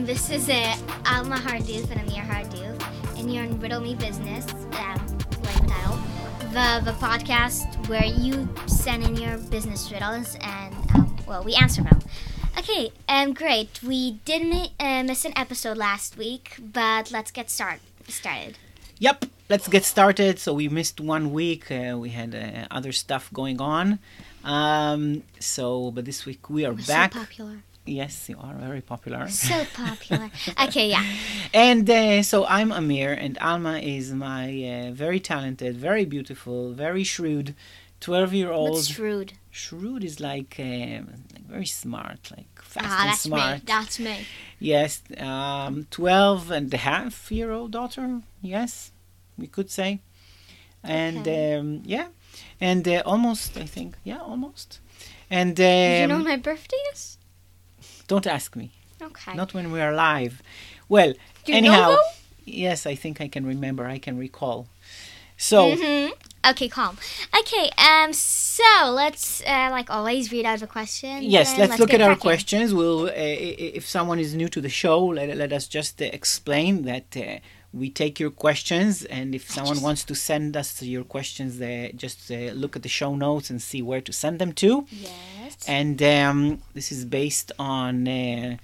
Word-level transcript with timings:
um, 0.00 0.06
this 0.06 0.30
is 0.30 0.48
uh, 0.48 0.76
Alma 1.06 1.36
Hardoof 1.36 1.90
and 1.90 2.00
Amir 2.00 2.22
Hardoof, 2.22 3.18
and 3.18 3.32
you're 3.32 3.44
in 3.44 3.60
Riddle 3.60 3.80
Me 3.80 3.94
Business, 3.94 4.46
um, 4.52 4.98
like 5.42 5.60
the 5.60 5.66
title, 5.68 5.98
the 6.52 6.80
the 6.84 6.96
podcast 6.98 7.66
where 7.88 8.04
you 8.04 8.48
send 8.66 9.02
in 9.02 9.16
your 9.16 9.36
business 9.50 9.92
riddles 9.92 10.36
and 10.40 10.74
um, 10.94 11.16
well, 11.26 11.44
we 11.44 11.54
answer 11.54 11.82
them. 11.82 11.98
Okay, 12.58 12.92
um, 13.08 13.34
great. 13.34 13.82
We 13.82 14.12
didn't 14.24 14.70
uh, 14.80 15.02
miss 15.02 15.24
an 15.24 15.32
episode 15.36 15.76
last 15.76 16.16
week, 16.16 16.56
but 16.58 17.10
let's 17.10 17.30
get 17.30 17.50
start 17.50 17.80
started. 18.08 18.56
Yep, 18.98 19.26
let's 19.48 19.68
get 19.68 19.84
started. 19.84 20.38
So 20.38 20.54
we 20.54 20.68
missed 20.68 21.00
one 21.00 21.32
week. 21.32 21.70
Uh, 21.70 21.96
we 21.98 22.10
had 22.10 22.34
uh, 22.34 22.66
other 22.70 22.92
stuff 22.92 23.30
going 23.32 23.60
on. 23.60 23.98
Um, 24.44 25.24
so, 25.38 25.90
but 25.90 26.06
this 26.06 26.24
week 26.24 26.48
we 26.48 26.64
are 26.64 26.72
We're 26.72 26.86
back. 26.86 27.12
So 27.12 27.20
popular. 27.20 27.62
Yes, 27.86 28.28
you 28.28 28.36
are 28.40 28.54
very 28.54 28.80
popular. 28.80 29.28
So 29.28 29.64
popular. 29.72 30.30
okay, 30.62 30.88
yeah. 30.88 31.04
And 31.52 31.88
uh, 31.88 32.22
so 32.22 32.46
I'm 32.46 32.72
Amir, 32.72 33.12
and 33.12 33.38
Alma 33.38 33.78
is 33.78 34.12
my 34.12 34.44
uh, 34.88 34.92
very 34.92 35.20
talented, 35.20 35.76
very 35.76 36.04
beautiful, 36.04 36.72
very 36.72 37.04
shrewd 37.04 37.54
12 38.00 38.32
year 38.34 38.50
old. 38.52 38.74
What's 38.74 38.88
shrewd? 38.88 39.32
Shrewd 39.50 40.04
is 40.04 40.20
like, 40.20 40.56
um, 40.60 41.24
like 41.34 41.46
very 41.48 41.66
smart, 41.66 42.30
like 42.36 42.62
fast 42.62 42.86
Ah, 42.86 43.02
and 43.02 43.10
that's 43.10 43.20
smart. 43.24 43.54
me. 43.58 43.62
That's 43.66 43.98
me. 43.98 44.26
Yes, 44.58 45.02
um, 45.18 45.86
12 45.90 46.50
and 46.50 46.72
a 46.72 46.76
half 46.78 47.32
year 47.32 47.50
old 47.50 47.72
daughter, 47.72 48.22
yes, 48.42 48.92
we 49.36 49.46
could 49.48 49.70
say. 49.70 50.00
And 50.82 51.26
Okay. 51.28 51.56
um, 51.58 51.82
yeah, 51.84 52.08
and 52.60 52.86
uh, 52.88 53.02
almost, 53.04 53.56
I 53.56 53.64
think, 53.64 53.96
yeah, 54.04 54.18
almost. 54.18 54.80
And 55.30 55.58
um, 55.60 55.66
you 55.66 56.06
know 56.06 56.18
my 56.22 56.36
birthday 56.36 56.76
is? 56.92 57.18
Don't 58.10 58.26
ask 58.26 58.56
me, 58.56 58.66
Okay. 59.10 59.34
not 59.40 59.54
when 59.54 59.66
we 59.74 59.80
are 59.86 59.94
live. 59.94 60.34
Well, 60.88 61.12
Do 61.44 61.52
you 61.52 61.58
anyhow, 61.58 61.88
know 61.90 62.02
yes, 62.44 62.78
I 62.92 62.94
think 63.02 63.14
I 63.26 63.28
can 63.34 63.44
remember, 63.54 63.82
I 63.96 63.98
can 64.06 64.14
recall. 64.26 64.66
So, 65.36 65.58
hmm 65.76 66.08
Okay, 66.52 66.68
calm. 66.68 66.96
Okay, 67.40 67.66
um, 67.88 68.10
so 68.14 68.72
let's, 69.02 69.42
uh, 69.54 69.68
like 69.76 69.88
always, 69.90 70.32
read 70.32 70.46
out 70.50 70.58
the 70.60 70.66
question. 70.78 71.16
Yes, 71.36 71.50
and 71.50 71.58
let's, 71.60 71.78
look 71.80 71.92
at 71.92 72.00
our 72.00 72.16
questions. 72.16 72.72
We'll, 72.78 73.00
uh, 73.08 73.12
if 73.78 73.84
someone 73.96 74.18
is 74.18 74.30
new 74.34 74.48
to 74.56 74.60
the 74.66 74.70
show, 74.82 74.98
let, 75.18 75.28
let 75.42 75.52
us 75.58 75.66
just 75.68 76.00
uh, 76.00 76.06
explain 76.20 76.72
that 76.90 77.08
uh, 77.16 77.36
we 77.72 77.88
take 77.88 78.18
your 78.18 78.30
questions, 78.30 79.04
and 79.04 79.34
if 79.34 79.50
someone 79.50 79.80
wants 79.80 80.02
to 80.04 80.14
send 80.14 80.56
us 80.56 80.82
your 80.82 81.04
questions, 81.04 81.60
uh, 81.60 81.88
just 81.94 82.30
uh, 82.30 82.52
look 82.52 82.74
at 82.74 82.82
the 82.82 82.88
show 82.88 83.14
notes 83.14 83.48
and 83.50 83.62
see 83.62 83.80
where 83.80 84.00
to 84.00 84.12
send 84.12 84.38
them 84.40 84.52
to. 84.54 84.86
Yes. 84.90 85.56
And 85.68 86.02
um, 86.02 86.62
this 86.74 86.90
is 86.90 87.04
based 87.04 87.52
on 87.58 88.08
uh, 88.08 88.56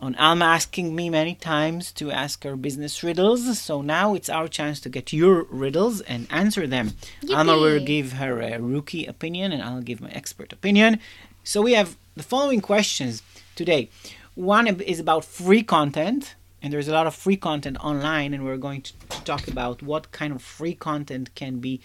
on 0.00 0.16
Alma 0.16 0.46
asking 0.46 0.96
me 0.96 1.08
many 1.08 1.36
times 1.36 1.92
to 1.92 2.10
ask 2.10 2.42
her 2.42 2.56
business 2.56 3.04
riddles. 3.04 3.60
So 3.60 3.80
now 3.82 4.14
it's 4.14 4.28
our 4.28 4.48
chance 4.48 4.80
to 4.80 4.88
get 4.88 5.12
your 5.12 5.44
riddles 5.44 6.00
and 6.00 6.26
answer 6.28 6.66
them. 6.66 6.94
Alma 7.32 7.56
will 7.56 7.84
give 7.84 8.14
her 8.14 8.40
a 8.40 8.58
rookie 8.60 9.06
opinion, 9.06 9.52
and 9.52 9.62
I'll 9.62 9.80
give 9.80 10.00
my 10.00 10.10
expert 10.10 10.52
opinion. 10.52 10.98
So 11.44 11.62
we 11.62 11.74
have 11.74 11.96
the 12.16 12.24
following 12.24 12.60
questions 12.60 13.22
today. 13.54 13.88
One 14.34 14.66
is 14.66 14.98
about 14.98 15.24
free 15.24 15.62
content, 15.62 16.34
and 16.62 16.72
there's 16.72 16.88
a 16.88 16.92
lot 16.92 17.06
of 17.06 17.14
free 17.14 17.36
content 17.36 17.76
online, 17.84 18.32
and 18.32 18.44
we're 18.44 18.56
going 18.56 18.82
to, 18.82 18.92
talk 19.24 19.46
about 19.46 19.82
what 19.82 20.10
kind 20.10 20.32
of 20.32 20.42
free 20.42 20.74
content 20.74 21.32
can 21.36 21.60
be 21.60 21.80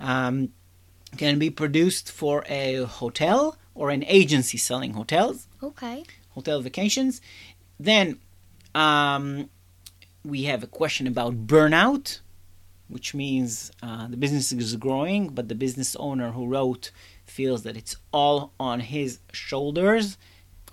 um, 0.00 0.50
can 1.16 1.38
be 1.38 1.48
produced 1.48 2.10
for 2.10 2.44
a 2.48 2.82
hotel 2.84 3.56
or 3.74 3.90
an 3.90 4.04
agency 4.06 4.58
selling 4.58 4.92
hotels, 4.92 5.46
okay. 5.62 6.04
hotel 6.30 6.60
vacations. 6.60 7.20
Then 7.78 8.18
um, 8.74 9.48
we 10.24 10.44
have 10.44 10.62
a 10.62 10.66
question 10.66 11.06
about 11.06 11.46
burnout, 11.46 12.20
which 12.88 13.14
means 13.14 13.70
uh, 13.82 14.08
the 14.08 14.16
business 14.16 14.52
is 14.52 14.76
growing, 14.76 15.28
but 15.28 15.48
the 15.48 15.54
business 15.54 15.96
owner 15.96 16.32
who 16.32 16.46
wrote 16.46 16.90
feels 17.24 17.62
that 17.62 17.76
it's 17.76 17.96
all 18.12 18.52
on 18.60 18.80
his 18.80 19.20
shoulders. 19.32 20.18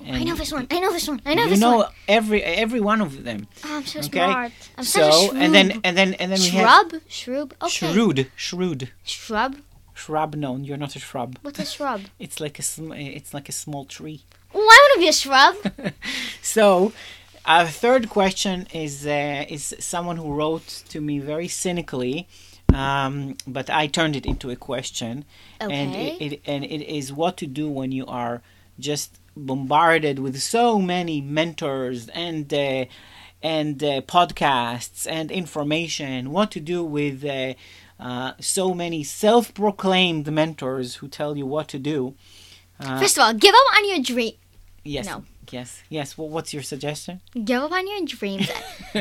I 0.07 0.23
know 0.23 0.35
this 0.35 0.51
one. 0.51 0.67
I 0.72 0.79
know 0.79 0.91
this 0.91 1.07
one. 1.07 1.22
I 1.25 1.34
know 1.34 1.44
this 1.47 1.47
one. 1.47 1.47
you 1.47 1.50
this 1.51 1.59
know 1.59 1.78
one. 1.78 1.91
every 2.07 2.44
every 2.44 2.79
one 2.81 3.01
of 3.01 3.23
them. 3.23 3.47
Oh, 3.66 3.78
I'm 3.78 3.85
so 3.85 4.00
okay. 4.00 4.09
smart. 4.09 4.51
I'm 4.78 4.84
so 4.84 5.12
such 5.12 5.34
a 5.34 5.35
and 5.38 5.53
then 5.53 5.81
and 5.84 5.97
then 5.97 6.13
and 6.16 6.31
then 6.31 6.39
we 6.39 6.50
shrub. 6.50 6.94
Shrub. 7.07 7.53
Okay. 7.62 7.69
shrewd, 7.69 8.31
shrewd, 8.35 8.90
Shrub. 9.03 9.57
shrub. 9.94 10.35
No, 10.35 10.57
you're 10.57 10.78
not 10.78 10.95
a 10.95 11.00
shrub. 11.00 11.38
What's 11.41 11.59
a 11.59 11.66
shrub? 11.66 12.01
It's 12.19 12.40
like 12.40 12.59
a 12.59 12.63
sm- 12.63 12.94
it's 12.94 13.34
like 13.34 13.50
a 13.50 13.53
small 13.53 13.85
tree. 13.85 14.22
Well, 14.53 14.63
I 14.63 14.66
want 14.66 14.94
to 14.95 15.00
be 15.00 15.07
a 15.09 15.13
shrub. 15.13 15.56
So, 16.41 16.91
our 17.45 17.67
third 17.67 18.09
question 18.09 18.67
is 18.73 19.06
uh, 19.07 19.45
is 19.47 19.75
someone 19.79 20.17
who 20.17 20.34
wrote 20.34 20.84
to 20.90 21.00
me 21.00 21.19
very 21.19 21.47
cynically, 21.47 22.28
um, 22.73 23.35
but 23.47 23.69
I 23.69 23.88
turned 23.88 24.16
it 24.16 24.25
into 24.25 24.50
a 24.50 24.56
question, 24.56 25.25
and 25.59 25.95
it, 25.95 26.22
it 26.22 26.41
and 26.45 26.63
it 26.66 26.81
is 27.00 27.13
what 27.13 27.38
to 27.38 27.47
do 27.47 27.69
when 27.69 27.91
you 27.91 28.06
are 28.07 28.41
just 28.79 29.21
bombarded 29.36 30.19
with 30.19 30.42
so 30.42 30.80
many 30.80 31.22
mentors 31.22 32.08
and 32.09 32.53
uh, 32.53 32.86
and 33.42 33.84
uh, 33.84 34.02
podcasts 34.02 35.08
and 35.09 35.31
information. 35.31 36.31
What 36.31 36.52
to 36.52 36.59
do 36.59 36.84
with 36.84 37.25
uh, 37.25 37.53
uh, 38.00 38.34
so 38.40 38.74
many 38.74 39.03
self-proclaimed 39.03 40.31
mentors 40.31 40.96
who 40.96 41.08
tell 41.08 41.36
you 41.38 41.46
what 41.46 41.68
to 41.70 41.80
do. 41.80 42.16
Uh, 42.80 43.00
First 43.00 43.18
of 43.18 43.24
all, 43.24 43.34
give 43.34 43.53
up 43.53 43.78
on 43.78 43.90
your 43.90 44.00
dream. 44.00 44.34
yes, 44.84 45.06
no. 45.06 45.24
yes, 45.52 45.81
yes. 45.90 46.18
Well, 46.18 46.30
what's 46.30 46.53
your 46.53 46.64
suggestion? 46.64 47.22
Give 47.46 47.62
up 47.64 47.72
on 47.72 47.88
your 47.88 48.06
dreams. 48.06 48.50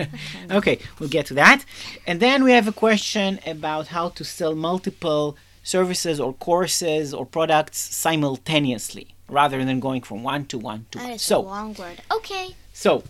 okay, 0.51 0.79
we'll 0.99 1.09
get 1.09 1.27
to 1.27 1.35
that. 1.35 1.65
And 2.07 2.21
then 2.21 2.45
we 2.45 2.53
have 2.53 2.69
a 2.69 2.73
question 2.73 3.41
about 3.47 3.89
how 3.89 4.11
to 4.11 4.25
sell 4.25 4.55
multiple 4.55 5.37
services 5.63 6.19
or 6.19 6.33
courses 6.33 7.13
or 7.13 7.27
products 7.27 7.79
simultaneously 7.79 9.15
rather 9.31 9.65
than 9.65 9.81
going 9.81 10.03
from 10.03 10.23
one 10.23 10.45
to 10.47 10.59
one 10.59 10.87
to 10.91 10.99
that 10.99 11.05
one. 11.05 11.13
is 11.13 11.23
a 11.23 11.25
So, 11.25 11.41
long 11.41 11.75
word. 11.75 12.03
Okay. 12.11 12.57
so 12.73 13.03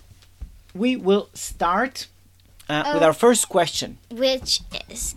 we 0.74 0.96
will 0.96 1.28
start 1.34 2.06
uh, 2.68 2.82
with 2.94 3.02
Oh. 3.02 3.06
our 3.06 3.12
first 3.12 3.48
question. 3.48 3.98
Which 4.10 4.60
is, 4.88 5.14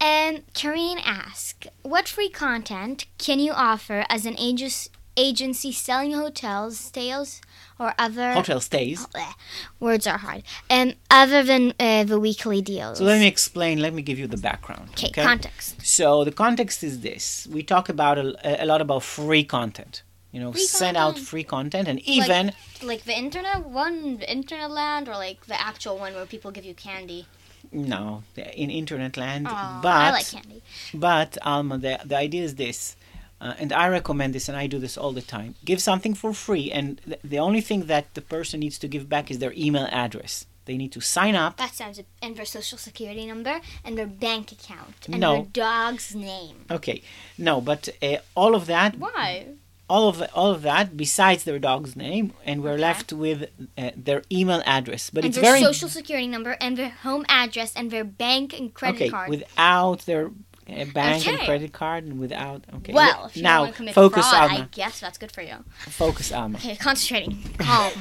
um, 0.00 0.38
Karine 0.54 1.00
asked, 1.04 1.66
what 1.82 2.08
free 2.08 2.30
content 2.30 3.06
can 3.18 3.38
you 3.38 3.52
offer 3.52 4.04
as 4.08 4.24
an 4.26 4.36
agency 4.38 4.90
agency 5.18 5.72
selling 5.72 6.12
hotels, 6.12 6.78
stays, 6.78 7.40
or 7.78 7.94
other 7.98 8.34
Hotel 8.34 8.60
stays. 8.60 9.06
Bleh, 9.06 9.32
words 9.80 10.06
are 10.06 10.18
hard. 10.18 10.42
Um, 10.68 10.92
other 11.10 11.42
than 11.42 11.72
uh, 11.80 12.04
the 12.04 12.20
weekly 12.20 12.60
deals. 12.60 12.98
So 12.98 13.04
let 13.04 13.18
me 13.20 13.26
explain, 13.26 13.80
let 13.80 13.94
me 13.94 14.02
give 14.02 14.18
you 14.18 14.26
the 14.26 14.36
background. 14.36 14.90
Okay, 14.90 15.10
context. 15.10 15.76
So 15.86 16.22
the 16.24 16.32
context 16.32 16.84
is 16.84 17.00
this. 17.00 17.46
We 17.50 17.62
talk 17.62 17.88
about 17.88 18.18
a, 18.18 18.62
a 18.62 18.66
lot 18.66 18.82
about 18.82 19.02
free 19.04 19.42
content. 19.44 20.02
You 20.36 20.42
know, 20.42 20.52
Free 20.52 20.66
send 20.66 20.98
out 20.98 21.18
free 21.18 21.44
content 21.44 21.88
and 21.88 21.98
even 22.00 22.52
Like 22.82 23.04
the 23.04 23.16
internet 23.16 23.64
one, 23.64 24.18
the 24.18 24.30
internet 24.30 24.70
land, 24.70 25.08
or 25.08 25.14
like 25.14 25.46
the 25.46 25.58
actual 25.58 25.96
one 25.96 26.12
where 26.12 26.26
people 26.26 26.50
give 26.50 26.66
you 26.66 26.74
candy. 26.74 27.24
no, 27.72 28.22
in 28.62 28.68
internet 28.82 29.16
land, 29.16 29.46
Aw, 29.48 29.80
but 29.82 30.02
I 30.08 30.10
like 30.10 30.28
candy. 30.30 30.60
But 30.92 31.38
Alma, 31.40 31.78
the, 31.78 32.00
the 32.04 32.18
idea 32.18 32.42
is 32.44 32.56
this, 32.56 32.96
uh, 33.40 33.54
and 33.58 33.72
I 33.72 33.88
recommend 33.88 34.34
this, 34.34 34.46
and 34.50 34.58
I 34.58 34.66
do 34.66 34.78
this 34.78 34.98
all 34.98 35.12
the 35.12 35.22
time. 35.22 35.54
Give 35.64 35.80
something 35.80 36.12
for 36.12 36.34
free, 36.34 36.70
and 36.70 37.00
th- 37.06 37.20
the 37.24 37.38
only 37.38 37.62
thing 37.62 37.86
that 37.86 38.12
the 38.12 38.20
person 38.20 38.60
needs 38.60 38.76
to 38.80 38.88
give 38.88 39.08
back 39.08 39.30
is 39.30 39.38
their 39.38 39.54
email 39.56 39.88
address. 39.90 40.44
They 40.66 40.76
need 40.76 40.92
to 40.92 41.00
sign 41.00 41.34
up. 41.34 41.56
That 41.56 41.74
sounds 41.74 41.98
and 42.20 42.36
their 42.36 42.44
social 42.58 42.76
security 42.76 43.24
number 43.24 43.60
and 43.84 43.96
their 43.96 44.10
bank 44.26 44.52
account 44.52 44.96
and 45.08 45.20
No. 45.20 45.32
their 45.32 45.44
dog's 45.64 46.14
name. 46.14 46.56
Okay, 46.70 46.98
no, 47.38 47.54
but 47.62 47.88
uh, 48.02 48.16
all 48.34 48.54
of 48.54 48.66
that, 48.66 48.98
Why? 48.98 49.46
All 49.88 50.08
of 50.08 50.22
all 50.34 50.50
of 50.50 50.62
that, 50.62 50.96
besides 50.96 51.44
their 51.44 51.58
dog's 51.58 51.94
name, 51.96 52.32
and 52.44 52.62
we're 52.62 52.72
Okay. 52.72 52.80
left 52.82 53.12
with 53.12 53.48
uh, 53.78 53.90
their 53.96 54.22
email 54.30 54.62
address. 54.66 55.10
But 55.10 55.24
and 55.24 55.28
it's 55.34 55.40
their 55.40 55.52
very 55.52 55.62
social 55.62 55.88
security 55.88 56.26
number 56.26 56.56
and 56.60 56.76
their 56.76 56.90
home 56.90 57.24
address 57.28 57.72
and 57.76 57.90
their 57.90 58.04
bank 58.04 58.52
and 58.58 58.72
credit 58.74 58.96
okay 58.96 59.08
card. 59.10 59.30
without 59.30 60.00
their 60.06 60.26
uh, 60.68 60.84
bank 60.92 61.26
and 61.28 61.38
credit 61.38 61.72
card, 61.72 62.04
and 62.04 62.18
without. 62.18 62.64
Okay, 62.76 62.92
well, 62.92 63.26
if 63.26 63.36
you 63.36 63.42
now 63.44 63.62
want 63.62 63.76
to 63.76 63.92
focus, 63.92 64.28
fraud, 64.28 64.50
I 64.50 64.54
Alma. 64.54 64.68
guess 64.72 64.98
that's 65.00 65.18
good 65.18 65.30
for 65.30 65.42
you. 65.42 65.64
Focus, 65.86 66.32
Alma. 66.32 66.58
Okay, 66.58 66.74
concentrating. 66.76 67.38
Calm. 67.58 67.92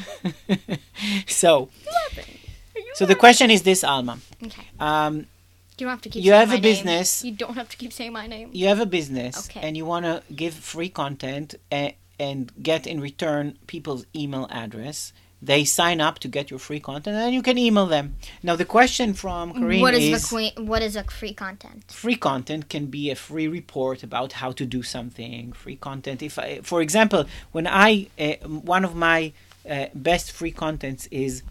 so, 1.27 1.69
so 2.95 3.05
the 3.05 3.15
question 3.15 3.51
is 3.51 3.61
this, 3.61 3.83
Alma. 3.83 4.17
Okay. 4.43 4.63
Um, 4.79 5.27
You 5.77 5.85
don't 5.85 5.91
have 5.91 6.01
to 6.03 6.09
keep 6.09 6.23
You 6.23 6.31
saying 6.31 6.39
have 6.39 6.49
my 6.49 6.55
a 6.55 6.57
name. 6.57 6.71
business. 6.71 7.23
You 7.23 7.31
don't 7.33 7.55
have 7.55 7.69
to 7.69 7.77
keep 7.77 7.91
saying 7.93 8.13
my 8.13 8.27
name. 8.27 8.49
you 8.53 8.67
have 8.67 8.79
a 8.79 8.85
business 8.85 9.33
Okay. 9.49 9.61
and 9.65 9.75
you 9.77 9.85
want 9.85 10.05
to 10.05 10.23
give 10.33 10.53
free 10.53 10.89
content 10.89 11.55
and, 11.69 11.93
and 12.19 12.51
get 12.63 12.87
in 12.87 13.01
return 13.01 13.57
people's 13.67 14.05
email 14.15 14.47
address 14.51 15.11
they 15.41 15.63
sign 15.65 15.99
up 16.07 16.17
to 16.17 16.27
get 16.29 16.49
your 16.49 16.57
free 16.67 16.79
content 16.79 17.13
and 17.15 17.23
then 17.25 17.33
you 17.33 17.41
can 17.49 17.57
email 17.57 17.85
them 17.85 18.15
now 18.41 18.55
the 18.55 18.63
question 18.77 19.13
from 19.13 19.53
Corinne 19.53 19.81
What 19.81 19.93
is, 19.93 20.05
is 20.05 20.21
the 20.23 20.27
queen? 20.33 20.51
What 20.71 20.81
is 20.81 20.95
a 20.95 21.03
free 21.03 21.33
content? 21.33 21.83
free 21.91 22.15
content 22.15 22.63
can 22.69 22.85
be 22.97 23.11
a 23.11 23.15
free 23.15 23.47
report 23.59 24.01
about 24.01 24.29
how 24.41 24.51
to 24.53 24.65
do 24.65 24.81
something 24.81 25.51
free 25.51 25.75
content 25.75 26.23
if 26.23 26.39
I, 26.39 26.61
for 26.71 26.79
example 26.81 27.25
when 27.51 27.67
i 27.67 28.07
uh, 28.17 28.35
one 28.47 28.83
of 28.89 28.95
my 28.95 29.33
uh, 29.69 29.87
best 29.93 30.31
free 30.31 30.51
contents 30.51 31.03
is 31.11 31.43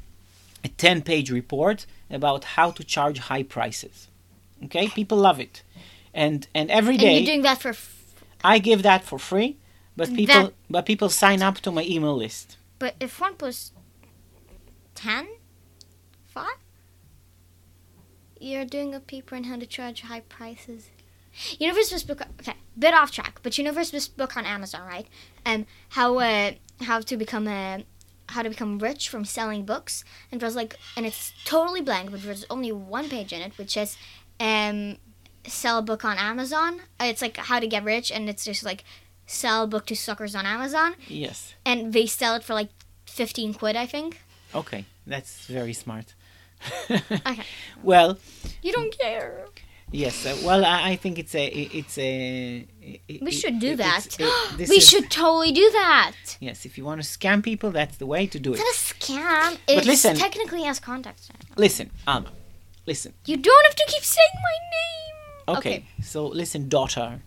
a 0.65 0.69
10 0.69 1.03
page 1.03 1.31
report 1.31 1.85
about 2.11 2.43
how 2.56 2.70
to 2.70 2.82
charge 2.82 3.19
high 3.31 3.43
prices. 3.43 4.09
Okay, 4.65 4.89
people 4.89 5.19
love 5.19 5.41
it. 5.41 5.63
And 6.13 6.47
and 6.55 6.71
every 6.71 6.95
And 6.95 7.03
you're 7.03 7.25
doing 7.27 7.43
that 7.43 7.61
for. 7.61 7.71
F- 7.71 8.15
I 8.43 8.59
give 8.59 8.83
that 8.83 9.05
for 9.05 9.19
free, 9.19 9.57
but 9.97 10.09
people 10.15 10.43
That- 10.43 10.55
but 10.71 10.87
people 10.87 11.09
sign 11.09 11.43
up 11.43 11.57
to 11.61 11.71
my 11.71 11.83
email 11.85 12.17
list. 12.17 12.57
but 12.79 12.95
if 13.01 13.21
one 13.21 13.35
plus 13.35 13.73
10? 14.95 15.27
5? 16.27 16.47
You're 18.41 18.65
doing 18.65 18.95
a 18.95 19.01
paper 19.01 19.37
on 19.37 19.45
how 19.45 19.57
to 19.57 19.67
charge 19.67 20.03
high 20.03 20.21
prices. 20.21 20.91
You 21.59 21.67
know, 21.69 21.75
there's 21.75 21.91
this 21.91 22.03
book. 22.05 22.21
Okay, 22.41 22.55
bit 22.79 22.95
off 22.95 23.11
track, 23.11 23.41
but 23.43 23.57
know, 23.65 23.73
book 24.09 24.37
on 24.37 24.45
Amazon, 24.45 24.87
right? 24.87 25.07
Um, 25.45 25.67
how 25.91 26.19
uh, 26.19 26.53
how 26.83 27.01
to 27.01 27.17
become 27.17 27.49
a 27.49 27.85
how 28.29 28.43
to 28.43 28.49
become 28.49 28.79
rich 28.79 29.09
from 29.09 29.25
selling 29.25 29.65
books, 29.65 30.05
and 30.31 30.41
there's 30.41 30.55
like, 30.57 30.77
and 30.97 31.05
it's 31.07 31.33
totally 31.45 31.81
blank, 31.81 32.11
but 32.11 32.23
there's 32.23 32.47
only 32.51 32.71
one 32.73 33.09
page 33.09 33.33
in 33.33 33.41
it, 33.41 33.57
which 33.59 33.73
says, 33.73 33.97
um, 34.41 34.97
sell 35.47 35.79
a 35.79 35.83
book 35.83 36.05
on 36.05 36.17
Amazon. 36.19 36.81
Uh, 37.01 37.05
It's 37.05 37.23
like 37.23 37.37
how 37.37 37.61
to 37.61 37.67
get 37.67 37.85
rich, 37.85 38.11
and 38.13 38.29
it's 38.29 38.45
just 38.45 38.65
like 38.65 38.85
sell 39.27 39.65
a 39.65 39.67
book 39.67 39.87
to 39.87 39.97
suckers 39.97 40.35
on 40.35 40.47
Amazon, 40.47 40.95
Yes. 41.09 41.55
and 41.65 41.93
they 41.93 42.07
sell 42.07 42.35
it 42.37 42.45
for 42.45 42.55
like 42.55 42.69
fifteen 43.07 43.55
quid, 43.55 43.77
I 43.77 43.87
think. 43.87 44.21
Okay, 44.55 44.85
that's 45.07 45.47
very 45.47 45.73
smart. 45.73 46.15
Okay. 46.91 47.43
Well, 47.83 48.19
You 48.63 48.73
don't 48.73 48.97
care. 48.99 49.47
yes. 49.91 50.25
Uh, 50.27 50.37
well, 50.45 50.65
I, 50.65 50.91
I 50.93 50.97
think 50.97 51.19
it's 51.19 51.35
a 51.35 51.45
it's 51.47 51.99
a. 51.99 52.67
it- 53.09 53.23
We 53.23 53.31
should 53.33 53.59
do 53.59 53.73
it- 53.73 53.79
that. 53.79 54.07
it- 54.19 54.69
we 54.71 54.77
is- 54.77 54.89
should 54.89 55.11
totally 55.11 55.53
do 55.53 55.69
that. 55.73 56.15
Yes, 56.41 56.65
if 56.65 56.79
you 56.79 56.85
want 56.85 57.03
to 57.03 57.07
scam 57.19 57.43
people, 57.43 57.71
that's 57.71 57.97
the 57.99 58.07
way 58.07 58.27
to 58.27 58.39
do 58.39 58.53
it. 58.55 58.61
It's 58.61 58.65
not 58.65 58.75
a 58.75 58.95
scam. 58.95 59.59
It's 59.69 59.87
listen- 59.87 60.17
technically 60.17 60.63
has 60.63 60.81
context. 60.81 61.31
Listen, 61.57 61.91
Alma. 62.07 62.31
Listen. 62.87 63.13
You 63.27 63.37
don't 63.37 63.65
have 63.67 63.75
to 63.77 63.85
keep 63.89 64.03
saying 64.03 64.29
my 64.35 64.57
name. 64.77 65.59
Okay. 65.59 65.85
So 66.03 66.27
listen, 66.27 66.69
daughter. 66.69 67.21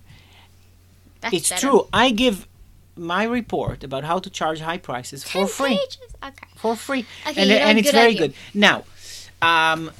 That's 1.21 1.33
it's 1.33 1.50
better. 1.50 1.68
true. 1.68 1.88
I 1.92 2.12
give 2.12 2.48
my 2.95 3.24
report 3.25 3.83
about 3.83 4.04
how 4.04 4.19
to 4.19 4.30
charge 4.30 4.59
high 4.59 4.77
prices 4.77 5.24
for 5.24 5.39
Ten 5.39 5.48
free. 5.48 5.69
pages. 5.77 5.98
Okay. 6.24 6.48
For 6.56 6.75
free. 6.75 7.06
Okay, 7.27 7.42
and 7.42 7.51
and 7.51 7.77
it's 7.80 7.92
very 7.92 8.12
idea. 8.12 8.27
good. 8.30 8.33
Now, 8.54 8.83
um, 9.42 9.92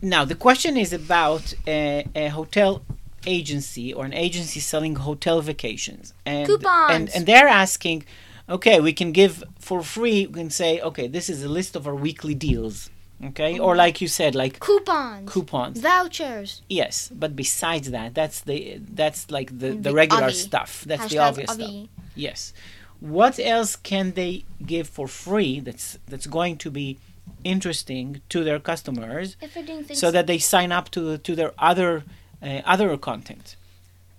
now 0.00 0.24
the 0.24 0.34
question 0.34 0.76
is 0.76 0.92
about 0.92 1.54
a, 1.66 2.06
a 2.14 2.28
hotel 2.28 2.82
agency 3.26 3.92
or 3.94 4.04
an 4.04 4.12
agency 4.12 4.60
selling 4.60 4.96
hotel 4.96 5.40
vacations 5.40 6.12
and 6.26 6.46
Coupons. 6.46 6.90
and 6.92 7.08
and 7.14 7.24
they're 7.24 7.46
asking 7.46 8.04
okay 8.48 8.80
we 8.80 8.92
can 8.92 9.12
give 9.12 9.44
for 9.60 9.80
free 9.80 10.26
we 10.26 10.34
can 10.40 10.50
say 10.50 10.80
okay 10.80 11.06
this 11.06 11.30
is 11.30 11.44
a 11.44 11.48
list 11.48 11.76
of 11.76 11.86
our 11.86 11.94
weekly 11.94 12.34
deals 12.34 12.90
okay 13.24 13.58
or 13.58 13.76
like 13.76 14.00
you 14.00 14.08
said 14.08 14.34
like 14.34 14.58
Coupons. 14.60 15.30
coupons 15.30 15.80
Vouchers. 15.80 16.62
Yes, 16.68 17.10
but 17.14 17.36
besides 17.36 17.90
that, 17.90 18.14
that's 18.14 18.40
the 18.42 18.80
that's 18.80 19.30
like 19.30 19.48
the, 19.58 19.70
the 19.70 19.90
The 19.90 19.94
regular 19.94 20.30
stuff. 20.30 20.84
That's 20.86 21.08
the 21.08 21.16
Hashtag 21.16 21.28
obvious 21.28 21.50
stuff. 21.52 21.70
Yes. 22.14 22.52
What 23.00 23.38
else 23.40 23.74
can 23.74 24.12
they 24.12 24.44
give 24.64 24.88
for 24.88 25.08
free 25.08 25.60
that's 25.60 25.98
that's 26.06 26.26
going 26.26 26.56
to 26.58 26.70
be 26.70 26.98
interesting 27.44 28.20
to 28.28 28.44
their 28.44 28.60
customers 28.60 29.36
If 29.40 29.54
doing 29.54 29.84
so 29.94 30.10
that 30.10 30.26
they 30.26 30.38
sign 30.38 30.70
up 30.72 30.90
to 30.90 31.18
to 31.18 31.34
their 31.34 31.52
other 31.58 32.04
uh, 32.42 32.60
other 32.64 32.96
content? 32.96 33.56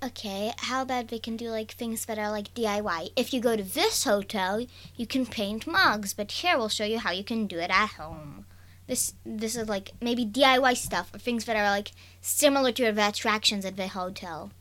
Okay, 0.03 0.51
how 0.57 0.81
about 0.81 1.07
they 1.07 1.19
can 1.19 1.37
do 1.37 1.49
like 1.49 1.71
things 1.71 2.05
that 2.07 2.19
are 2.19 2.29
like 2.29 2.53
DIY? 2.53 3.11
If 3.15 3.33
you 3.33 3.39
go 3.39 3.55
to 3.55 3.63
this 3.63 4.03
hotel, 4.03 4.65
you 4.97 5.07
can 5.07 5.25
paint 5.25 5.65
mugs, 5.65 6.13
but 6.13 6.29
here 6.29 6.57
we'll 6.57 6.67
show 6.67 6.83
you 6.83 6.99
how 6.99 7.11
you 7.11 7.23
can 7.23 7.47
do 7.47 7.57
it 7.57 7.69
at 7.69 7.91
home. 7.91 8.45
This 8.87 9.13
this 9.25 9.55
is 9.55 9.67
like 9.69 9.91
maybe 10.01 10.25
DIY 10.25 10.75
stuff 10.77 11.13
or 11.13 11.19
things 11.19 11.45
that 11.45 11.55
are 11.55 11.69
like 11.69 11.91
similar 12.21 12.71
to 12.73 12.91
the 12.91 13.07
attractions 13.07 13.63
at 13.65 13.77
the 13.77 13.87
hotel, 13.87 14.51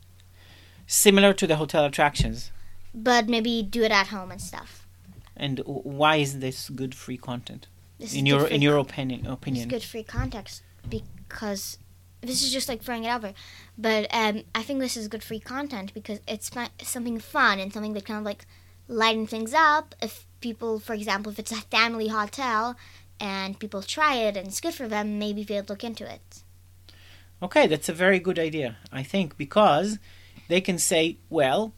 Similar 0.87 1.33
to 1.33 1.47
the 1.47 1.55
hotel 1.57 1.85
attractions. 1.85 2.51
but 2.93 3.27
maybe 3.27 3.63
do 3.63 3.83
it 3.83 3.91
at 3.91 4.07
home 4.07 4.31
and 4.31 4.41
stuff. 4.41 4.87
And 5.35 5.59
why 5.65 6.17
is 6.17 6.39
this 6.39 6.69
good 6.69 6.93
free 6.93 7.17
content 7.17 7.67
This 7.99 8.13
in 8.13 8.25
is 8.25 8.29
your 8.31 8.39
good 8.41 8.47
free 8.49 8.55
in 8.55 8.61
your 8.61 8.73
con- 8.77 8.85
opinion 8.85 9.19
It's 9.21 9.29
opinion? 9.33 9.67
good 9.69 9.83
free 9.83 10.03
context 10.03 10.61
because 10.87 11.77
this 12.21 12.41
is 12.43 12.51
just 12.53 12.69
like 12.69 12.81
throwing 12.83 13.03
it 13.05 13.13
over. 13.13 13.33
But 13.77 14.07
um, 14.13 14.43
I 14.55 14.61
think 14.63 14.79
this 14.79 14.95
is 14.95 15.07
good 15.07 15.23
free 15.23 15.39
content 15.39 15.93
because 15.93 16.19
it's 16.27 16.49
something 16.83 17.19
fun 17.19 17.59
and 17.59 17.73
something 17.73 17.93
that 17.93 18.05
kind 18.05 18.19
of 18.19 18.25
like 18.25 18.45
lighten 18.87 19.25
things 19.27 19.53
up. 19.53 19.95
If 20.01 20.25
people, 20.39 20.79
for 20.79 20.93
example, 20.93 21.31
if 21.31 21.39
it's 21.39 21.51
a 21.51 21.55
family 21.77 22.07
hotel 22.09 22.77
and 23.23 23.57
people 23.57 23.81
try 23.81 24.15
it 24.27 24.35
and 24.37 24.47
it's 24.47 24.59
good 24.61 24.73
for 24.75 24.87
them, 24.89 25.17
maybe 25.17 25.43
they'd 25.43 25.69
look 25.69 25.83
into 25.83 26.05
it. 26.17 26.43
Okay, 27.41 27.65
that's 27.67 27.89
a 27.89 27.93
very 27.93 28.19
good 28.19 28.37
idea, 28.39 28.77
I 28.91 29.03
think, 29.03 29.37
because 29.37 29.97
they 30.49 30.61
can 30.61 30.77
say, 30.77 31.17
well, 31.29 31.73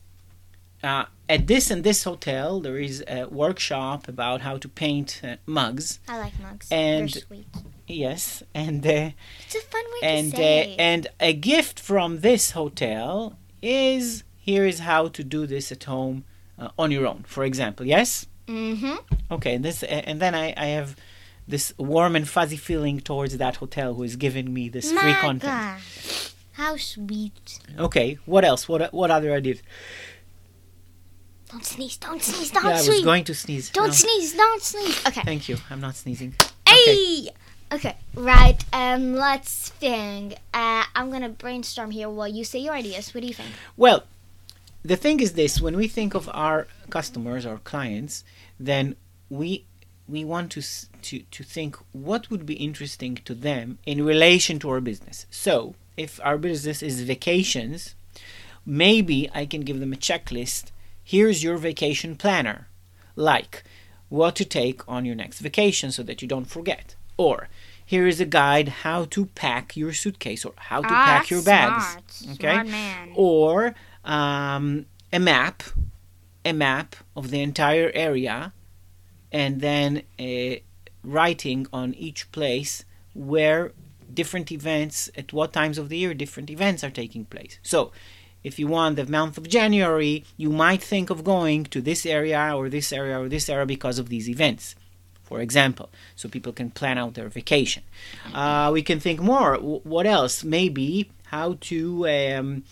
uh, 0.84 1.06
at 1.30 1.48
this 1.48 1.72
and 1.72 1.84
this 1.84 2.04
hotel, 2.04 2.60
there 2.60 2.78
is 2.78 3.04
a 3.08 3.26
workshop 3.26 4.08
about 4.08 4.42
how 4.42 4.58
to 4.58 4.68
paint 4.68 5.22
uh, 5.24 5.36
mugs. 5.46 6.00
I 6.08 6.18
like 6.20 6.34
mugs. 6.40 6.68
And- 6.72 7.10
They're 7.10 7.22
sweet. 7.22 7.48
Yes, 7.88 8.42
and 8.56 8.84
uh, 8.86 9.12
It's 9.46 9.56
a 9.56 9.62
fun 9.62 9.86
way 9.94 10.00
and 10.02 10.32
to 10.32 10.38
uh, 10.38 10.40
say. 10.40 10.76
and 10.80 11.08
a 11.20 11.34
gift 11.34 11.80
from 11.80 12.22
this 12.22 12.52
hotel 12.52 13.38
is 13.62 14.24
here 14.38 14.66
is 14.66 14.80
how 14.80 15.08
to 15.10 15.24
do 15.24 15.46
this 15.46 15.72
at 15.72 15.84
home 15.84 16.24
uh, 16.58 16.70
on 16.80 16.90
your 16.90 17.06
own. 17.06 17.24
For 17.28 17.44
example, 17.44 17.86
yes. 17.86 18.26
mm-hmm. 18.48 18.96
Okay, 19.30 19.58
this 19.58 19.84
uh, 19.84 20.02
and 20.10 20.20
then 20.20 20.34
I, 20.34 20.48
I 20.58 20.66
have 20.78 20.96
this 21.48 21.74
warm 21.78 22.16
and 22.16 22.28
fuzzy 22.28 22.58
feeling 22.58 23.00
towards 23.00 23.38
that 23.38 23.58
hotel 23.58 23.94
who 23.94 24.04
is 24.04 24.16
giving 24.16 24.54
me 24.54 24.70
this 24.70 24.92
free 24.92 25.14
content. 25.14 25.44
Maga. 25.44 25.78
How 26.54 26.78
sweet. 26.78 27.60
Okay, 27.78 28.18
what 28.26 28.46
else? 28.46 28.68
What 28.70 28.94
what 28.94 29.12
other 29.12 29.34
ideas? 29.34 29.62
Don't 31.50 31.66
sneeze. 31.66 31.98
Don't 31.98 32.22
sneeze. 32.22 32.52
Don't 32.52 32.64
yeah, 32.64 32.70
I 32.72 32.88
was 32.88 33.02
going 33.02 33.24
to 33.26 33.36
sneeze. 33.36 33.70
Don't 33.70 33.88
No. 33.88 33.94
sneeze. 33.94 34.34
Don't 34.34 34.62
sneeze. 34.62 35.06
Okay. 35.08 35.22
Thank 35.24 35.48
you. 35.50 35.58
I'm 35.70 35.80
not 35.80 35.96
sneezing. 35.96 36.34
Okay. 36.68 36.96
Hey. 36.96 37.30
Okay. 37.72 37.96
Right. 38.16 38.64
Um. 38.74 39.14
Let's 39.16 39.70
think. 39.70 40.34
Uh. 40.54 40.84
I'm 40.96 41.12
gonna 41.12 41.30
brainstorm 41.30 41.92
here 41.92 42.10
while 42.10 42.28
you 42.28 42.44
say 42.44 42.60
your 42.60 42.74
ideas. 42.74 43.14
What 43.14 43.22
do 43.22 43.28
you 43.28 43.34
think? 43.34 43.50
Well, 43.78 44.04
the 44.84 44.96
thing 44.96 45.20
is 45.20 45.34
this: 45.34 45.62
when 45.62 45.76
we 45.78 45.88
think 45.88 46.14
of 46.16 46.30
our 46.34 46.68
customers, 46.90 47.46
our 47.46 47.58
clients, 47.60 48.24
then 48.60 48.96
we 49.30 49.66
we 50.08 50.24
want 50.24 50.52
to 50.52 50.62
to 51.02 51.20
to 51.32 51.44
think 51.44 51.78
what 51.92 52.30
would 52.30 52.46
be 52.46 52.54
interesting 52.56 53.16
to 53.26 53.34
them 53.34 53.78
in 53.86 54.04
relation 54.06 54.60
to 54.60 54.70
our 54.70 54.82
business. 54.82 55.26
So, 55.30 55.76
if 55.98 56.20
our 56.24 56.38
business 56.38 56.84
is 56.84 57.02
vacations, 57.02 57.96
maybe 58.66 59.30
I 59.34 59.46
can 59.46 59.62
give 59.62 59.80
them 59.80 59.94
a 59.94 59.98
checklist. 59.98 60.72
Here's 61.04 61.44
your 61.44 61.58
vacation 61.58 62.16
planner, 62.16 62.68
like 63.16 63.64
what 64.10 64.36
to 64.36 64.46
take 64.46 64.88
on 64.88 65.06
your 65.06 65.16
next 65.16 65.40
vacation 65.40 65.92
so 65.92 66.04
that 66.04 66.22
you 66.22 66.28
don't 66.28 66.46
forget, 66.46 66.96
or 67.18 67.50
here 67.84 68.08
is 68.08 68.20
a 68.20 68.26
guide 68.26 68.68
how 68.84 69.06
to 69.06 69.28
pack 69.28 69.76
your 69.78 69.94
suitcase 69.94 70.44
or 70.46 70.54
how 70.56 70.82
to 70.82 70.88
Ah, 70.90 71.06
pack 71.06 71.30
your 71.30 71.44
bags. 71.44 72.26
Okay, 72.34 72.64
man. 72.64 73.12
or 73.16 73.76
um, 74.04 74.86
a 75.14 75.20
map, 75.20 75.62
a 76.44 76.52
map 76.54 76.96
of 77.16 77.30
the 77.30 77.42
entire 77.42 77.92
area, 77.94 78.54
and 79.36 79.60
then 79.60 80.04
a 80.18 80.64
writing 81.04 81.68
on 81.74 81.94
each 82.08 82.32
place 82.32 82.86
where 83.14 83.74
different 84.20 84.50
events, 84.50 85.10
at 85.18 85.34
what 85.34 85.52
times 85.52 85.78
of 85.78 85.90
the 85.90 85.98
year 85.98 86.14
different 86.14 86.50
events 86.50 86.84
are 86.86 86.90
taking 87.02 87.26
place. 87.26 87.60
So, 87.62 87.92
if 88.50 88.54
you 88.60 88.68
want 88.68 88.96
the 88.96 89.06
month 89.06 89.38
of 89.38 89.46
January, 89.60 90.24
you 90.38 90.52
might 90.52 90.82
think 90.82 91.10
of 91.10 91.24
going 91.24 91.66
to 91.66 91.82
this 91.82 92.06
area 92.06 92.54
or 92.56 92.70
this 92.70 92.94
area 92.94 93.20
or 93.20 93.28
this 93.28 93.50
area 93.50 93.66
because 93.66 93.98
of 94.00 94.08
these 94.08 94.30
events. 94.30 94.76
For 95.24 95.42
example, 95.42 95.90
so 96.16 96.30
people 96.30 96.54
can 96.54 96.70
plan 96.70 96.98
out 96.98 97.16
their 97.16 97.30
vacation. 97.30 97.84
Uh, 98.34 98.70
we 98.72 98.84
can 98.84 99.00
think 99.00 99.20
more. 99.20 99.52
W- 99.56 99.82
what 99.84 100.06
else? 100.06 100.44
Maybe 100.44 101.10
how 101.36 101.58
to 101.72 101.80
um, 102.08 102.64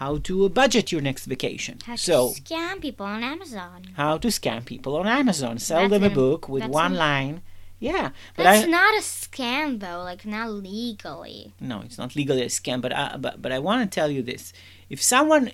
how 0.00 0.16
to 0.28 0.48
budget 0.48 0.90
your 0.92 1.02
next 1.08 1.26
vacation. 1.26 1.78
How 1.84 1.96
to 1.96 2.02
so 2.10 2.28
scam 2.30 2.80
people 2.80 3.06
on 3.06 3.22
Amazon. 3.22 3.78
how 4.02 4.16
to 4.24 4.28
scam 4.28 4.64
people 4.64 4.96
on 4.96 5.06
Amazon. 5.06 5.58
Sell 5.58 5.88
That's 5.88 5.90
them 5.92 6.04
a 6.04 6.14
book 6.22 6.48
with 6.48 6.64
one 6.66 6.94
line. 6.94 7.42
Yeah, 7.78 8.10
but 8.36 8.42
That's 8.44 8.64
I 8.66 8.68
not 8.78 8.92
a 8.94 9.00
scam 9.02 9.80
though. 9.80 10.02
Like 10.10 10.26
not 10.26 10.48
legally. 10.50 11.52
no, 11.60 11.76
it's 11.86 11.98
not 12.02 12.14
legally 12.16 12.42
a 12.42 12.46
scam. 12.58 12.80
But 12.80 12.92
I, 12.94 13.16
but 13.24 13.40
but 13.42 13.52
I 13.52 13.58
want 13.58 13.78
to 13.82 13.94
tell 13.94 14.10
you 14.10 14.22
this: 14.22 14.52
if 14.94 15.00
someone 15.02 15.52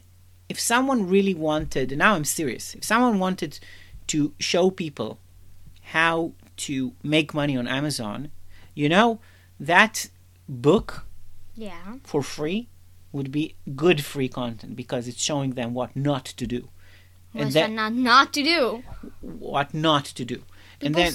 if 0.48 0.58
someone 0.72 1.08
really 1.16 1.34
wanted, 1.34 1.96
now 1.96 2.14
I'm 2.14 2.24
serious. 2.24 2.74
If 2.74 2.84
someone 2.84 3.18
wanted 3.26 3.58
to 4.12 4.32
show 4.38 4.70
people 4.70 5.18
how 5.94 6.32
to 6.68 6.92
make 7.02 7.34
money 7.34 7.56
on 7.56 7.66
Amazon, 7.68 8.30
you 8.74 8.88
know 8.88 9.20
that 9.60 10.08
book 10.48 11.04
Yeah. 11.54 11.96
for 12.04 12.22
free 12.22 12.68
would 13.16 13.30
be 13.32 13.54
good 13.74 14.04
free 14.04 14.28
content 14.28 14.76
because 14.76 15.08
it's 15.08 15.22
showing 15.22 15.50
them 15.54 15.74
what 15.74 15.90
not 15.96 16.24
to 16.40 16.46
do 16.46 16.68
and 17.34 17.44
What's 17.44 17.54
then 17.54 17.76
that 17.76 17.92
not 17.92 17.94
not 18.12 18.32
to 18.34 18.42
do? 18.42 18.82
what 19.20 19.74
not 19.74 20.04
to 20.18 20.24
do 20.24 20.38
and 20.80 20.94
then 20.94 21.12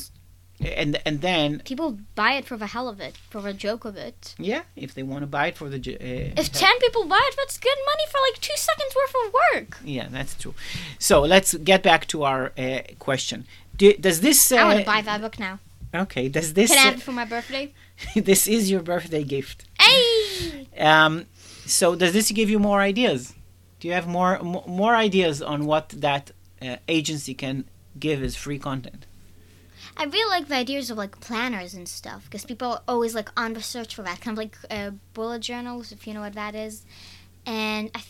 and 0.80 1.02
and 1.08 1.22
then 1.22 1.60
People 1.66 1.98
buy 2.14 2.34
it 2.34 2.46
for 2.46 2.56
the 2.56 2.68
hell 2.68 2.88
of 2.88 3.00
it, 3.00 3.18
for 3.32 3.42
the 3.42 3.54
joke 3.54 3.84
of 3.84 3.96
it. 3.98 4.36
yeah, 4.38 4.62
if 4.76 4.94
they 4.94 5.02
want 5.02 5.22
to 5.24 5.28
buy 5.28 5.48
it 5.48 5.56
for 5.58 5.68
the 5.70 5.78
uh, 5.78 6.42
If 6.42 6.52
10 6.52 6.80
people 6.80 7.06
buy 7.06 7.20
it, 7.30 7.36
that's 7.38 7.58
good 7.58 7.78
money 7.92 8.06
for 8.12 8.20
like 8.28 8.40
two 8.42 8.56
seconds 8.56 8.94
worth 8.96 9.16
of 9.26 9.34
work. 9.34 9.78
yeah, 9.84 10.08
that's 10.12 10.36
true. 10.36 10.54
So 11.00 11.22
let's 11.22 11.56
get 11.56 11.82
back 11.82 12.06
to 12.08 12.24
our 12.24 12.52
uh, 12.58 12.82
question. 13.00 13.46
Do, 13.76 13.94
does 13.94 14.22
this? 14.22 14.52
Uh, 14.52 14.58
I 14.58 14.66
want 14.66 14.80
to 14.82 14.86
buy 14.86 15.02
that 15.02 15.22
book 15.22 15.40
now. 15.40 15.58
Okay. 15.96 16.30
Does 16.30 16.54
this? 16.54 16.70
Can 16.70 16.78
I 16.78 16.82
uh, 16.82 16.86
have 16.92 17.00
it 17.00 17.02
for 17.02 17.12
my 17.12 17.26
birthday? 17.26 17.74
this 18.16 18.48
is 18.48 18.70
your 18.70 18.82
birthday 18.84 19.24
gift. 19.24 19.66
Hey! 19.80 20.68
Um, 20.78 21.26
so 21.66 21.96
does 21.96 22.14
this 22.14 22.32
give 22.32 22.50
you 22.50 22.60
more 22.60 22.82
ideas? 22.82 23.34
Do 23.80 23.88
you 23.88 23.94
have 23.94 24.08
more 24.08 24.40
mo- 24.42 24.64
more 24.68 24.96
ideas 24.96 25.42
on 25.42 25.66
what 25.66 25.90
that 25.90 26.32
uh, 26.62 26.78
agency 26.88 27.34
can 27.34 27.66
give 28.00 28.22
as 28.22 28.36
free 28.36 28.60
content? 28.60 29.06
I 29.98 30.06
really 30.06 30.30
like 30.30 30.48
the 30.48 30.56
ideas 30.56 30.90
of 30.90 30.98
like 30.98 31.20
planners 31.20 31.74
and 31.74 31.88
stuff 31.88 32.26
because 32.26 32.46
people 32.46 32.74
are 32.74 32.82
always 32.88 33.14
like 33.14 33.30
on 33.36 33.54
the 33.54 33.62
search 33.62 33.96
for 33.96 34.04
that 34.04 34.22
kind 34.22 34.38
of 34.38 34.44
like 34.44 34.58
uh, 34.70 34.92
bullet 35.14 35.42
journals, 35.42 35.92
if 35.92 36.08
you 36.08 36.14
know 36.14 36.22
what 36.22 36.34
that 36.34 36.56
is, 36.56 36.86
and 37.46 37.92
I 37.94 38.02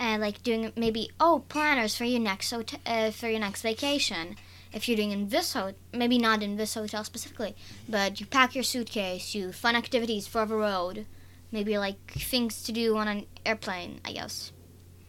uh, 0.00 0.18
like 0.18 0.42
doing 0.42 0.72
maybe 0.76 1.10
oh 1.20 1.44
planners 1.48 1.96
for 1.96 2.04
your 2.04 2.20
next 2.20 2.50
hot- 2.50 2.80
uh, 2.86 3.10
for 3.10 3.28
your 3.28 3.40
next 3.40 3.62
vacation. 3.62 4.36
If 4.72 4.88
you're 4.88 4.96
doing 4.96 5.12
in 5.12 5.28
this 5.28 5.52
hotel, 5.52 5.76
maybe 5.92 6.18
not 6.18 6.42
in 6.42 6.56
this 6.56 6.74
hotel 6.74 7.04
specifically, 7.04 7.54
but 7.88 8.18
you 8.20 8.26
pack 8.26 8.56
your 8.56 8.64
suitcase, 8.64 9.34
you 9.34 9.52
fun 9.52 9.76
activities 9.76 10.26
for 10.26 10.44
the 10.46 10.56
road, 10.56 11.06
maybe 11.54 11.78
like 11.78 12.00
things 12.10 12.62
to 12.64 12.72
do 12.72 12.96
on 12.98 13.08
an 13.08 13.26
airplane, 13.46 14.00
I 14.04 14.12
guess. 14.12 14.52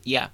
Yeah. 0.04 0.28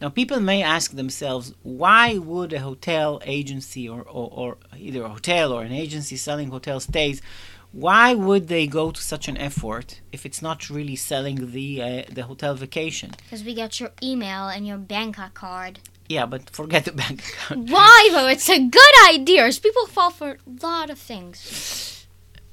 Now, 0.00 0.08
people 0.08 0.40
may 0.40 0.62
ask 0.62 0.90
themselves, 0.92 1.54
why 1.62 2.18
would 2.18 2.52
a 2.52 2.60
hotel 2.60 3.20
agency 3.24 3.88
or, 3.88 4.00
or, 4.02 4.28
or 4.40 4.56
either 4.76 5.04
a 5.04 5.08
hotel 5.08 5.52
or 5.52 5.62
an 5.62 5.72
agency 5.72 6.16
selling 6.16 6.50
hotel 6.50 6.80
stays, 6.80 7.22
why 7.70 8.14
would 8.14 8.48
they 8.48 8.66
go 8.66 8.90
to 8.90 9.00
such 9.00 9.28
an 9.28 9.36
effort 9.38 10.00
if 10.10 10.26
it's 10.26 10.42
not 10.42 10.68
really 10.68 10.96
selling 10.96 11.52
the 11.52 11.82
uh, 11.82 12.02
the 12.16 12.24
hotel 12.24 12.54
vacation? 12.54 13.12
Because 13.16 13.42
we 13.44 13.54
get 13.54 13.80
your 13.80 13.92
email 14.02 14.48
and 14.48 14.66
your 14.66 14.76
Bangkok 14.76 15.32
card. 15.32 15.78
Yeah, 16.06 16.26
but 16.26 16.50
forget 16.50 16.84
the 16.84 16.92
bank 16.92 17.20
account. 17.28 17.70
Why 17.70 18.10
though? 18.12 18.28
It's 18.28 18.50
a 18.50 18.58
good 18.80 18.94
idea. 19.08 19.50
People 19.62 19.86
fall 19.86 20.10
for 20.10 20.30
a 20.32 20.66
lot 20.66 20.90
of 20.90 20.98
things. 20.98 21.91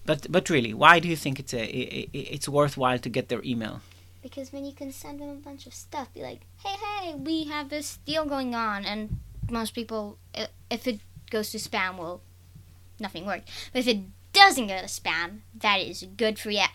But 0.09 0.21
but 0.31 0.49
really, 0.49 0.73
why 0.73 0.95
do 1.03 1.07
you 1.07 1.15
think 1.23 1.35
it's 1.39 1.53
a 1.53 1.61
i- 1.81 2.07
i- 2.17 2.27
it's 2.35 2.49
worthwhile 2.49 2.99
to 3.05 3.09
get 3.17 3.25
their 3.31 3.43
email? 3.51 3.75
Because 4.25 4.49
then 4.49 4.65
you 4.65 4.73
can 4.81 4.91
send 4.91 5.15
them 5.21 5.29
a 5.29 5.41
bunch 5.49 5.67
of 5.67 5.73
stuff. 5.85 6.07
Be 6.17 6.21
like, 6.29 6.41
hey, 6.63 6.75
hey, 6.85 7.13
we 7.27 7.35
have 7.53 7.69
this 7.69 7.87
deal 8.09 8.25
going 8.25 8.51
on, 8.55 8.85
and 8.91 9.19
most 9.59 9.71
people, 9.79 10.17
if 10.75 10.83
it 10.91 10.99
goes 11.29 11.51
to 11.51 11.59
spam, 11.59 11.91
well, 12.01 12.21
nothing 13.05 13.23
worked. 13.27 13.47
But 13.71 13.79
if 13.83 13.87
it 13.87 13.99
doesn't 14.33 14.67
go 14.73 14.79
to 14.79 14.89
spam, 14.99 15.29
that 15.65 15.77
is 15.91 15.97
good 16.23 16.35
for 16.39 16.49
you. 16.59 16.69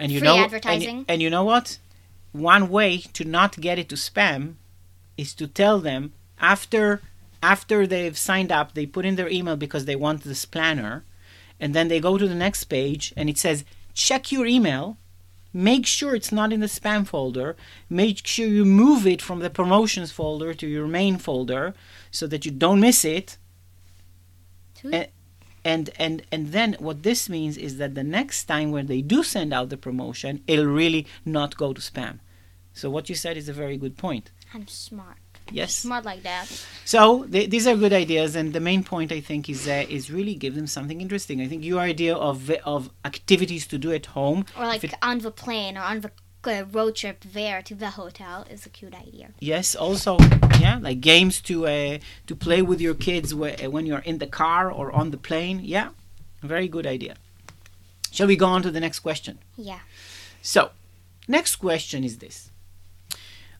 And 0.00 0.10
you 0.12 0.18
Free 0.18 0.28
know, 0.28 0.34
and- 0.36 0.44
advertising. 0.46 0.98
And, 1.08 1.22
you 1.22 1.30
know 1.30 1.44
what? 1.52 1.78
One 2.32 2.64
way 2.76 2.90
to 3.16 3.22
not 3.24 3.52
get 3.66 3.78
it 3.78 3.88
to 3.90 3.96
spam 3.96 4.42
is 5.16 5.30
to 5.34 5.46
tell 5.46 5.78
them 5.80 6.12
after 6.54 6.84
after 7.42 7.86
they've 7.86 8.18
signed 8.18 8.52
up, 8.58 8.66
they 8.74 8.84
put 8.96 9.04
in 9.08 9.14
their 9.16 9.30
email 9.38 9.56
because 9.56 9.84
they 9.86 9.96
want 9.96 10.18
this 10.24 10.44
planner, 10.44 11.04
and 11.60 11.74
then 11.74 11.88
they 11.88 12.00
go 12.00 12.18
to 12.18 12.26
the 12.26 12.34
next 12.34 12.64
page 12.64 13.12
and 13.16 13.28
it 13.28 13.38
says 13.38 13.64
check 13.94 14.32
your 14.32 14.46
email. 14.46 14.96
Make 15.52 15.84
sure 15.84 16.14
it's 16.14 16.32
not 16.32 16.52
in 16.52 16.60
the 16.60 16.66
spam 16.66 17.06
folder. 17.06 17.56
Make 17.88 18.24
sure 18.26 18.46
you 18.46 18.64
move 18.64 19.06
it 19.06 19.20
from 19.20 19.40
the 19.40 19.50
promotions 19.50 20.12
folder 20.12 20.54
to 20.54 20.66
your 20.66 20.86
main 20.86 21.18
folder 21.18 21.74
so 22.10 22.26
that 22.28 22.44
you 22.44 22.52
don't 22.52 22.80
miss 22.80 23.04
it. 23.04 23.36
And, 24.82 25.08
and 25.64 25.90
and 25.98 26.22
and 26.32 26.52
then 26.52 26.76
what 26.78 27.02
this 27.02 27.28
means 27.28 27.58
is 27.58 27.76
that 27.78 27.94
the 27.94 28.04
next 28.04 28.44
time 28.44 28.70
when 28.70 28.86
they 28.86 29.02
do 29.02 29.22
send 29.22 29.52
out 29.52 29.68
the 29.68 29.76
promotion, 29.76 30.42
it'll 30.46 30.66
really 30.66 31.06
not 31.24 31.56
go 31.56 31.72
to 31.72 31.80
spam. 31.80 32.20
So 32.72 32.88
what 32.88 33.08
you 33.08 33.14
said 33.14 33.36
is 33.36 33.48
a 33.48 33.52
very 33.52 33.76
good 33.76 33.96
point. 33.98 34.30
I'm 34.54 34.66
smart. 34.66 35.19
Yes. 35.52 35.74
Smart 35.74 36.04
like 36.04 36.22
that. 36.22 36.46
So 36.84 37.24
th- 37.24 37.50
these 37.50 37.66
are 37.66 37.76
good 37.76 37.92
ideas, 37.92 38.34
and 38.36 38.52
the 38.52 38.60
main 38.60 38.82
point 38.84 39.12
I 39.12 39.20
think 39.20 39.48
is 39.48 39.66
uh, 39.68 39.84
is 39.88 40.10
really 40.10 40.34
give 40.34 40.54
them 40.54 40.66
something 40.66 41.00
interesting. 41.00 41.40
I 41.40 41.48
think 41.48 41.64
your 41.64 41.80
idea 41.80 42.14
of 42.14 42.50
of 42.64 42.90
activities 43.04 43.66
to 43.68 43.78
do 43.78 43.92
at 43.92 44.06
home, 44.06 44.44
Or 44.58 44.66
like 44.66 44.84
it- 44.84 44.94
on 45.02 45.18
the 45.18 45.30
plane 45.30 45.76
or 45.78 45.82
on 45.82 46.00
the 46.00 46.10
uh, 46.44 46.64
road 46.72 46.94
trip 46.96 47.18
there 47.34 47.60
to 47.62 47.74
the 47.74 47.90
hotel 47.90 48.46
is 48.50 48.64
a 48.66 48.70
cute 48.70 48.94
idea. 48.94 49.28
yes. 49.40 49.74
Also, 49.76 50.16
yeah, 50.58 50.78
like 50.80 51.00
games 51.00 51.40
to 51.42 51.66
uh, 51.66 51.98
to 52.26 52.34
play 52.36 52.62
with 52.62 52.80
your 52.80 52.94
kids 52.94 53.32
wh- 53.32 53.72
when 53.72 53.84
you're 53.86 54.04
in 54.10 54.18
the 54.18 54.26
car 54.26 54.70
or 54.72 54.90
on 54.92 55.10
the 55.10 55.18
plane. 55.18 55.60
Yeah, 55.62 55.88
very 56.42 56.68
good 56.68 56.86
idea. 56.86 57.14
Shall 58.12 58.26
we 58.26 58.36
go 58.36 58.46
on 58.46 58.62
to 58.62 58.70
the 58.70 58.80
next 58.80 59.00
question? 59.00 59.38
Yeah. 59.56 59.80
So, 60.42 60.70
next 61.28 61.56
question 61.56 62.02
is 62.04 62.18
this. 62.18 62.50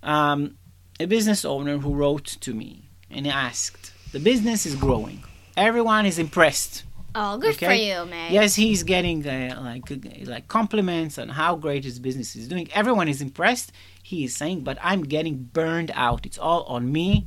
Um, 0.02 0.56
a 1.00 1.06
business 1.06 1.44
owner 1.44 1.78
who 1.78 1.94
wrote 1.94 2.26
to 2.26 2.52
me 2.54 2.90
and 3.10 3.26
asked, 3.26 3.92
The 4.12 4.20
business 4.20 4.66
is 4.66 4.74
growing. 4.76 5.24
Everyone 5.56 6.04
is 6.04 6.18
impressed. 6.18 6.84
Oh, 7.14 7.38
good 7.38 7.56
for 7.56 7.72
you, 7.72 8.04
man. 8.04 8.32
Yes, 8.32 8.54
he's 8.54 8.84
getting 8.84 9.26
uh, 9.26 9.58
like 9.60 9.90
uh, 9.90 9.96
like 10.24 10.46
compliments 10.46 11.18
on 11.18 11.30
how 11.30 11.56
great 11.56 11.84
his 11.84 11.98
business 11.98 12.36
is 12.36 12.46
doing. 12.46 12.68
Everyone 12.72 13.08
is 13.08 13.20
impressed. 13.20 13.72
He 14.02 14.22
is 14.24 14.36
saying, 14.36 14.60
but 14.60 14.78
I'm 14.80 15.02
getting 15.02 15.36
burned 15.52 15.90
out. 15.94 16.24
It's 16.24 16.38
all 16.38 16.62
on 16.64 16.92
me. 16.92 17.26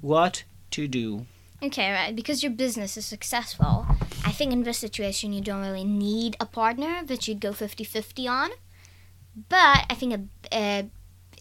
What 0.00 0.44
to 0.70 0.88
do? 0.88 1.26
Okay, 1.62 1.92
right. 1.92 2.16
Because 2.16 2.42
your 2.42 2.52
business 2.52 2.96
is 2.96 3.04
successful, 3.04 3.86
I 4.24 4.32
think 4.32 4.52
in 4.52 4.62
this 4.62 4.78
situation 4.78 5.32
you 5.32 5.42
don't 5.42 5.60
really 5.60 5.84
need 5.84 6.36
a 6.40 6.46
partner 6.46 7.02
that 7.04 7.28
you'd 7.28 7.40
go 7.40 7.52
50 7.52 7.84
50 7.84 8.28
on. 8.28 8.50
But 9.48 9.86
I 9.90 9.94
think 9.94 10.28
a, 10.50 10.56
uh, 10.56 10.82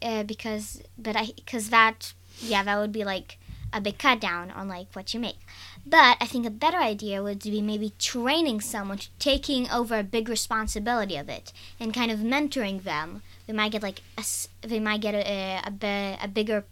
uh, 0.01 0.24
because, 0.24 0.81
but 0.98 1.15
I, 1.15 1.27
because 1.36 1.70
that, 1.70 2.13
yeah, 2.39 2.63
that 2.63 2.79
would 2.79 2.91
be 2.91 3.03
like 3.03 3.38
a 3.74 3.81
big 3.81 3.98
cut 3.98 4.20
down 4.20 4.51
on 4.51 4.67
like 4.67 4.88
what 4.93 5.13
you 5.13 5.20
make. 5.20 5.39
But 5.86 6.17
I 6.20 6.25
think 6.25 6.46
a 6.46 6.51
better 6.51 6.77
idea 6.77 7.24
would 7.24 7.39
be 7.39 7.62
maybe 7.62 7.93
training 7.98 8.62
someone 8.62 9.00
to 9.00 9.08
taking 9.17 9.70
over 9.70 9.98
a 9.98 10.03
big 10.03 10.29
responsibility 10.29 11.15
of 11.15 11.29
it 11.29 11.51
and 11.79 11.93
kind 11.93 12.12
of 12.12 12.20
mentoring 12.20 12.84
them. 12.84 13.24
They 13.48 13.53
might 13.53 13.72
get 13.72 13.84
like 13.84 14.01
a, 14.17 14.24
they 14.62 14.79
might 14.79 15.01
get 15.01 15.15
a, 15.15 15.62
a, 15.65 16.17
a 16.22 16.27
bigger 16.27 16.65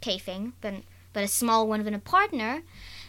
pay 0.00 0.18
thing, 0.18 0.52
but 0.60 0.74
but 1.12 1.24
a 1.24 1.28
small 1.28 1.66
one 1.66 1.82
than 1.82 1.94
a 1.94 1.98
partner, 1.98 2.62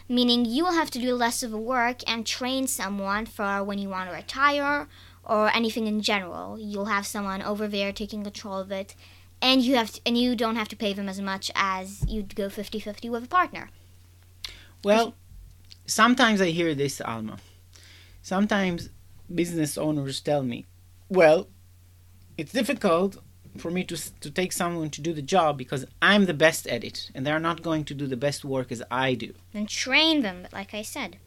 meaning 0.08 0.46
you 0.46 0.64
will 0.64 0.72
have 0.72 0.90
to 0.90 0.98
do 0.98 1.14
less 1.14 1.42
of 1.42 1.50
the 1.50 1.58
work 1.58 1.98
and 2.10 2.26
train 2.26 2.66
someone 2.66 3.26
for 3.26 3.62
when 3.62 3.78
you 3.78 3.90
want 3.90 4.08
to 4.08 4.16
retire 4.16 4.88
or 5.24 5.54
anything 5.54 5.86
in 5.86 6.00
general. 6.00 6.58
You'll 6.58 6.86
have 6.86 7.06
someone 7.06 7.42
over 7.42 7.68
there 7.68 7.92
taking 7.92 8.24
control 8.24 8.60
of 8.60 8.72
it, 8.72 8.94
and 9.40 9.62
you 9.62 9.76
have 9.76 9.92
to, 9.92 10.00
and 10.04 10.16
you 10.16 10.34
don't 10.34 10.56
have 10.56 10.68
to 10.68 10.76
pay 10.76 10.92
them 10.92 11.08
as 11.08 11.20
much 11.20 11.50
as 11.54 12.04
you'd 12.08 12.34
go 12.34 12.48
50-50 12.48 13.10
with 13.10 13.24
a 13.24 13.28
partner. 13.28 13.70
Well, 14.84 15.14
sometimes 15.86 16.40
I 16.40 16.50
hear 16.50 16.74
this, 16.74 17.00
Alma. 17.00 17.38
Sometimes 18.22 18.90
business 19.32 19.76
owners 19.78 20.20
tell 20.20 20.42
me, 20.42 20.66
well, 21.08 21.48
it's 22.36 22.52
difficult 22.52 23.18
for 23.56 23.70
me 23.70 23.82
to, 23.84 24.20
to 24.20 24.30
take 24.30 24.52
someone 24.52 24.90
to 24.90 25.00
do 25.00 25.12
the 25.12 25.22
job 25.22 25.58
because 25.58 25.84
I'm 26.00 26.26
the 26.26 26.34
best 26.34 26.66
at 26.66 26.84
it 26.84 27.10
and 27.14 27.26
they're 27.26 27.40
not 27.40 27.62
going 27.62 27.84
to 27.86 27.94
do 27.94 28.06
the 28.06 28.16
best 28.16 28.44
work 28.44 28.70
as 28.70 28.82
I 28.90 29.14
do. 29.14 29.34
And 29.52 29.68
train 29.68 30.22
them, 30.22 30.42
but 30.42 30.52
like 30.52 30.74
I 30.74 30.82
said. 30.82 31.18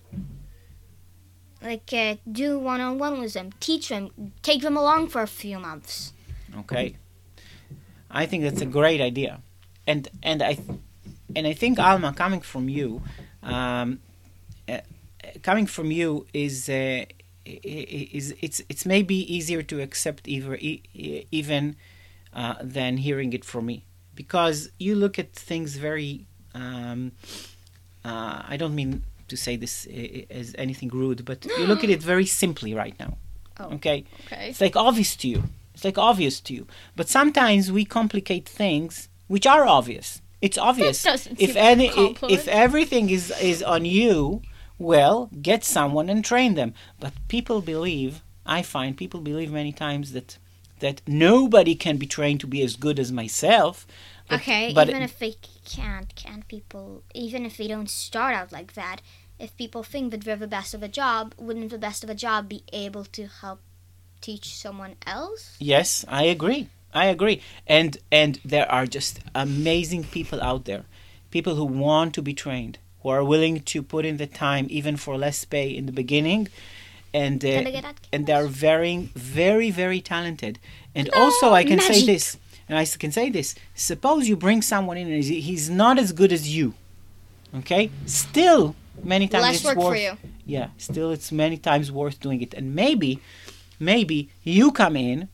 Like 1.62 1.92
uh, 1.94 2.16
do 2.32 2.58
one-on-one 2.58 3.20
with 3.20 3.34
them, 3.34 3.52
teach 3.60 3.90
them, 3.90 4.34
take 4.42 4.62
them 4.62 4.76
along 4.76 5.10
for 5.10 5.22
a 5.22 5.28
few 5.28 5.60
months. 5.60 6.14
Okay. 6.60 6.96
I 8.12 8.26
think 8.26 8.44
that's 8.44 8.62
a 8.62 8.66
great 8.80 9.02
idea. 9.02 9.40
And 9.88 10.08
and 10.24 10.42
I 10.44 10.58
and 11.36 11.48
I 11.48 11.54
think 11.54 11.80
Alma 11.80 12.14
coming 12.14 12.42
from 12.42 12.70
you 12.70 13.02
um, 13.44 14.00
uh, 14.70 14.80
coming 15.42 15.66
from 15.68 15.92
you 15.92 16.26
is 16.34 16.70
uh, 16.70 17.06
is 17.46 18.34
it's 18.42 18.62
it's 18.70 18.86
maybe 18.86 19.16
easier 19.36 19.64
to 19.64 19.82
accept 19.82 20.28
either, 20.28 20.58
even 21.32 21.76
uh, 22.34 22.56
than 22.62 22.98
hearing 22.98 23.34
it 23.34 23.44
from 23.46 23.66
me 23.66 23.84
because 24.16 24.70
you 24.78 24.96
look 24.96 25.18
at 25.18 25.34
things 25.34 25.76
very 25.78 26.26
um, 26.54 27.12
uh, 28.06 28.42
I 28.48 28.58
don't 28.58 28.76
mean 28.76 29.04
to 29.28 29.36
say 29.38 29.56
this 29.56 29.88
i- 29.90 30.26
as 30.30 30.54
anything 30.58 30.90
rude 30.90 31.24
but 31.26 31.46
you 31.58 31.66
look 31.66 31.84
at 31.84 31.90
it 31.90 32.02
very 32.04 32.26
simply 32.26 32.74
right 32.74 32.96
now 33.00 33.18
Oh. 33.60 33.76
okay 33.76 34.06
Okay. 34.28 34.50
it's 34.50 34.62
like 34.62 34.76
obvious 34.76 35.16
to 35.18 35.28
you 35.28 35.44
it's 35.82 35.86
like 35.86 35.98
obvious 35.98 36.40
to 36.42 36.54
you. 36.54 36.68
But 36.96 37.10
sometimes 37.10 37.72
we 37.72 37.86
complicate 37.86 38.48
things 38.48 39.10
which 39.28 39.48
are 39.48 39.66
obvious. 39.66 40.22
It's 40.40 40.58
obvious. 40.58 41.04
if 41.40 41.56
any 41.56 41.88
like 41.88 41.98
a 41.98 42.02
i- 42.02 42.04
compliment. 42.14 42.40
if 42.40 42.48
everything 42.48 43.10
is 43.10 43.32
is 43.42 43.64
on 43.64 43.86
you 43.86 44.44
well 44.78 45.30
get 45.42 45.64
someone 45.64 46.08
and 46.08 46.24
train 46.24 46.54
them. 46.54 46.74
But 47.00 47.14
people 47.28 47.62
believe 47.62 48.22
i 48.46 48.62
find 48.64 48.98
people 48.98 49.22
believe 49.22 49.52
many 49.52 49.72
times 49.72 50.14
that 50.14 50.38
that 50.80 51.02
nobody 51.08 51.76
can 51.76 51.98
be 51.98 52.08
trained 52.08 52.40
to 52.42 52.48
be 52.48 52.62
as 52.62 52.76
good 52.76 53.00
as 53.00 53.12
myself. 53.12 53.88
But, 54.28 54.42
okay, 54.42 54.72
but 54.74 54.90
even 54.90 55.02
if 55.02 55.18
they 55.18 55.36
can't, 55.66 56.14
can't 56.16 56.48
people, 56.48 57.04
even 57.14 57.46
if 57.46 57.58
they 57.58 57.68
don't 57.68 57.90
start 57.90 58.34
out 58.34 58.52
like 58.52 58.74
that, 58.74 58.98
if 59.40 59.56
people 59.58 59.84
think 59.84 60.12
that 60.12 60.22
they're 60.24 60.36
the 60.36 60.48
best 60.48 60.74
of 60.74 60.82
a 60.82 60.88
job, 60.88 61.36
wouldn't 61.38 61.70
the 61.70 61.78
best 61.78 62.04
of 62.04 62.10
a 62.10 62.16
job 62.16 62.50
be 62.50 62.64
able 62.74 63.06
to 63.06 63.28
help 63.28 63.62
teach 64.22 64.56
someone 64.56 64.96
else? 65.06 65.56
Yes, 65.60 66.06
I 66.08 66.24
agree. 66.26 66.70
I 66.94 67.06
agree. 67.06 67.42
And 67.68 67.98
and 68.12 68.40
there 68.46 68.70
are 68.72 68.86
just 68.86 69.20
amazing 69.34 70.04
people 70.06 70.42
out 70.42 70.66
there. 70.66 70.84
People 71.32 71.56
who 71.56 71.66
want 71.66 72.14
to 72.16 72.22
be 72.22 72.34
trained, 72.34 72.78
who 73.02 73.10
are 73.10 73.24
willing 73.24 73.62
to 73.62 73.82
put 73.82 74.06
in 74.06 74.18
the 74.18 74.28
time 74.28 74.68
even 74.70 74.98
for 74.98 75.18
less 75.18 75.46
pay 75.46 75.70
in 75.70 75.86
the 75.86 75.92
beginning. 75.94 76.48
And 77.14 77.44
uh, 77.44 77.72
and 78.14 78.26
they're 78.26 78.48
very 78.48 79.10
very 79.16 79.72
very 79.72 80.02
talented. 80.02 80.60
And 80.96 81.10
also 81.14 81.52
I 81.54 81.64
can 81.64 81.80
say 81.80 82.06
this, 82.06 82.38
and 82.68 82.78
I 82.78 82.86
can 82.86 83.12
say 83.12 83.30
this. 83.30 83.56
Suppose 83.76 84.28
you 84.30 84.36
bring 84.38 84.62
someone 84.62 84.98
in 84.98 85.12
and 85.12 85.24
he's- 85.24 85.70
not 85.70 85.98
as 86.00 86.12
good 86.12 86.32
as 86.32 86.54
you. 86.56 86.74
Okay? 87.60 87.90
Still 88.06 88.76
many 89.04 89.28
times 89.28 89.44
Less 89.44 89.56
it's 89.56 89.66
work 89.66 89.78
for 89.78 89.96
you. 89.96 90.16
yeah 90.46 90.68
still 90.78 91.10
it's 91.12 91.32
many 91.32 91.58
times 91.58 91.92
worth 91.92 92.20
doing 92.20 92.40
it 92.42 92.54
and 92.54 92.76
maybe 92.76 93.20
maybe 93.82 94.30
you 94.44 94.72
come 94.72 94.96
in 94.96 95.28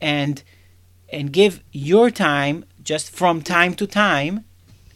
and 0.00 0.42
and 1.10 1.32
give 1.32 1.62
your 1.72 2.10
time 2.10 2.64
just 2.82 3.10
from 3.10 3.42
time 3.42 3.74
to 3.74 3.86
time 3.86 4.44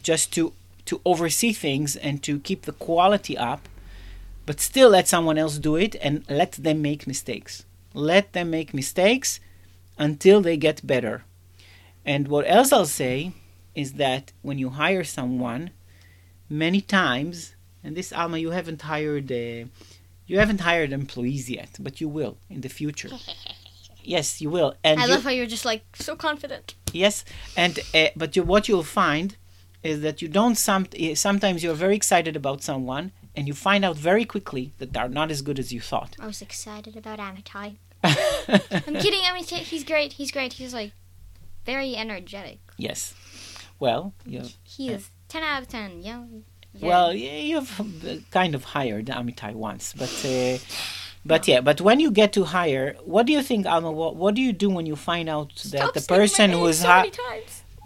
just 0.03 0.33
to 0.33 0.53
to 0.85 1.01
oversee 1.05 1.53
things 1.53 1.95
and 1.95 2.21
to 2.23 2.39
keep 2.39 2.63
the 2.63 2.73
quality 2.73 3.37
up 3.37 3.67
but 4.47 4.61
still 4.61 4.91
let 4.91 5.09
someone 5.09 5.37
else 5.37 5.59
do 5.59 5.75
it 5.75 5.93
and 6.01 6.23
let 6.29 6.53
them 6.53 6.81
make 6.81 7.05
mistakes. 7.05 7.65
Let 7.93 8.31
them 8.31 8.49
make 8.49 8.73
mistakes 8.73 9.41
until 9.99 10.39
they 10.41 10.55
get 10.55 10.87
better. 10.87 11.25
And 12.05 12.29
what 12.29 12.45
else 12.47 12.71
i'll 12.71 12.85
say 12.85 13.33
is 13.75 13.93
that 13.93 14.31
when 14.41 14.57
you 14.57 14.69
hire 14.69 15.03
someone 15.03 15.71
many 16.49 16.79
times 16.79 17.55
and 17.83 17.97
this 17.97 18.13
alma 18.13 18.37
you 18.37 18.51
haven't 18.51 18.83
hired 18.83 19.29
uh, 19.29 19.65
you 20.27 20.37
haven't 20.39 20.61
hired 20.61 20.91
employees 20.91 21.49
yet 21.49 21.71
but 21.79 21.99
you 22.01 22.07
will 22.09 22.37
in 22.49 22.61
the 22.61 22.69
future 22.69 23.09
yes 24.03 24.41
you 24.41 24.49
will 24.49 24.73
and 24.83 24.99
I 24.99 25.05
you- 25.05 25.11
love 25.11 25.23
how 25.23 25.29
you're 25.31 25.45
just 25.57 25.65
like 25.65 25.83
so 25.95 26.15
confident. 26.15 26.75
Yes, 26.93 27.25
and 27.55 27.79
uh, 27.93 28.07
but 28.15 28.35
you, 28.35 28.43
what 28.43 28.67
you'll 28.69 28.91
find 29.03 29.35
is 29.83 30.01
that 30.01 30.21
you 30.21 30.27
don't 30.39 30.55
some 30.55 30.87
eh, 30.97 31.15
sometimes 31.15 31.63
you're 31.63 31.75
very 31.85 31.95
excited 31.95 32.35
about 32.35 32.63
someone 32.63 33.11
and 33.35 33.47
you 33.47 33.53
find 33.53 33.83
out 33.85 33.97
very 33.97 34.25
quickly 34.25 34.71
that 34.79 34.93
they're 34.93 35.09
not 35.09 35.29
as 35.29 35.41
good 35.41 35.59
as 35.59 35.71
you 35.73 35.81
thought. 35.81 36.15
I 36.19 36.25
was 36.25 36.41
excited 36.41 36.95
about 36.95 37.19
Amitai. 37.19 37.75
I'm 38.03 38.95
kidding, 39.05 39.21
Amitai. 39.29 39.59
He's 39.73 39.83
great. 39.83 40.13
He's 40.13 40.31
great. 40.31 40.53
He's 40.53 40.73
like 40.73 40.91
very 41.65 41.95
energetic. 41.95 42.59
yes. 42.77 43.13
Well, 43.79 44.13
you 44.25 44.41
He 44.63 44.89
is 44.89 45.09
10 45.27 45.43
out 45.43 45.61
of 45.63 45.67
10. 45.67 46.01
Yeah. 46.01 46.23
Yeah. 46.79 46.87
well 46.87 47.13
you've 47.13 48.25
kind 48.31 48.55
of 48.55 48.63
hired 48.63 49.07
Amitai 49.07 49.53
once, 49.53 49.93
but 49.93 50.13
uh, 50.25 50.57
but 51.25 51.47
yeah, 51.47 51.61
but 51.61 51.81
when 51.81 51.99
you 51.99 52.09
get 52.11 52.31
to 52.33 52.45
hire, 52.45 52.95
what 53.03 53.25
do 53.25 53.33
you 53.33 53.41
think, 53.43 53.65
Alma? 53.65 53.91
What, 53.91 54.15
what 54.15 54.33
do 54.35 54.41
you 54.41 54.53
do 54.53 54.69
when 54.69 54.85
you 54.85 54.95
find 54.95 55.27
out 55.27 55.53
that 55.71 55.93
the 55.93 56.01
person 56.01 56.51
who 56.51 56.65
is 56.67 56.79
so 56.79 56.87
hi- 56.87 57.11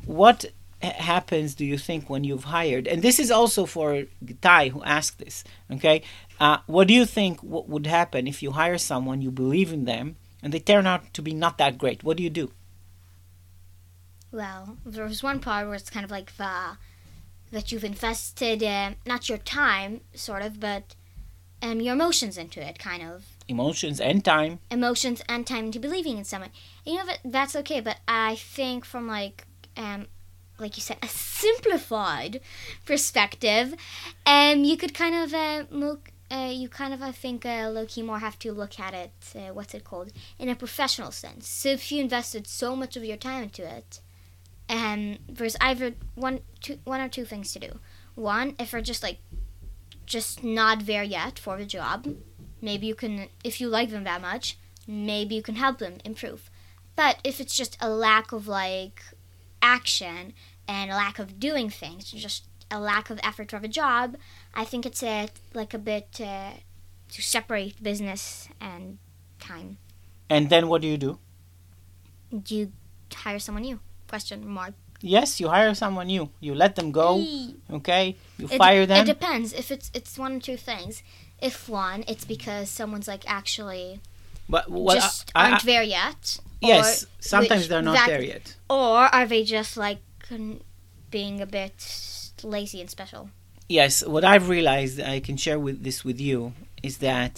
what 0.06 0.46
happens 0.82 1.54
do 1.56 1.64
you 1.66 1.78
think 1.78 2.10
when 2.10 2.24
you've 2.24 2.46
hired 2.46 2.88
and 2.88 3.04
this 3.04 3.20
is 3.20 3.30
also 3.30 3.68
for 3.68 4.06
Ty 4.42 4.70
who 4.70 4.84
asked 4.84 5.20
this 5.20 5.44
okay 5.72 6.02
uh, 6.40 6.58
what 6.66 6.88
do 6.88 6.94
you 6.96 7.06
think 7.06 7.40
what 7.42 7.70
would 7.70 7.86
happen 7.86 8.26
if 8.26 8.42
you 8.42 8.50
hire 8.52 8.80
someone 8.80 9.22
you 9.22 9.30
believe 9.30 9.72
in 9.72 9.86
them 9.86 10.16
and 10.42 10.52
they 10.52 10.58
turn 10.60 10.88
out 10.88 11.14
to 11.14 11.22
be 11.22 11.36
not 11.36 11.60
that 11.60 11.78
great 11.78 12.04
what 12.04 12.18
do 12.18 12.24
you 12.24 12.32
do 12.32 12.52
Well, 14.32 14.78
there 14.86 15.04
was 15.06 15.22
one 15.22 15.40
part 15.40 15.68
where 15.68 15.76
it's 15.76 15.90
kind 15.90 16.04
of 16.06 16.10
like 16.10 16.36
the 16.38 16.78
that 17.52 17.72
you've 17.72 17.84
invested 17.84 18.64
uh, 18.64 18.92
not 19.06 19.30
your 19.30 19.38
time, 19.38 20.02
sort 20.14 20.42
of, 20.42 20.60
but 20.60 20.96
um, 21.62 21.80
your 21.80 21.94
emotions 21.94 22.38
into 22.38 22.66
it, 22.66 22.80
kind 22.80 23.04
of 23.04 23.26
emotions 23.48 24.00
and 24.00 24.24
time 24.24 24.60
emotions 24.70 25.22
and 25.28 25.46
time 25.46 25.66
into 25.66 25.80
believing 25.80 26.18
in 26.18 26.24
someone. 26.24 26.52
You 26.86 26.96
know 26.96 27.06
that 27.06 27.20
that's 27.26 27.56
okay, 27.58 27.82
but 27.82 27.98
I 28.08 28.36
think 28.36 28.86
from 28.86 29.08
like 29.08 29.46
um 29.78 30.08
like 30.62 30.78
you 30.78 30.82
said, 30.82 30.98
a 31.02 31.08
simplified 31.08 32.40
perspective, 32.86 33.74
um, 34.26 34.64
you 34.64 34.78
could 34.78 34.94
kind 34.94 35.16
of 35.16 35.34
uh, 35.34 35.64
look. 35.72 36.12
Uh, 36.32 36.50
you 36.50 36.70
kind 36.70 36.94
of, 36.94 37.02
I 37.02 37.12
think, 37.12 37.46
uh, 37.46 37.70
low 37.70 37.86
key 37.86 38.04
more 38.04 38.20
have 38.20 38.40
to 38.40 38.54
look 38.54 38.80
at 38.80 38.94
it. 38.94 39.12
Uh, 39.36 39.54
what's 39.54 39.74
it 39.74 39.84
called? 39.84 40.14
In 40.40 40.48
a 40.48 40.56
professional 40.56 41.12
sense. 41.12 41.46
So 41.46 41.70
if 41.70 41.92
you 41.92 42.00
invested 42.00 42.48
so 42.48 42.74
much 42.74 42.96
of 42.96 43.04
your 43.04 43.18
time 43.18 43.44
into 43.44 43.68
it, 43.70 44.00
um, 44.72 45.18
there's 45.28 45.58
either 45.60 45.94
one, 46.16 46.40
two, 46.62 46.80
one 46.86 47.02
or 47.02 47.10
two 47.10 47.26
things 47.26 47.52
to 47.54 47.60
do. 47.60 47.80
One, 48.16 48.56
if 48.58 48.72
you're 48.72 48.82
just 48.82 49.04
like, 49.04 49.20
just 50.06 50.44
not 50.44 50.86
there 50.86 51.04
yet 51.04 51.38
for 51.38 51.58
the 51.58 51.66
job, 51.66 52.08
maybe 52.62 52.88
you 52.88 52.96
can, 52.96 53.28
if 53.44 53.60
you 53.60 53.68
like 53.68 53.90
them 53.90 54.06
that 54.06 54.22
much, 54.22 54.58
maybe 54.88 55.36
you 55.36 55.42
can 55.44 55.56
help 55.56 55.80
them 55.80 55.98
improve. 56.06 56.50
But 56.96 57.20
if 57.24 57.40
it's 57.40 57.56
just 57.56 57.78
a 57.82 57.90
lack 57.90 58.32
of 58.32 58.48
like 58.48 59.04
action 59.62 60.34
and 60.68 60.90
a 60.90 60.96
lack 60.96 61.20
of 61.20 61.40
doing 61.40 61.70
things, 61.70 62.12
just 62.12 62.46
a 62.70 62.80
lack 62.80 63.10
of 63.10 63.20
effort 63.24 63.52
for 63.52 63.60
the 63.60 63.68
job, 63.68 64.16
I 64.54 64.64
think 64.66 64.86
it's 64.86 65.04
a, 65.04 65.28
like 65.54 65.74
a 65.74 65.78
bit 65.80 66.20
uh, 66.24 66.52
to 67.10 67.22
separate 67.22 67.84
business 67.84 68.48
and 68.60 68.98
time. 69.40 69.78
and 70.30 70.50
then 70.50 70.68
what 70.70 70.82
do 70.82 70.88
you 70.88 70.98
do 70.98 71.20
Do 72.32 72.56
you 72.56 72.72
hire 73.14 73.40
someone 73.40 73.64
new? 73.64 73.80
Question 74.14 74.40
mark. 74.60 74.74
yes 75.16 75.30
you 75.42 75.48
hire 75.56 75.74
someone 75.84 76.08
new 76.16 76.26
you 76.46 76.54
let 76.64 76.74
them 76.80 76.90
go 77.02 77.10
okay 77.78 78.04
you 78.40 78.46
It, 78.54 78.58
fire 78.64 78.86
them. 78.92 79.02
it 79.04 79.08
depends. 79.16 79.48
If 79.62 79.68
it's 79.76 79.88
it's 79.98 80.14
one 80.26 80.34
or 80.38 80.42
two 80.50 80.58
things. 80.70 80.94
If 81.50 81.56
one, 81.86 82.00
it's 82.12 82.26
because 82.36 82.66
someone's 82.80 83.08
like 83.14 83.24
actually 83.40 83.88
but 84.56 84.64
what 84.70 84.96
just 85.02 85.32
I- 85.34 85.40
I- 85.40 85.44
aren't 85.52 85.66
there 85.74 85.86
yet. 86.00 86.22
yes 86.72 87.06
sometimes 87.34 87.62
which- 87.62 87.70
they're 87.70 87.88
not 87.90 87.96
that- 88.00 88.10
there 88.14 88.26
yet 88.36 88.46
Or 88.70 88.98
are 89.18 89.28
they 89.34 89.44
just 89.58 89.74
like 89.86 90.02
being 91.16 91.36
a 91.42 91.50
bit 91.60 91.78
lazy 92.44 92.80
and 92.84 92.90
special? 92.98 93.24
Yes, 93.80 93.94
what 94.14 94.24
I've 94.32 94.48
realized, 94.50 94.96
I 95.16 95.20
can 95.28 95.38
share 95.46 95.60
with 95.66 95.78
this 95.88 96.04
with 96.08 96.20
you, 96.30 96.54
is 96.84 96.96
that 97.10 97.34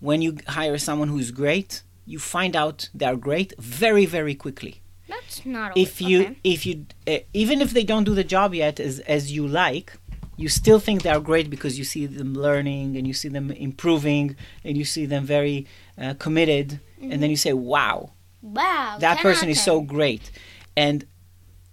when 0.00 0.18
you 0.24 0.30
hire 0.58 0.78
someone 0.78 1.08
who's 1.12 1.30
great, 1.42 1.70
you 2.12 2.18
find 2.36 2.54
out 2.62 2.78
they're 2.98 3.16
great 3.28 3.50
very, 3.58 4.06
very 4.18 4.34
quickly. 4.44 4.74
That's 5.08 5.44
not 5.46 5.76
If 5.76 6.00
you, 6.00 6.20
okay. 6.20 6.36
if 6.44 6.66
you, 6.66 6.86
uh, 7.06 7.18
even 7.32 7.60
if 7.60 7.70
they 7.72 7.84
don't 7.84 8.04
do 8.04 8.14
the 8.14 8.24
job 8.24 8.54
yet 8.54 8.78
as 8.80 9.00
as 9.00 9.32
you 9.32 9.46
like, 9.46 9.92
you 10.36 10.48
still 10.48 10.78
think 10.78 11.02
they're 11.02 11.20
great 11.20 11.48
because 11.50 11.78
you 11.78 11.84
see 11.84 12.06
them 12.06 12.34
learning 12.34 12.96
and 12.96 13.06
you 13.06 13.14
see 13.14 13.28
them 13.28 13.50
improving 13.50 14.36
and 14.64 14.76
you 14.76 14.84
see 14.84 15.06
them 15.06 15.24
very 15.24 15.66
uh, 16.00 16.14
committed, 16.18 16.80
and 17.00 17.22
then 17.22 17.30
you 17.30 17.36
say, 17.36 17.52
"Wow, 17.52 18.12
Wow, 18.42 18.98
that 19.00 19.18
person 19.18 19.48
is 19.48 19.60
so 19.62 19.80
great," 19.80 20.30
and 20.76 21.06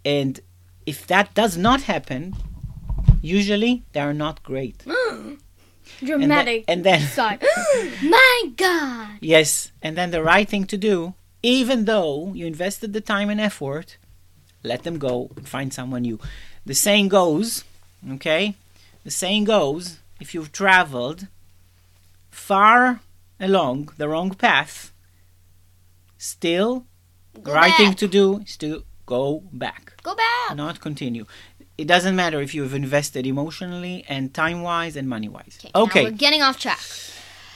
and 0.04 0.40
if 0.86 1.06
that 1.08 1.34
does 1.34 1.58
not 1.58 1.82
happen, 1.84 2.34
usually 3.22 3.84
they 3.94 4.00
are 4.00 4.14
not 4.14 4.42
great. 4.44 4.84
And 4.86 5.38
then- 6.02 6.08
dramatic. 6.08 6.64
and 6.68 6.84
then. 6.84 7.02
My 8.04 8.42
God. 8.56 9.10
Yes, 9.22 9.72
and 9.82 9.96
then 9.98 10.12
the 10.12 10.24
right 10.24 10.48
thing 10.50 10.66
to 10.66 10.78
do, 10.78 11.14
even 11.46 11.86
though 11.86 12.32
you 12.34 12.46
invested 12.48 12.94
the 12.94 13.02
time 13.02 13.30
and 13.30 13.40
effort, 13.40 13.98
let 14.64 14.84
them 14.84 14.98
go 14.98 15.30
and 15.38 15.48
find 15.48 15.74
someone 15.74 16.02
new. 16.02 16.20
The 16.66 16.74
saying 16.74 17.10
goes, 17.10 17.64
okay? 18.16 18.56
The 19.04 19.12
saying 19.12 19.44
goes, 19.46 20.00
if 20.20 20.34
you've 20.34 20.52
traveled 20.52 21.28
far 22.32 23.02
along 23.40 23.90
the 23.98 24.08
wrong 24.10 24.32
path, 24.34 24.92
still 26.18 26.86
the 27.34 27.42
Go 27.42 27.54
right 27.54 27.74
thing 27.76 27.90
back. 27.92 27.98
to 27.98 28.08
do 28.08 28.40
is 28.40 28.58
to 28.58 28.84
go 29.06 29.44
back, 29.54 29.94
Go 30.04 30.16
back. 30.16 30.56
not 30.56 30.80
continue. 30.82 31.26
It 31.78 31.88
doesn't 31.88 32.16
matter 32.16 32.42
if 32.42 32.56
you've 32.56 32.74
invested 32.74 33.28
emotionally 33.28 34.06
and 34.08 34.34
time 34.34 34.62
wise 34.62 34.96
and 34.96 35.08
money 35.10 35.28
wise. 35.28 35.60
Okay. 35.60 35.72
Okay. 35.76 36.04
we're 36.06 36.12
getting 36.12 36.42
off 36.42 36.58
track. 36.58 36.80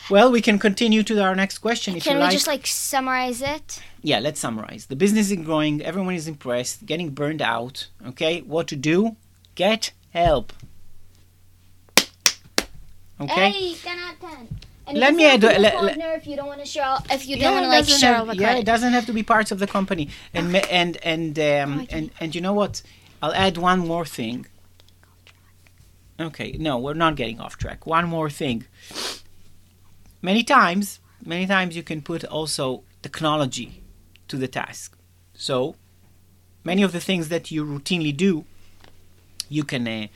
Well, 0.10 0.32
we 0.32 0.41
can 0.41 0.58
continue 0.58 1.04
to 1.04 1.22
our 1.24 1.36
next 1.36 1.60
question 1.60 1.95
if 1.95 2.04
Can 2.04 2.15
we 2.15 2.22
like. 2.24 2.32
just 2.32 2.48
like 2.48 2.65
summarize 2.65 3.41
it? 3.41 3.80
yeah, 4.02 4.19
let's 4.19 4.39
summarize. 4.39 4.88
The 4.88 4.95
business 4.95 5.30
is 5.30 5.38
growing, 5.45 5.82
everyone 5.84 6.15
is 6.15 6.28
impressed, 6.28 6.86
getting 6.86 7.10
burned 7.12 7.41
out. 7.41 7.88
Okay, 8.08 8.41
what 8.41 8.67
to 8.69 8.76
do? 8.76 9.15
Get 9.56 9.91
help. 10.12 10.54
Okay. 13.22 13.52
Hey, 13.52 13.74
10 13.76 14.00
out 14.00 14.13
of 14.13 14.19
10. 14.22 14.48
And 14.88 14.98
Let 14.98 15.13
me 15.13 15.26
add- 15.26 15.43
let- 15.43 15.74
partner 15.76 16.13
if 16.13 16.26
you 16.26 16.36
don't 16.36 16.48
want 16.48 16.62
to 16.62 16.65
share, 16.65 16.98
if 17.12 17.28
you 17.28 17.36
Yeah, 17.36 17.43
don't 17.43 17.54
want 17.56 17.65
it 17.65 17.69
to 17.69 17.91
like 17.91 18.00
share 18.00 18.13
have- 18.15 18.30
all 18.30 18.36
the 18.36 18.41
yeah, 18.41 18.56
it 18.56 18.65
doesn't 18.65 18.93
have 18.93 19.06
to 19.06 19.13
be 19.13 19.22
parts 19.22 19.52
of 19.52 19.60
the 19.60 19.67
company. 19.67 20.10
And 20.34 20.52
ma- 20.52 20.67
and 20.72 20.98
and 21.04 21.38
um, 21.38 21.80
Oh, 21.82 21.86
and 21.91 22.10
and 22.19 22.34
you 22.34 22.41
know 22.41 22.54
what? 22.54 22.82
I'll 23.22 23.34
add 23.34 23.58
one 23.58 23.80
more 23.80 24.06
thing. 24.06 24.48
Okay, 26.19 26.54
no, 26.58 26.78
we're 26.80 26.95
not 26.95 27.15
getting 27.15 27.39
off 27.39 27.58
track. 27.58 27.86
One 27.86 28.06
more 28.08 28.30
thing. 28.32 28.65
Many 30.21 30.43
times, 30.43 30.99
many 31.25 31.47
times 31.47 31.75
you 31.75 31.84
can 31.84 32.01
put 32.01 32.23
also 32.25 32.84
technology 33.01 33.82
to 34.27 34.38
the 34.38 34.47
task. 34.47 34.97
So, 35.34 35.75
many 36.63 36.84
of 36.84 36.91
the 36.91 36.99
things 36.99 37.29
that 37.29 37.51
you 37.51 37.65
routinely 37.65 38.15
do, 38.15 38.45
you 39.49 39.63
can 39.63 39.88
uh, 39.88 40.08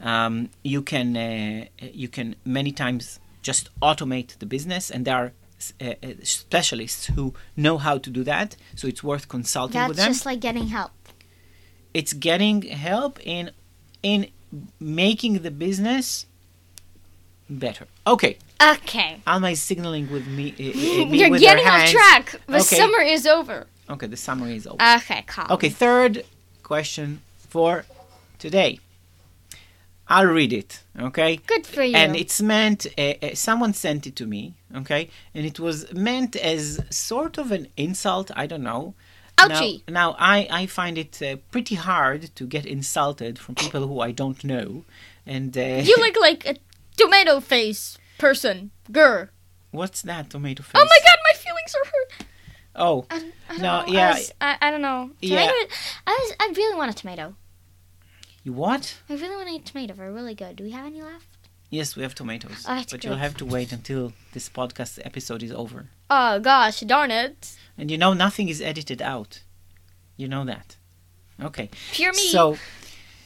Um, 0.00 0.50
you 0.62 0.82
can 0.82 1.16
uh, 1.16 1.64
you 1.92 2.08
can 2.08 2.34
many 2.44 2.70
times 2.72 3.18
just 3.42 3.70
automate 3.80 4.36
the 4.38 4.46
business, 4.46 4.90
and 4.90 5.04
there 5.06 5.16
are 5.16 5.32
uh, 5.80 5.94
uh, 6.02 6.08
specialists 6.22 7.06
who 7.16 7.32
know 7.54 7.78
how 7.78 7.98
to 7.98 8.10
do 8.10 8.22
that. 8.24 8.56
So 8.74 8.86
it's 8.88 9.02
worth 9.02 9.26
consulting 9.28 9.80
That's 9.80 9.88
with 9.88 9.96
them. 9.96 10.06
That's 10.06 10.18
just 10.18 10.26
like 10.26 10.40
getting 10.40 10.68
help. 10.68 10.90
it's 11.94 12.12
getting 12.12 12.62
help 12.62 13.18
in 13.24 13.50
in 14.02 14.26
making 14.78 15.42
the 15.42 15.50
business 15.50 16.26
better. 17.48 17.86
Okay, 18.04 18.36
Okay. 18.62 19.20
Am 19.26 19.44
I 19.44 19.54
signaling 19.54 20.10
with 20.10 20.26
me. 20.26 20.50
uh, 20.58 20.62
uh, 20.62 21.06
me 21.10 21.18
You're 21.18 21.30
with 21.30 21.40
getting 21.40 21.66
off 21.66 21.90
track. 21.90 22.40
The 22.46 22.56
Okay. 22.56 22.76
summer 22.76 23.00
is 23.00 23.26
over. 23.26 23.66
Okay, 23.88 24.06
the 24.06 24.16
summer 24.16 24.48
is 24.48 24.66
over. 24.66 24.82
Okay, 24.96 25.22
calm. 25.26 25.46
Okay, 25.50 25.68
third 25.68 26.24
question 26.62 27.20
for 27.48 27.84
today. 28.38 28.80
I'll 30.08 30.26
read 30.26 30.52
it. 30.52 30.80
Okay. 30.98 31.36
Good 31.46 31.66
for 31.66 31.82
you. 31.82 31.96
And 31.96 32.14
it's 32.16 32.40
meant. 32.40 32.86
Uh, 32.96 33.14
uh, 33.22 33.34
someone 33.34 33.74
sent 33.74 34.06
it 34.06 34.16
to 34.16 34.26
me. 34.26 34.54
Okay, 34.74 35.10
and 35.34 35.44
it 35.46 35.58
was 35.60 35.92
meant 35.92 36.36
as 36.36 36.80
sort 36.90 37.38
of 37.38 37.50
an 37.52 37.68
insult. 37.76 38.30
I 38.36 38.46
don't 38.46 38.62
know. 38.62 38.94
Ouchie. 39.38 39.82
Now, 39.88 40.10
now 40.10 40.16
I, 40.18 40.48
I 40.50 40.66
find 40.66 40.96
it 40.96 41.20
uh, 41.22 41.36
pretty 41.50 41.74
hard 41.74 42.34
to 42.36 42.46
get 42.46 42.64
insulted 42.66 43.38
from 43.38 43.54
people 43.54 43.86
who 43.86 44.00
I 44.00 44.10
don't 44.12 44.42
know, 44.44 44.84
and 45.26 45.56
uh, 45.58 45.82
You 45.84 45.96
look 45.98 46.16
like 46.20 46.46
a 46.46 46.56
tomato 46.96 47.40
face 47.40 47.98
person. 48.18 48.70
Grr. 48.90 49.28
what's 49.70 50.02
that 50.02 50.30
tomato 50.30 50.62
face? 50.62 50.72
Oh 50.74 50.84
my 50.84 50.98
god, 51.04 51.16
my 51.30 51.36
feelings 51.38 51.74
are 51.74 51.86
hurt. 51.86 52.26
Oh, 52.78 53.06
I, 53.10 53.32
I 53.48 53.56
No, 53.56 53.86
know. 53.86 53.92
yeah. 53.92 54.08
I, 54.10 54.12
was, 54.14 54.32
I, 54.40 54.58
I 54.60 54.70
don't 54.70 54.82
know. 54.82 55.10
Yeah. 55.20 55.50
I 56.06 56.10
was. 56.20 56.32
I 56.40 56.52
really 56.56 56.76
want 56.76 56.90
a 56.90 56.94
tomato. 56.94 57.34
you 58.44 58.52
what? 58.52 58.98
I 59.08 59.14
really 59.14 59.34
want 59.36 59.48
to 59.48 59.54
eat 59.54 59.64
tomato. 59.66 59.94
They're 59.94 60.12
really 60.12 60.34
good. 60.34 60.56
Do 60.56 60.64
we 60.64 60.72
have 60.72 60.84
any 60.86 61.02
left? 61.02 61.26
Yes, 61.70 61.96
we 61.96 62.02
have 62.02 62.14
tomatoes, 62.14 62.64
Oh, 62.68 62.74
that's 62.76 62.92
but 62.92 63.00
good. 63.00 63.08
you'll 63.08 63.16
have 63.18 63.36
to 63.38 63.44
wait 63.44 63.72
until 63.72 64.12
this 64.32 64.48
podcast 64.48 65.00
episode 65.04 65.42
is 65.42 65.50
over. 65.52 65.86
Oh 66.08 66.38
gosh, 66.38 66.80
darn 66.80 67.10
it. 67.10 67.56
And 67.76 67.90
you 67.90 67.98
know 67.98 68.12
nothing 68.12 68.48
is 68.48 68.60
edited 68.62 69.02
out. 69.02 69.42
You 70.16 70.28
know 70.28 70.44
that. 70.44 70.76
Okay. 71.42 71.68
Pure 71.92 72.12
me. 72.12 72.28
So 72.28 72.56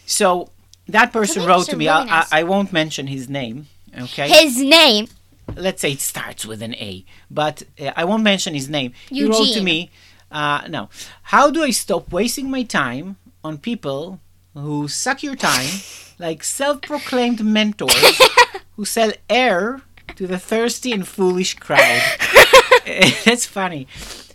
so 0.06 0.50
that 0.88 1.12
person 1.12 1.42
Tomatoes 1.42 1.58
wrote 1.66 1.70
to 1.70 1.76
me. 1.76 1.86
really 1.88 2.06
nice. 2.06 2.32
I 2.32 2.40
I 2.40 2.42
won't 2.44 2.72
mention 2.72 3.06
his 3.08 3.28
name. 3.28 3.66
Okay. 3.98 4.28
his 4.28 4.56
name. 4.58 5.08
Let's 5.56 5.82
say 5.82 5.92
it 5.92 6.00
starts 6.00 6.46
with 6.46 6.62
an 6.62 6.74
A, 6.76 7.04
but 7.30 7.64
uh, 7.80 7.90
I 7.96 8.04
won't 8.04 8.22
mention 8.22 8.54
his 8.54 8.68
name. 8.68 8.92
He 9.08 9.24
wrote 9.24 9.52
to 9.54 9.62
me. 9.62 9.90
Uh, 10.30 10.62
no. 10.68 10.88
How 11.24 11.50
do 11.50 11.62
I 11.62 11.70
stop 11.70 12.12
wasting 12.12 12.50
my 12.50 12.62
time 12.62 13.16
on 13.42 13.58
people 13.58 14.20
who 14.54 14.86
suck 14.86 15.22
your 15.22 15.34
time, 15.34 15.68
like 16.18 16.44
self-proclaimed 16.44 17.44
mentors 17.44 18.20
who 18.76 18.84
sell 18.84 19.12
air 19.28 19.82
to 20.16 20.26
the 20.26 20.38
thirsty 20.38 20.92
and 20.92 21.06
foolish 21.06 21.54
crowd? 21.54 22.00
That's 23.24 23.46
funny. 23.46 23.88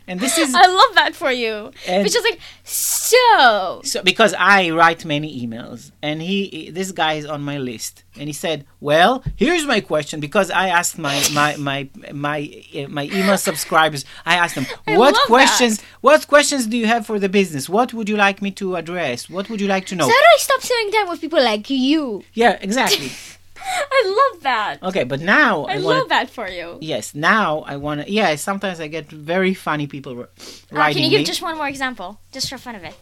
And 0.07 0.19
this 0.19 0.37
is 0.37 0.53
I 0.55 0.67
love 0.67 0.95
that 0.95 1.15
for 1.15 1.31
you. 1.31 1.71
It's 1.85 2.13
just 2.13 2.25
like 2.29 2.39
so. 2.63 3.81
So 3.83 4.03
because 4.03 4.33
I 4.37 4.69
write 4.71 5.05
many 5.05 5.45
emails, 5.45 5.91
and 6.01 6.21
he, 6.21 6.69
this 6.71 6.91
guy 6.91 7.13
is 7.13 7.25
on 7.25 7.41
my 7.41 7.57
list, 7.57 8.03
and 8.15 8.27
he 8.27 8.33
said, 8.33 8.65
"Well, 8.79 9.23
here's 9.35 9.65
my 9.65 9.81
question." 9.81 10.19
Because 10.19 10.51
I 10.51 10.69
asked 10.69 10.97
my 10.97 11.23
my 11.33 11.55
my 11.57 11.89
my 12.13 12.63
uh, 12.75 12.87
my 12.87 13.05
email 13.05 13.37
subscribers, 13.37 14.05
I 14.25 14.35
asked 14.35 14.55
them, 14.55 14.67
I 14.87 14.97
"What 14.97 15.15
questions? 15.25 15.81
What 16.01 16.27
questions 16.27 16.67
do 16.67 16.77
you 16.77 16.87
have 16.87 17.05
for 17.05 17.19
the 17.19 17.29
business? 17.29 17.67
What 17.67 17.93
would 17.93 18.09
you 18.09 18.17
like 18.17 18.41
me 18.41 18.51
to 18.51 18.75
address? 18.75 19.29
What 19.29 19.49
would 19.49 19.61
you 19.61 19.67
like 19.67 19.85
to 19.87 19.95
know?" 19.95 20.05
So 20.05 20.11
how 20.11 20.19
do 20.19 20.29
I 20.35 20.37
stop 20.39 20.61
spending 20.61 20.93
time 20.93 21.09
with 21.09 21.21
people 21.21 21.41
like 21.43 21.69
you? 21.69 22.23
yeah, 22.33 22.57
exactly. 22.61 23.11
I 23.97 24.01
love 24.33 24.43
that. 24.43 24.83
Okay, 24.83 25.03
but 25.03 25.19
now 25.21 25.65
I 25.65 25.73
I, 25.73 25.79
want. 25.79 25.85
love 25.99 26.09
that 26.09 26.29
for 26.29 26.47
you. 26.47 26.77
Yes, 26.81 27.15
now 27.15 27.59
I 27.61 27.75
want 27.77 28.01
to. 28.01 28.11
Yeah, 28.11 28.35
sometimes 28.35 28.79
I 28.79 28.87
get 28.87 29.09
very 29.09 29.53
funny 29.53 29.87
people 29.87 30.13
r- 30.19 30.23
Uh, 30.23 30.75
writing 30.77 30.95
can 30.95 31.03
you 31.03 31.09
give 31.09 31.19
me. 31.21 31.25
just 31.25 31.41
one 31.41 31.57
more 31.57 31.67
example, 31.67 32.19
just 32.31 32.49
for 32.49 32.57
fun 32.57 32.75
of 32.75 32.83
it? 32.83 32.95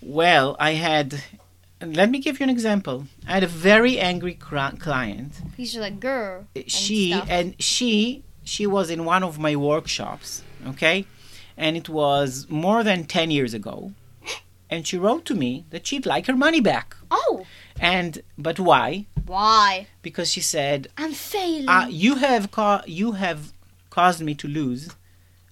Well, 0.00 0.56
I 0.58 0.72
had. 0.74 1.22
Let 1.80 2.10
me 2.10 2.18
give 2.20 2.38
you 2.38 2.44
an 2.44 2.50
example. 2.50 3.06
I 3.26 3.32
had 3.32 3.42
a 3.42 3.48
very 3.48 3.98
angry 3.98 4.34
cra- 4.34 4.76
client. 4.78 5.32
Are 5.58 5.80
like 5.80 5.98
girl. 6.00 6.46
she 6.66 7.12
and 7.28 7.54
she 7.60 8.22
she 8.44 8.66
was 8.66 8.90
in 8.90 9.04
one 9.04 9.22
of 9.22 9.38
my 9.38 9.54
workshops 9.54 10.42
okay 10.66 11.04
and 11.56 11.76
it 11.76 11.88
was 11.88 12.46
more 12.48 12.82
than 12.82 13.04
10 13.04 13.30
years 13.30 13.54
ago 13.54 13.92
and 14.70 14.84
she 14.86 14.96
wrote 14.98 15.24
to 15.26 15.34
me 15.34 15.64
that 15.70 15.86
she'd 15.86 16.04
like 16.06 16.26
her 16.26 16.34
money 16.36 16.60
back 16.60 16.96
Oh, 17.10 17.46
and 17.78 18.22
but 18.36 18.58
why 18.58 19.06
why? 19.26 19.86
because 20.02 20.30
she 20.30 20.40
said 20.40 20.88
I'm 20.96 21.12
failing. 21.12 21.68
uh, 21.68 21.86
you 21.90 22.16
have 22.16 22.50
ca- 22.50 22.82
you 22.86 23.12
have 23.12 23.52
caused 23.90 24.20
me 24.22 24.34
to 24.36 24.48
lose 24.48 24.90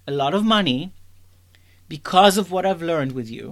a 0.06 0.12
lot 0.12 0.34
of 0.34 0.44
money 0.44 0.92
because 1.88 2.36
of 2.38 2.50
what 2.50 2.64
i've 2.66 2.82
learned 2.82 3.12
with 3.12 3.30
you 3.30 3.48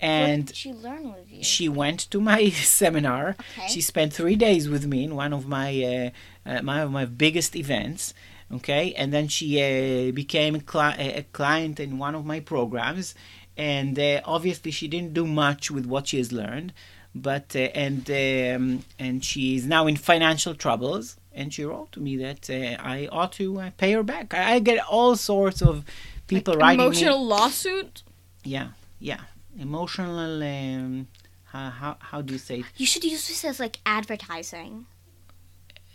what 0.00 0.04
and 0.10 0.46
did 0.46 0.56
she 0.56 0.72
learn 0.72 1.12
with 1.12 1.30
you? 1.30 1.42
she 1.42 1.68
went 1.68 2.00
to 2.12 2.20
my 2.20 2.50
seminar. 2.80 3.34
Okay. 3.58 3.66
She 3.66 3.80
spent 3.80 4.12
three 4.12 4.36
days 4.36 4.68
with 4.68 4.86
me 4.86 5.02
in 5.02 5.16
one 5.16 5.32
of 5.32 5.48
my 5.48 5.70
uh, 5.82 6.10
uh, 6.48 6.62
my 6.62 6.82
of 6.82 6.92
my 6.92 7.04
biggest 7.04 7.56
events. 7.56 8.14
Okay, 8.54 8.94
and 8.94 9.12
then 9.12 9.26
she 9.26 9.48
uh, 9.60 10.12
became 10.12 10.54
a, 10.54 10.60
cli- 10.60 10.94
a 11.20 11.24
client 11.32 11.80
in 11.80 11.98
one 11.98 12.14
of 12.14 12.24
my 12.24 12.38
programs, 12.38 13.16
and 13.56 13.98
uh, 13.98 14.20
obviously 14.24 14.70
she 14.70 14.86
didn't 14.86 15.14
do 15.14 15.26
much 15.26 15.68
with 15.68 15.84
what 15.84 16.06
she 16.06 16.18
has 16.18 16.30
learned, 16.32 16.72
but 17.22 17.54
uh, 17.54 17.70
and 17.74 18.08
um, 18.10 18.84
and 18.98 19.24
she 19.24 19.56
is 19.56 19.66
now 19.66 19.86
in 19.86 19.96
financial 19.96 20.54
troubles. 20.54 21.16
And 21.32 21.54
she 21.54 21.64
wrote 21.64 21.92
to 21.92 22.00
me 22.00 22.16
that 22.16 22.50
uh, 22.50 22.82
I 22.82 23.08
ought 23.12 23.32
to 23.34 23.60
uh, 23.60 23.70
pay 23.76 23.92
her 23.92 24.02
back. 24.02 24.34
I, 24.34 24.54
I 24.54 24.58
get 24.58 24.84
all 24.84 25.14
sorts 25.14 25.62
of 25.62 25.84
people 26.26 26.54
writing 26.54 26.80
me. 26.80 26.86
Emotional 26.86 27.24
lawsuit. 27.24 28.02
Yeah, 28.42 28.68
yeah. 28.98 29.20
Emotional. 29.56 30.42
Um, 30.42 31.06
how, 31.44 31.70
how 31.70 31.96
how 32.00 32.22
do 32.22 32.32
you 32.32 32.38
say 32.40 32.60
it? 32.60 32.66
You 32.76 32.86
should 32.86 33.04
use 33.04 33.28
this 33.28 33.44
as 33.44 33.60
like 33.60 33.78
advertising. 33.86 34.86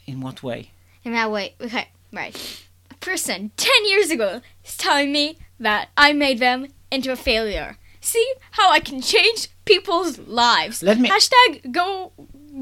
In 0.06 0.22
what 0.22 0.44
way? 0.44 0.72
In 1.04 1.12
that 1.12 1.30
way, 1.30 1.56
okay, 1.60 1.90
right. 2.14 2.66
A 2.90 2.96
person 2.96 3.52
ten 3.58 3.86
years 3.86 4.12
ago 4.12 4.42
is 4.64 4.78
telling 4.78 5.12
me 5.12 5.38
that 5.60 5.90
I 5.98 6.14
made 6.14 6.40
them 6.40 6.68
into 6.90 7.12
a 7.12 7.18
failure. 7.18 7.78
See 8.00 8.34
how 8.52 8.70
I 8.70 8.80
can 8.80 9.02
change 9.02 9.50
people's 9.66 10.20
lives. 10.20 10.84
Let 10.84 11.00
me- 11.00 11.10
hashtag 11.10 11.72
go 11.72 12.12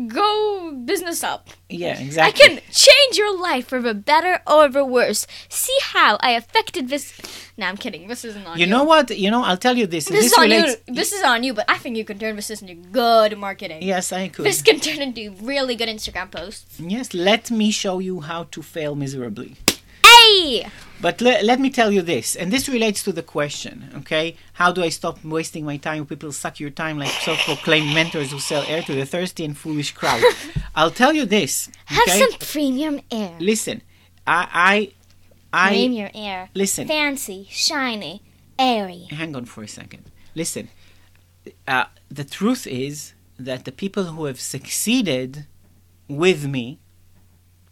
go 0.08 0.72
business 0.86 1.24
up. 1.24 1.50
Yeah, 1.70 2.00
exactly. 2.00 2.44
I 2.44 2.48
can 2.48 2.62
change 2.72 3.18
your 3.18 3.38
life 3.38 3.68
for 3.68 3.82
the 3.82 3.94
better 3.94 4.42
or 4.48 4.70
the 4.70 4.86
worse. 4.86 5.28
See 5.50 5.78
how 5.82 6.18
I 6.22 6.32
affected 6.32 6.88
this. 6.90 7.14
No, 7.58 7.66
I'm 7.68 7.78
kidding. 7.78 8.08
This 8.08 8.24
isn't 8.24 8.46
on 8.46 8.58
you. 8.58 8.66
You 8.66 8.72
know 8.72 8.84
what? 8.86 9.10
You 9.12 9.30
know, 9.30 9.44
I'll 9.44 9.58
tell 9.58 9.78
you 9.78 9.88
this. 9.88 10.08
and 10.08 10.16
this, 10.16 10.26
is 10.28 10.34
on 10.34 10.44
relates. 10.44 10.78
you. 10.88 10.96
This 10.96 11.12
is 11.12 11.24
on 11.24 11.44
you. 11.44 11.54
But 11.54 11.66
I 11.68 11.78
think 11.78 11.98
you 11.98 12.06
can 12.06 12.18
turn 12.20 12.36
this 12.38 12.50
into 12.62 12.76
good 12.76 13.38
marketing. 13.38 13.84
Yes, 13.84 14.14
I 14.14 14.30
could. 14.30 14.46
This 14.46 14.62
can 14.62 14.80
turn 14.80 15.02
into 15.02 15.32
really 15.42 15.76
good 15.76 15.90
Instagram 15.90 16.32
posts. 16.32 16.80
Yes, 16.80 17.14
let 17.14 17.52
me 17.52 17.72
show 17.72 18.00
you 18.00 18.22
how 18.22 18.44
to 18.52 18.62
fail 18.62 18.96
miserably. 18.96 19.58
Hey! 20.12 20.68
But 21.02 21.20
le- 21.20 21.42
let 21.44 21.60
me 21.60 21.72
tell 21.72 21.92
you 21.92 22.04
this, 22.04 22.36
and 22.36 22.52
this 22.54 22.70
relates 22.70 23.02
to 23.04 23.12
the 23.12 23.24
question, 23.24 23.90
okay? 23.98 24.36
How 24.54 24.72
do 24.72 24.84
I 24.84 24.90
stop 24.90 25.24
wasting 25.26 25.66
my 25.66 25.78
time? 25.78 26.06
People 26.06 26.32
suck 26.32 26.60
your 26.60 26.70
time 26.70 27.00
like 27.00 27.10
self-proclaimed 27.10 27.92
mentors 27.94 28.32
who 28.32 28.38
sell 28.40 28.64
air 28.68 28.84
to 28.84 28.94
the 28.94 29.06
thirsty 29.06 29.44
and 29.44 29.58
foolish 29.58 29.92
crowd. 29.94 30.22
I'll 30.76 30.92
tell 30.92 31.14
you 31.14 31.26
this, 31.26 31.70
Have 31.86 32.08
some 32.08 32.34
premium 32.40 33.00
air. 33.10 33.36
Listen, 33.40 33.82
I, 34.28 34.92
I, 35.54 35.68
I 35.68 35.70
premium 35.70 36.12
air. 36.14 36.50
listen. 36.54 36.88
Fancy, 36.88 37.48
shiny, 37.50 38.22
airy. 38.60 39.08
hang 39.10 39.36
on 39.36 39.46
for 39.46 39.64
a 39.64 39.68
second. 39.68 40.04
Listen, 40.36 40.70
uh, 41.68 41.86
the 42.10 42.24
truth 42.24 42.68
is 42.68 43.14
that 43.40 43.66
the 43.66 43.72
people 43.72 44.04
who 44.04 44.26
have 44.26 44.40
succeeded 44.40 45.48
with 46.08 46.46
me 46.46 46.80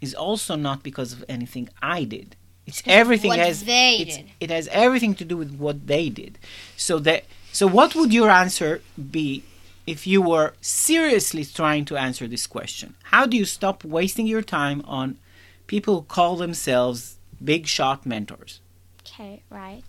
is 0.02 0.14
also 0.14 0.56
not 0.56 0.84
because 0.84 1.14
of 1.14 1.24
anything 1.28 1.70
I 1.82 2.04
did. 2.04 2.36
It's 2.66 2.84
everything 2.86 3.30
what 3.30 3.40
has 3.40 3.64
they 3.64 3.98
it's- 4.02 4.18
did. 4.18 4.26
it 4.40 4.50
has 4.52 4.68
everything 4.70 5.16
to 5.16 5.26
do 5.26 5.36
with 5.38 5.56
what 5.58 5.88
they 5.88 6.10
did. 6.10 6.38
So 6.78 7.00
that 7.00 7.24
so 7.52 7.66
what 7.68 7.96
would 7.96 8.14
your 8.14 8.30
answer 8.30 8.82
be 9.12 9.44
if 9.88 10.06
you 10.06 10.22
were 10.22 10.54
seriously 10.62 11.44
trying 11.44 11.86
to 11.86 11.98
answer 11.98 12.28
this 12.28 12.46
question? 12.46 12.96
How 13.06 13.26
do 13.26 13.36
you 13.36 13.46
stop 13.46 13.84
wasting 13.84 14.28
your 14.28 14.44
time 14.44 14.84
on 14.86 15.18
people 15.66 15.96
who 15.96 16.02
call 16.04 16.36
themselves 16.36 17.18
big 17.44 17.66
shot 17.66 18.06
mentors? 18.06 18.60
Okay, 19.02 19.42
right. 19.50 19.82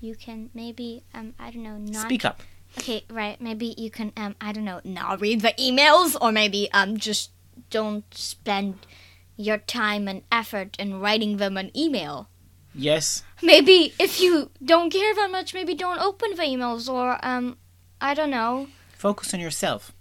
You 0.00 0.14
can 0.14 0.48
maybe 0.54 1.02
um 1.12 1.34
I 1.38 1.50
don't 1.50 1.62
know 1.62 1.76
not 1.76 2.06
Speak 2.06 2.24
up. 2.24 2.42
Okay, 2.78 3.04
right. 3.10 3.38
Maybe 3.40 3.74
you 3.76 3.90
can 3.90 4.12
um 4.16 4.34
I 4.40 4.52
don't 4.52 4.64
know 4.64 4.80
not 4.84 5.20
read 5.20 5.42
the 5.42 5.52
emails 5.60 6.16
or 6.18 6.32
maybe 6.32 6.70
um 6.72 6.96
just 6.96 7.30
don't 7.68 8.06
spend 8.14 8.78
your 9.36 9.58
time 9.58 10.08
and 10.08 10.22
effort 10.30 10.76
in 10.78 11.00
writing 11.00 11.36
them 11.38 11.56
an 11.56 11.70
email. 11.76 12.28
Yes. 12.74 13.22
Maybe 13.42 13.92
if 13.98 14.20
you 14.20 14.50
don't 14.64 14.90
care 14.90 15.14
that 15.14 15.30
much, 15.30 15.52
maybe 15.54 15.74
don't 15.74 16.00
open 16.00 16.30
the 16.36 16.42
emails 16.42 16.88
or 16.88 17.18
um 17.22 17.56
I 18.00 18.14
don't 18.14 18.30
know. 18.30 18.68
Focus 18.96 19.34
on 19.34 19.40
yourself. 19.40 19.92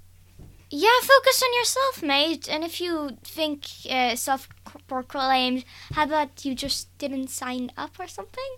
Yeah, 0.74 1.00
focus 1.02 1.44
on 1.44 1.54
yourself, 1.54 2.02
mate. 2.02 2.48
And 2.50 2.64
if 2.64 2.80
you 2.80 3.18
think 3.26 3.66
uh, 3.90 4.16
self-proclaimed, 4.16 5.66
how 5.92 6.06
about 6.06 6.46
you 6.46 6.56
just 6.56 6.98
didn't 6.98 7.30
sign 7.30 7.72
up 7.76 8.00
or 8.00 8.08
something? 8.08 8.52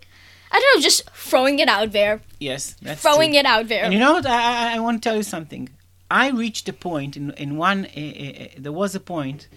I 0.52 0.60
don't 0.60 0.76
know, 0.76 0.80
just 0.80 1.10
throwing 1.10 1.58
it 1.58 1.68
out 1.68 1.90
there. 1.90 2.20
Yes, 2.38 2.76
that's 2.80 3.02
throwing 3.02 3.32
true. 3.32 3.40
it 3.40 3.46
out 3.46 3.66
there. 3.66 3.82
And 3.84 3.92
you 3.92 3.98
know 3.98 4.12
what? 4.12 4.26
I, 4.26 4.74
I, 4.74 4.76
I 4.76 4.78
want 4.78 5.02
to 5.02 5.08
tell 5.08 5.16
you 5.16 5.24
something. 5.24 5.68
I 6.08 6.30
reached 6.30 6.68
a 6.68 6.72
point 6.72 7.16
in 7.16 7.32
in 7.32 7.56
one. 7.56 7.86
Uh, 7.86 8.00
uh, 8.00 8.46
there 8.58 8.72
was 8.72 8.94
a 8.94 9.00
point 9.00 9.48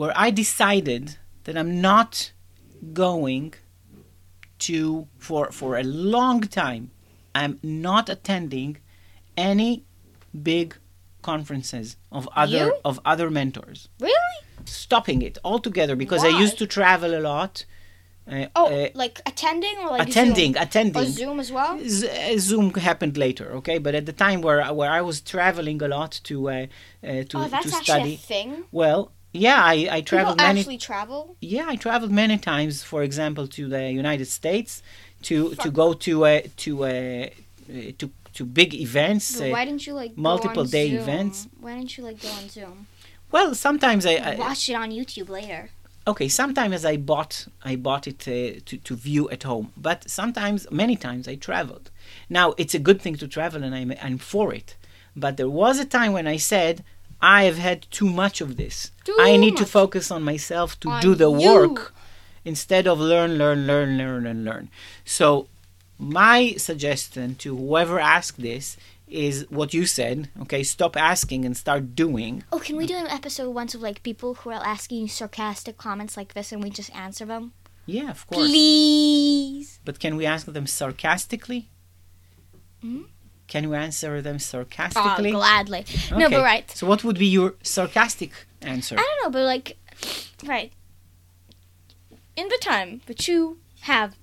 where 0.00 0.14
I 0.26 0.28
decided 0.30 1.04
that 1.44 1.54
I'm 1.60 1.72
not 1.90 2.32
going 3.04 3.46
to 4.68 5.08
for 5.26 5.42
for 5.58 5.70
a 5.84 5.84
long 5.84 6.40
time. 6.62 6.84
I'm 7.40 7.54
not 7.62 8.04
attending 8.16 8.70
any 9.36 9.72
big 10.50 10.68
conferences 11.30 11.86
of 12.18 12.22
other 12.42 12.64
You? 12.66 12.74
of 12.90 12.94
other 13.12 13.28
mentors. 13.38 13.78
really? 14.08 14.38
Stopping 14.64 15.20
it 15.28 15.36
altogether 15.50 15.94
because 16.04 16.22
I 16.30 16.32
used 16.44 16.56
to 16.62 16.66
travel 16.78 17.10
a 17.20 17.22
lot. 17.32 17.54
Uh, 18.30 18.46
Oh, 18.60 18.66
uh, 18.72 18.88
like 19.04 19.16
attending 19.32 19.76
or 19.82 19.88
like 19.96 20.08
attending, 20.08 20.52
Zoom? 20.54 20.62
attending. 20.66 21.02
Or 21.02 21.06
Zoom 21.20 21.36
as 21.44 21.50
well? 21.58 21.72
Z- 21.98 22.08
uh, 22.08 22.38
Zoom 22.48 22.66
happened 22.90 23.14
later, 23.26 23.46
okay. 23.58 23.78
But 23.84 23.92
at 24.00 24.04
the 24.10 24.16
time 24.24 24.38
where 24.46 24.60
where 24.78 24.92
I 24.98 25.02
was 25.10 25.16
traveling 25.34 25.78
a 25.82 25.88
lot 25.96 26.12
to 26.28 26.34
uh, 26.48 26.52
uh, 26.52 27.24
to 27.30 27.34
oh, 27.38 27.48
that's 27.54 27.70
to 27.70 27.84
study, 27.84 28.16
thing. 28.32 28.50
well, 28.80 29.00
yeah, 29.32 29.62
I, 29.62 29.88
I 29.90 30.00
traveled 30.00 30.36
People 30.38 30.46
many. 30.48 30.60
actually 30.60 30.78
travel. 30.78 31.36
Yeah, 31.40 31.66
I 31.68 31.76
traveled 31.76 32.10
many 32.10 32.38
times. 32.38 32.82
For 32.82 33.02
example, 33.02 33.46
to 33.48 33.68
the 33.68 33.90
United 33.90 34.26
States, 34.26 34.82
to 35.22 35.54
to 35.56 35.70
go 35.70 35.92
to 35.94 36.24
uh, 36.26 36.40
to 36.64 36.84
uh, 36.84 36.88
uh, 36.88 37.92
to 37.98 38.10
to 38.34 38.44
big 38.44 38.74
events. 38.74 39.38
But 39.38 39.48
Uh, 39.48 39.52
why 39.52 39.64
didn't 39.64 39.86
you 39.86 39.94
like 39.94 40.14
go 40.16 40.22
multiple 40.22 40.62
on 40.62 40.68
day 40.70 40.88
Zoom? 40.90 41.00
events. 41.02 41.48
Why 41.60 41.74
didn't 41.76 41.96
you 41.96 42.04
like 42.04 42.20
go 42.22 42.28
on 42.30 42.48
Zoom? 42.48 42.86
well, 43.32 43.54
sometimes 43.54 44.04
I, 44.06 44.14
I 44.14 44.34
Watch 44.36 44.68
it 44.68 44.74
on 44.74 44.90
YouTube 44.90 45.28
later. 45.28 45.70
okay. 46.06 46.28
Sometimes 46.28 46.84
I 46.84 46.96
bought 46.96 47.46
I 47.64 47.76
bought 47.76 48.06
it 48.06 48.20
uh, 48.26 48.60
to 48.68 48.76
to 48.88 48.94
view 48.96 49.30
at 49.30 49.42
home, 49.44 49.72
but 49.76 50.10
sometimes 50.10 50.66
many 50.70 50.96
times 50.96 51.28
I 51.28 51.36
traveled. 51.36 51.90
Now 52.28 52.54
it's 52.58 52.74
a 52.74 52.80
good 52.88 53.00
thing 53.00 53.16
to 53.18 53.26
travel, 53.28 53.62
and 53.62 53.74
I'm 53.74 53.92
I'm 54.06 54.18
for 54.18 54.52
it. 54.60 54.74
But 55.14 55.36
there 55.36 55.50
was 55.62 55.78
a 55.80 55.84
time 55.98 56.12
when 56.12 56.26
I 56.34 56.38
said 56.38 56.82
I 57.22 57.44
have 57.44 57.58
had 57.58 57.82
too 57.90 58.08
much 58.08 58.40
of 58.40 58.56
this. 58.56 58.92
Too 59.04 59.16
I 59.20 59.36
need 59.36 59.56
to 59.58 59.66
focus 59.66 60.10
on 60.10 60.22
myself 60.22 60.78
to 60.80 60.88
On 60.90 61.02
do 61.02 61.14
the 61.14 61.30
you. 61.30 61.52
work 61.52 61.94
instead 62.44 62.86
of 62.86 62.98
learn, 62.98 63.36
learn, 63.36 63.66
learn, 63.66 63.98
learn, 63.98 64.26
and 64.26 64.44
learn. 64.44 64.70
So 65.04 65.48
my 65.98 66.52
suggestion 66.56 67.34
to 67.36 67.56
whoever 67.56 68.00
asked 68.00 68.40
this 68.40 68.76
is 69.06 69.44
what 69.50 69.74
you 69.74 69.84
said. 69.86 70.30
Okay, 70.42 70.62
stop 70.62 70.96
asking 70.96 71.44
and 71.44 71.56
start 71.56 71.94
doing. 71.94 72.44
Oh, 72.52 72.58
can 72.58 72.76
we 72.76 72.86
do 72.86 72.96
an 72.96 73.08
episode 73.08 73.50
once 73.50 73.74
of 73.74 73.82
like 73.82 74.02
people 74.02 74.34
who 74.34 74.50
are 74.50 74.64
asking 74.64 75.08
sarcastic 75.08 75.76
comments 75.76 76.16
like 76.16 76.32
this 76.34 76.52
and 76.52 76.62
we 76.62 76.70
just 76.70 76.94
answer 76.94 77.26
them? 77.26 77.52
Yeah, 77.86 78.10
of 78.10 78.26
course. 78.26 78.48
Please. 78.48 79.80
But 79.84 79.98
can 79.98 80.16
we 80.16 80.24
ask 80.24 80.46
them 80.46 80.66
sarcastically? 80.66 81.68
Hmm? 82.80 83.02
Can 83.50 83.64
you 83.64 83.74
answer 83.74 84.22
them 84.22 84.38
sarcastically? 84.38 85.32
Oh, 85.32 85.40
sarcastically? 85.40 85.82
gladly. 85.82 85.84
No, 86.16 86.30
but 86.30 86.42
right. 86.44 86.70
So 86.70 86.86
what 86.86 87.02
would 87.02 87.18
be 87.18 87.26
your 87.26 87.56
sarcastic 87.64 88.30
answer? 88.62 88.94
I 88.96 89.02
don't 89.02 89.18
know, 89.24 89.30
but 89.36 89.44
like, 89.44 89.76
right. 90.46 90.72
In 92.36 92.46
the 92.48 92.58
time 92.62 93.00
that 93.06 93.26
you 93.26 93.58
have 93.80 94.14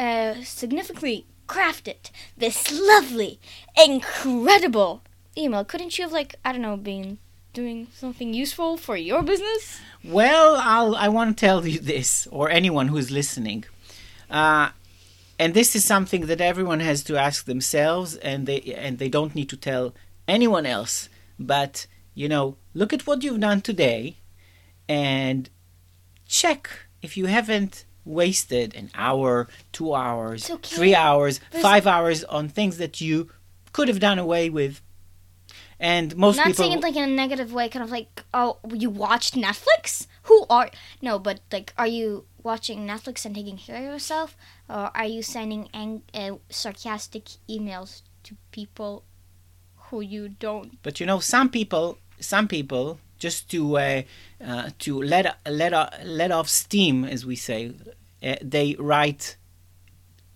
uh, 0.00 0.34
significantly 0.42 1.26
crafted 1.46 2.10
this 2.36 2.72
lovely, 2.72 3.38
incredible 3.86 5.02
email, 5.38 5.64
couldn't 5.64 5.96
you 5.96 6.02
have 6.02 6.12
like 6.12 6.34
I 6.44 6.50
don't 6.50 6.62
know, 6.62 6.76
been 6.76 7.18
doing 7.52 7.86
something 7.94 8.34
useful 8.34 8.76
for 8.76 8.96
your 8.96 9.22
business? 9.22 9.78
Well, 10.02 10.56
I'll, 10.60 10.96
I 10.96 11.08
want 11.08 11.38
to 11.38 11.46
tell 11.46 11.64
you 11.64 11.78
this, 11.78 12.26
or 12.32 12.50
anyone 12.50 12.88
who's 12.88 13.12
listening. 13.12 13.64
Uh, 14.28 14.70
and 15.38 15.54
this 15.54 15.74
is 15.74 15.84
something 15.84 16.26
that 16.26 16.40
everyone 16.40 16.80
has 16.80 17.02
to 17.04 17.16
ask 17.16 17.44
themselves, 17.44 18.16
and 18.16 18.46
they 18.46 18.60
and 18.76 18.98
they 18.98 19.08
don't 19.08 19.34
need 19.34 19.48
to 19.50 19.56
tell 19.56 19.94
anyone 20.28 20.66
else. 20.66 21.08
But 21.38 21.86
you 22.14 22.28
know, 22.28 22.56
look 22.74 22.92
at 22.92 23.06
what 23.06 23.22
you've 23.22 23.40
done 23.40 23.60
today, 23.60 24.18
and 24.88 25.48
check 26.26 26.68
if 27.02 27.16
you 27.16 27.26
haven't 27.26 27.84
wasted 28.04 28.74
an 28.74 28.90
hour, 28.94 29.48
two 29.72 29.94
hours, 29.94 30.50
okay. 30.50 30.76
three 30.76 30.94
hours, 30.94 31.40
There's- 31.50 31.62
five 31.62 31.86
hours 31.86 32.24
on 32.24 32.48
things 32.48 32.78
that 32.78 33.00
you 33.00 33.30
could 33.72 33.88
have 33.88 34.00
done 34.00 34.18
away 34.18 34.50
with. 34.50 34.80
And 35.78 36.16
most 36.16 36.36
Not 36.36 36.46
people 36.46 36.64
saying 36.64 36.78
it 36.78 36.80
like 36.80 36.94
in 36.94 37.02
a 37.02 37.12
negative 37.12 37.52
way, 37.52 37.68
kind 37.68 37.82
of 37.82 37.90
like, 37.90 38.24
oh, 38.32 38.58
you 38.72 38.88
watched 38.88 39.34
Netflix? 39.34 40.06
Who 40.24 40.46
are 40.48 40.70
no, 41.00 41.18
but 41.18 41.40
like, 41.50 41.74
are 41.76 41.88
you 41.88 42.24
watching 42.42 42.86
Netflix 42.86 43.24
and 43.24 43.34
taking 43.34 43.56
care 43.56 43.76
of 43.76 43.82
yourself, 43.82 44.36
or 44.72 44.90
are 44.94 45.06
you 45.16 45.22
sending 45.22 45.68
ang- 45.74 46.02
uh, 46.14 46.36
sarcastic 46.48 47.24
emails 47.48 48.02
to 48.24 48.36
people 48.52 49.04
who 49.86 50.00
you 50.00 50.28
don't? 50.28 50.70
But 50.82 50.98
you 51.00 51.06
know, 51.06 51.20
some 51.20 51.48
people, 51.50 51.98
some 52.20 52.46
people, 52.48 52.98
just 53.18 53.50
to 53.50 53.60
uh, 53.78 54.02
uh, 54.44 54.70
to 54.84 55.02
let 55.02 55.24
let 55.48 55.72
let 56.20 56.30
off 56.32 56.48
steam, 56.48 57.04
as 57.04 57.20
we 57.26 57.36
say, 57.36 57.72
uh, 58.22 58.36
they 58.54 58.74
write 58.78 59.36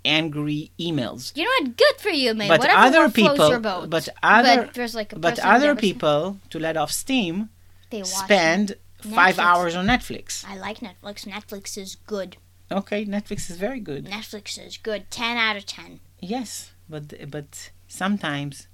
angry 0.05 0.71
emails. 0.79 1.33
You 1.37 1.45
know 1.45 1.51
what? 1.61 1.77
Good 1.77 1.97
for 1.99 2.11
you, 2.11 2.35
man. 2.35 2.49
But 2.49 2.61
Whatever 2.61 2.81
other 2.81 3.11
people- 3.11 3.61
boat. 3.61 3.91
but 3.91 4.09
other- 4.23 4.67
but 4.67 4.75
there's 4.75 4.95
like 4.95 5.13
a 5.13 5.19
But 5.19 5.31
person 5.37 5.45
on 5.49 5.61
the 5.61 5.67
other 5.69 5.81
people, 5.81 6.39
to 6.51 6.59
let 6.59 6.77
off 6.77 6.93
steam, 6.93 7.49
they 7.91 7.99
watch 8.03 8.07
spend 8.09 8.77
five 9.01 9.39
hours 9.39 9.75
on 9.75 9.87
Netflix. 9.87 10.45
I 10.47 10.57
like 10.57 10.79
Netflix. 10.79 11.27
Netflix 11.27 11.77
is 11.77 11.97
good. 12.07 12.37
Okay, 12.71 13.05
Netflix 13.05 13.49
is 13.51 13.57
very 13.57 13.81
good. 13.81 14.07
Netflix 14.07 14.59
is 14.65 14.77
good. 14.77 15.11
Ten 15.11 15.37
out 15.37 15.57
of 15.57 15.67
ten. 15.67 16.01
Yes, 16.21 16.73
but 16.89 17.31
but 17.31 17.71
sometimes 17.89 18.67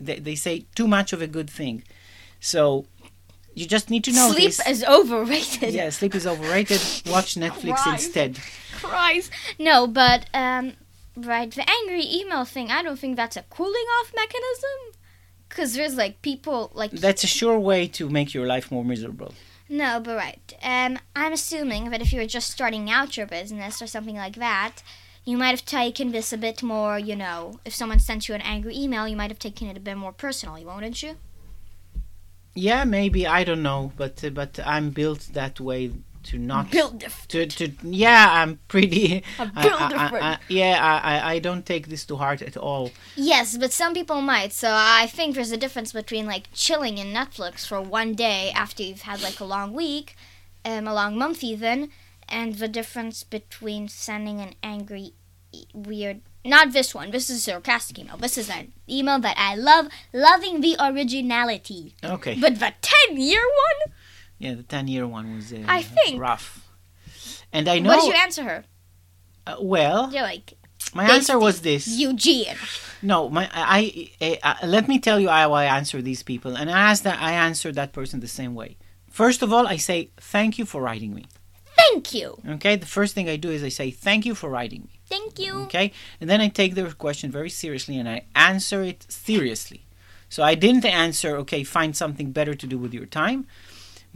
they 0.00 0.18
they 0.18 0.34
say 0.34 0.66
too 0.74 0.88
much 0.88 1.12
of 1.12 1.20
a 1.20 1.26
good 1.26 1.50
thing, 1.50 1.82
so 2.40 2.86
you 3.54 3.66
just 3.66 3.90
need 3.90 4.04
to 4.04 4.12
know 4.12 4.30
Sleep 4.30 4.46
this. 4.46 4.66
is 4.66 4.84
overrated. 4.84 5.74
yeah, 5.74 5.90
sleep 5.90 6.14
is 6.14 6.26
overrated. 6.26 6.80
Watch 7.10 7.34
Netflix 7.34 7.76
Christ. 7.82 8.04
instead. 8.06 8.38
Christ. 8.80 9.30
No, 9.58 9.86
but 9.86 10.26
um, 10.32 10.74
right, 11.16 11.50
the 11.50 11.68
angry 11.68 12.04
email 12.10 12.44
thing. 12.44 12.70
I 12.70 12.82
don't 12.82 12.98
think 12.98 13.16
that's 13.16 13.36
a 13.36 13.42
cooling 13.50 13.86
off 14.00 14.12
mechanism. 14.14 14.94
Cause 15.50 15.74
there's 15.74 15.96
like 15.96 16.20
people 16.22 16.70
like 16.74 16.90
That's 16.92 17.24
a 17.24 17.26
sure 17.26 17.58
way 17.58 17.88
to 17.88 18.08
make 18.08 18.34
your 18.34 18.46
life 18.46 18.70
more 18.70 18.84
miserable. 18.84 19.34
No, 19.68 20.00
but 20.00 20.16
right. 20.16 20.54
Um, 20.62 20.98
I'm 21.14 21.32
assuming 21.32 21.90
that 21.90 22.00
if 22.00 22.12
you 22.12 22.20
were 22.20 22.26
just 22.26 22.50
starting 22.50 22.90
out 22.90 23.16
your 23.16 23.26
business 23.26 23.82
or 23.82 23.86
something 23.86 24.16
like 24.16 24.36
that, 24.36 24.82
you 25.24 25.36
might 25.36 25.50
have 25.50 25.66
taken 25.66 26.10
this 26.12 26.32
a 26.32 26.38
bit 26.38 26.62
more. 26.62 26.98
You 26.98 27.16
know, 27.16 27.60
if 27.64 27.74
someone 27.74 27.98
sent 27.98 28.28
you 28.28 28.34
an 28.34 28.40
angry 28.40 28.76
email, 28.76 29.06
you 29.06 29.16
might 29.16 29.30
have 29.30 29.38
taken 29.38 29.68
it 29.68 29.76
a 29.76 29.80
bit 29.80 29.96
more 29.96 30.12
personally, 30.12 30.64
wouldn't 30.64 31.02
you? 31.02 31.16
Yeah, 32.54 32.84
maybe 32.84 33.26
I 33.26 33.44
don't 33.44 33.62
know, 33.62 33.92
but 33.96 34.24
uh, 34.24 34.30
but 34.30 34.58
I'm 34.64 34.90
built 34.90 35.28
that 35.34 35.60
way 35.60 35.92
to 36.30 36.38
not 36.38 36.70
Build 36.70 36.98
diff- 37.00 37.26
to 37.28 37.46
to 37.46 37.64
yeah. 37.82 38.26
I'm 38.30 38.58
pretty. 38.68 39.22
I- 39.38 39.46
I- 39.56 40.18
I- 40.30 40.38
yeah, 40.48 41.00
I, 41.12 41.34
I 41.34 41.38
don't 41.38 41.64
take 41.64 41.88
this 41.88 42.04
to 42.06 42.16
heart 42.16 42.42
at 42.42 42.56
all. 42.56 42.90
Yes, 43.16 43.56
but 43.56 43.72
some 43.72 43.92
people 43.94 44.20
might. 44.20 44.52
So 44.52 44.68
I 44.72 45.06
think 45.06 45.34
there's 45.34 45.52
a 45.52 45.56
difference 45.56 45.92
between 45.92 46.26
like 46.26 46.48
chilling 46.52 46.98
in 46.98 47.08
Netflix 47.14 47.66
for 47.66 47.80
one 47.80 48.14
day 48.14 48.50
after 48.54 48.82
you've 48.82 49.02
had 49.02 49.22
like 49.22 49.40
a 49.40 49.44
long 49.44 49.72
week, 49.72 50.16
um, 50.64 50.86
a 50.86 50.94
long 50.94 51.16
month 51.18 51.42
even, 51.42 51.90
and 52.28 52.54
the 52.56 52.68
difference 52.68 53.24
between 53.24 53.88
sending 53.88 54.40
an 54.40 54.54
angry, 54.62 55.12
weird. 55.72 56.20
Not 56.44 56.72
this 56.72 56.94
one. 56.94 57.10
This 57.10 57.28
is 57.28 57.38
a 57.38 57.50
sarcastic 57.50 57.98
email. 57.98 58.16
This 58.16 58.38
is 58.38 58.48
an 58.48 58.72
email 58.88 59.18
that 59.18 59.36
I 59.38 59.54
love, 59.56 59.88
loving 60.12 60.60
the 60.60 60.76
originality. 60.80 61.94
Okay. 62.02 62.36
But 62.40 62.58
the 62.60 62.72
ten-year 62.80 63.40
one. 63.66 63.92
Yeah, 64.38 64.54
the 64.54 64.62
ten 64.62 64.88
year 64.88 65.06
one 65.06 65.34
was 65.34 65.52
uh, 65.52 65.64
I 65.66 65.82
think- 65.82 66.20
rough. 66.20 66.64
And 67.52 67.66
I 67.68 67.78
know. 67.78 67.90
What 67.90 68.02
did 68.02 68.14
you 68.14 68.20
answer 68.20 68.42
her? 68.44 68.64
uh, 69.46 69.56
well, 69.60 70.12
You're 70.12 70.22
like 70.22 70.54
my 70.94 71.04
answer 71.10 71.38
was 71.38 71.62
this. 71.62 71.88
Eugene. 71.88 72.56
No, 73.02 73.28
my 73.28 73.48
I, 73.52 74.10
I, 74.20 74.38
I 74.42 74.66
let 74.66 74.86
me 74.88 74.98
tell 74.98 75.18
you 75.20 75.28
how 75.28 75.52
I 75.52 75.64
answer 75.64 76.02
these 76.02 76.22
people, 76.22 76.56
and 76.56 76.70
I 76.70 76.80
asked 76.90 77.04
that 77.04 77.20
I 77.20 77.32
answer 77.32 77.72
that 77.72 77.92
person 77.92 78.20
the 78.20 78.28
same 78.28 78.54
way. 78.54 78.76
First 79.10 79.42
of 79.42 79.52
all, 79.52 79.66
I 79.66 79.76
say 79.76 80.10
thank 80.18 80.58
you 80.58 80.66
for 80.66 80.80
writing 80.82 81.14
me. 81.14 81.24
Thank 81.76 82.12
you. 82.12 82.38
Okay, 82.56 82.76
the 82.76 82.86
first 82.86 83.14
thing 83.14 83.28
I 83.28 83.36
do 83.36 83.50
is 83.50 83.62
I 83.64 83.68
say 83.70 83.90
thank 83.90 84.26
you 84.26 84.34
for 84.34 84.50
writing 84.50 84.82
me. 84.82 85.00
Thank 85.06 85.38
you. 85.38 85.54
Okay, 85.62 85.92
and 86.20 86.28
then 86.28 86.40
I 86.40 86.48
take 86.48 86.74
their 86.74 86.90
question 86.92 87.30
very 87.30 87.50
seriously 87.50 87.98
and 87.98 88.08
I 88.08 88.24
answer 88.34 88.82
it 88.82 89.06
seriously. 89.08 89.86
So 90.28 90.42
I 90.42 90.54
didn't 90.54 90.84
answer, 90.84 91.36
okay, 91.38 91.64
find 91.64 91.96
something 91.96 92.32
better 92.32 92.54
to 92.54 92.66
do 92.66 92.76
with 92.76 92.92
your 92.92 93.06
time, 93.06 93.46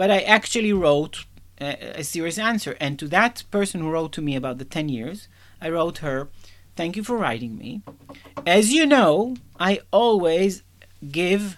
but 0.03 0.11
I 0.11 0.23
actually 0.23 0.73
wrote 0.73 1.27
a, 1.61 2.01
a 2.01 2.03
serious 2.03 2.37
answer. 2.37 2.77
And 2.81 2.99
to 2.99 3.07
that 3.07 3.45
person 3.53 3.81
who 3.81 3.88
wrote 3.88 4.11
to 4.15 4.21
me 4.21 4.35
about 4.35 4.59
the 4.59 4.65
10 4.65 4.88
years, 4.88 5.29
I 5.61 5.71
wrote 5.71 5.99
her, 5.99 6.29
thank 6.75 6.97
you 6.97 7.05
for 7.05 7.17
writing 7.17 7.57
me. 7.57 7.83
As 8.45 8.73
you 8.73 8.85
know, 8.85 9.37
I 9.61 9.79
always 9.93 10.65
give 11.09 11.57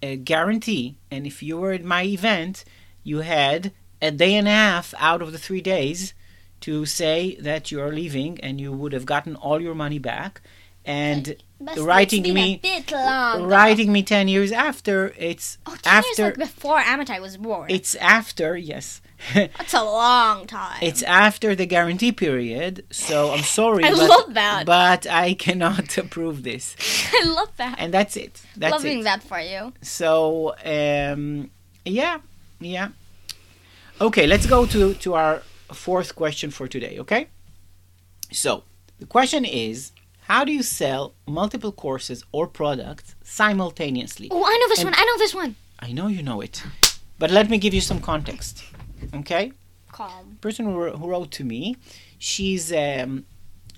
a 0.00 0.16
guarantee. 0.16 0.96
And 1.10 1.26
if 1.26 1.42
you 1.42 1.58
were 1.58 1.72
at 1.72 1.84
my 1.84 2.04
event, 2.04 2.64
you 3.02 3.18
had 3.18 3.70
a 4.00 4.10
day 4.10 4.34
and 4.34 4.48
a 4.48 4.50
half 4.50 4.94
out 4.96 5.20
of 5.20 5.32
the 5.32 5.38
three 5.38 5.60
days 5.60 6.14
to 6.60 6.86
say 6.86 7.36
that 7.38 7.70
you 7.70 7.82
are 7.82 7.92
leaving, 7.92 8.40
and 8.40 8.58
you 8.58 8.72
would 8.72 8.94
have 8.94 9.04
gotten 9.04 9.36
all 9.36 9.60
your 9.60 9.74
money 9.74 9.98
back. 9.98 10.40
And 10.86 11.36
But 11.64 11.78
writing 11.78 12.22
me, 12.34 12.54
a 12.54 12.58
bit 12.58 12.92
long. 12.92 13.42
writing 13.44 13.92
me 13.92 14.02
ten 14.02 14.28
years 14.28 14.52
after, 14.52 15.14
it's 15.18 15.58
Oh, 15.66 15.76
10 15.82 15.92
after. 15.92 16.08
years 16.08 16.18
like 16.38 16.48
before 16.48 16.80
Amitai 16.80 17.20
was 17.20 17.36
born. 17.36 17.70
it's 17.70 17.94
after 17.96 18.56
yes. 18.56 19.00
That's 19.34 19.72
a 19.72 19.82
long 19.82 20.46
time. 20.46 20.78
It's 20.82 21.02
after 21.02 21.54
the 21.54 21.64
guarantee 21.66 22.12
period, 22.12 22.84
so 22.90 23.32
I'm 23.32 23.42
sorry, 23.58 23.84
I 23.84 23.90
but, 23.92 24.08
love 24.08 24.34
that. 24.34 24.66
but 24.66 25.06
I 25.06 25.34
cannot 25.34 25.96
approve 26.02 26.42
this, 26.42 26.76
I 27.14 27.24
love 27.24 27.50
that. 27.56 27.76
and 27.78 27.92
that's 27.94 28.16
it. 28.16 28.42
That's 28.56 28.72
Loving 28.72 29.00
it. 29.00 29.04
that 29.04 29.22
for 29.22 29.40
you. 29.40 29.72
So, 29.80 30.54
um, 30.64 31.50
yeah, 31.86 32.18
yeah. 32.60 32.88
Okay, 34.00 34.26
let's 34.26 34.46
go 34.46 34.66
to 34.66 34.92
to 34.94 35.14
our 35.14 35.42
fourth 35.72 36.14
question 36.16 36.50
for 36.50 36.66
today. 36.68 36.98
Okay, 36.98 37.28
so 38.32 38.64
the 38.98 39.06
question 39.06 39.44
is, 39.44 39.92
how 40.28 40.44
do 40.44 40.52
you 40.52 40.62
sell 40.62 41.14
multiple 41.26 41.72
courses 41.72 42.24
or 42.32 42.46
products 42.46 43.14
simultaneously? 43.22 44.28
Oh, 44.30 44.44
I 44.44 44.56
know 44.60 44.68
this 44.68 44.80
And- 44.80 44.86
one. 44.90 44.94
I 44.98 45.04
know 45.04 45.18
this 45.18 45.34
one. 45.34 45.56
I 45.80 45.92
know 45.92 46.06
you 46.08 46.22
know 46.22 46.40
it, 46.40 46.62
but 47.18 47.30
let 47.30 47.50
me 47.50 47.58
give 47.58 47.74
you 47.74 47.80
some 47.80 48.00
context. 48.00 48.64
Okay. 49.14 49.52
Calm. 49.92 50.38
person 50.40 50.64
who, 50.64 51.06
wrote 51.10 51.30
to 51.32 51.44
me, 51.44 51.76
she's 52.18 52.72
um, 52.72 53.24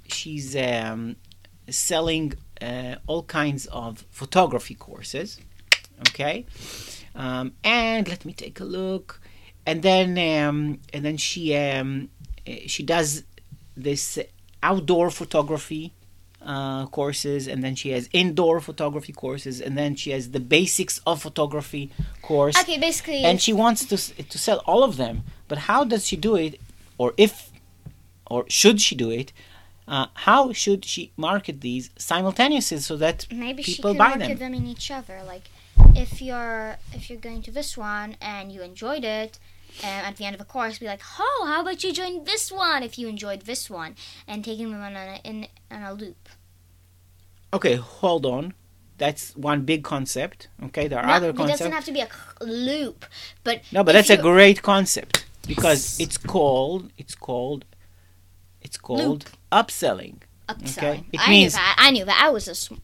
she's 0.08 0.56
um, 0.56 1.16
selling 1.68 2.32
uh, 2.62 2.94
all 3.06 3.22
kinds 3.24 3.66
of 3.66 4.04
photography 4.10 4.74
courses. 4.74 5.38
Okay, 6.08 6.46
um, 7.14 7.52
and 7.64 8.08
let 8.08 8.24
me 8.24 8.32
take 8.32 8.60
a 8.60 8.64
look, 8.64 9.20
and 9.66 9.82
then 9.82 10.08
um, 10.32 10.78
and 10.94 11.04
then 11.04 11.16
she 11.18 11.54
um, 11.56 12.08
eh, 12.46 12.60
she 12.66 12.82
does 12.82 13.22
this 13.76 14.18
outdoor 14.62 15.10
photography 15.10 15.92
uh, 16.46 16.86
courses, 16.86 17.48
and 17.48 17.58
then 17.64 17.74
she 17.74 17.90
has 17.90 18.08
indoor 18.12 18.60
photography 18.60 19.12
courses, 19.12 19.60
and 19.60 19.76
then 19.76 19.96
she 19.96 20.10
has 20.12 20.30
the 20.30 20.40
basics 20.40 21.00
of 21.06 21.20
photography 21.20 21.90
course 22.22 22.56
Okay, 22.62 22.78
basically. 22.78 23.22
and 23.24 23.40
she 23.42 23.52
wants 23.52 23.80
to 23.90 23.96
to 24.32 24.38
sell 24.38 24.58
all 24.70 24.82
of 24.84 24.96
them. 24.96 25.24
But 25.48 25.58
how 25.70 25.84
does 25.84 26.06
she 26.08 26.16
do 26.16 26.36
it, 26.36 26.52
or 26.98 27.08
if, 27.16 27.50
or 28.30 28.44
should 28.48 28.80
she 28.80 28.94
do 28.94 29.10
it? 29.10 29.32
Uh, 29.88 30.06
how 30.26 30.52
should 30.52 30.84
she 30.84 31.12
market 31.16 31.60
these 31.60 31.90
simultaneously 31.96 32.78
so 32.78 32.96
that 32.96 33.26
maybe 33.30 33.62
she 33.62 33.76
people 33.76 33.92
could 33.92 33.98
buy 33.98 34.08
market 34.08 34.38
them? 34.38 34.52
them 34.52 34.54
in 34.54 34.66
each 34.66 34.90
other. 34.90 35.22
Like, 35.26 35.46
if 35.94 36.20
you're 36.26 36.76
if 36.92 37.02
you're 37.08 37.20
going 37.28 37.42
to 37.42 37.50
this 37.50 37.76
one 37.76 38.16
and 38.20 38.50
you 38.52 38.62
enjoyed 38.62 39.04
it, 39.04 39.38
and 39.82 40.06
at 40.06 40.16
the 40.16 40.24
end 40.24 40.34
of 40.34 40.40
a 40.40 40.44
course, 40.44 40.78
be 40.78 40.86
like, 40.86 41.02
"Oh, 41.20 41.44
how 41.46 41.60
about 41.62 41.84
you 41.84 41.92
join 41.92 42.24
this 42.24 42.50
one 42.50 42.82
if 42.82 42.98
you 42.98 43.06
enjoyed 43.08 43.42
this 43.42 43.70
one?" 43.70 43.94
And 44.26 44.44
taking 44.44 44.70
them 44.72 44.82
on 44.82 44.96
a 44.96 45.20
in 45.24 45.46
on 45.70 45.82
a 45.82 45.92
loop. 45.92 46.28
Okay, 47.56 47.76
hold 47.76 48.24
on. 48.26 48.54
That's 48.98 49.24
one 49.36 49.60
big 49.72 49.82
concept. 49.84 50.48
Okay, 50.66 50.88
there 50.88 50.98
are 51.00 51.06
No, 51.06 51.12
other 51.18 51.32
concepts. 51.32 51.60
it 51.60 51.64
doesn't 51.64 51.72
have 51.80 51.84
to 51.90 51.92
be 51.92 52.00
a 52.00 52.08
loop, 52.44 53.04
but 53.44 53.56
No, 53.72 53.84
but 53.84 53.92
that's 53.92 54.10
a 54.10 54.16
great 54.30 54.58
concept 54.62 55.26
because 55.46 56.00
it's 56.00 56.16
called 56.34 56.82
it's 57.02 57.14
called 57.14 57.64
it's 58.66 58.78
called 58.88 59.20
upselling, 59.52 60.16
upselling. 60.48 61.04
It 61.12 61.20
I 61.20 61.30
means- 61.30 61.54
knew 61.54 61.60
that. 61.60 61.76
I 61.86 61.90
knew 61.94 62.04
that. 62.10 62.18
I 62.26 62.30
was 62.30 62.48
a 62.48 62.54
sm- 62.54 62.82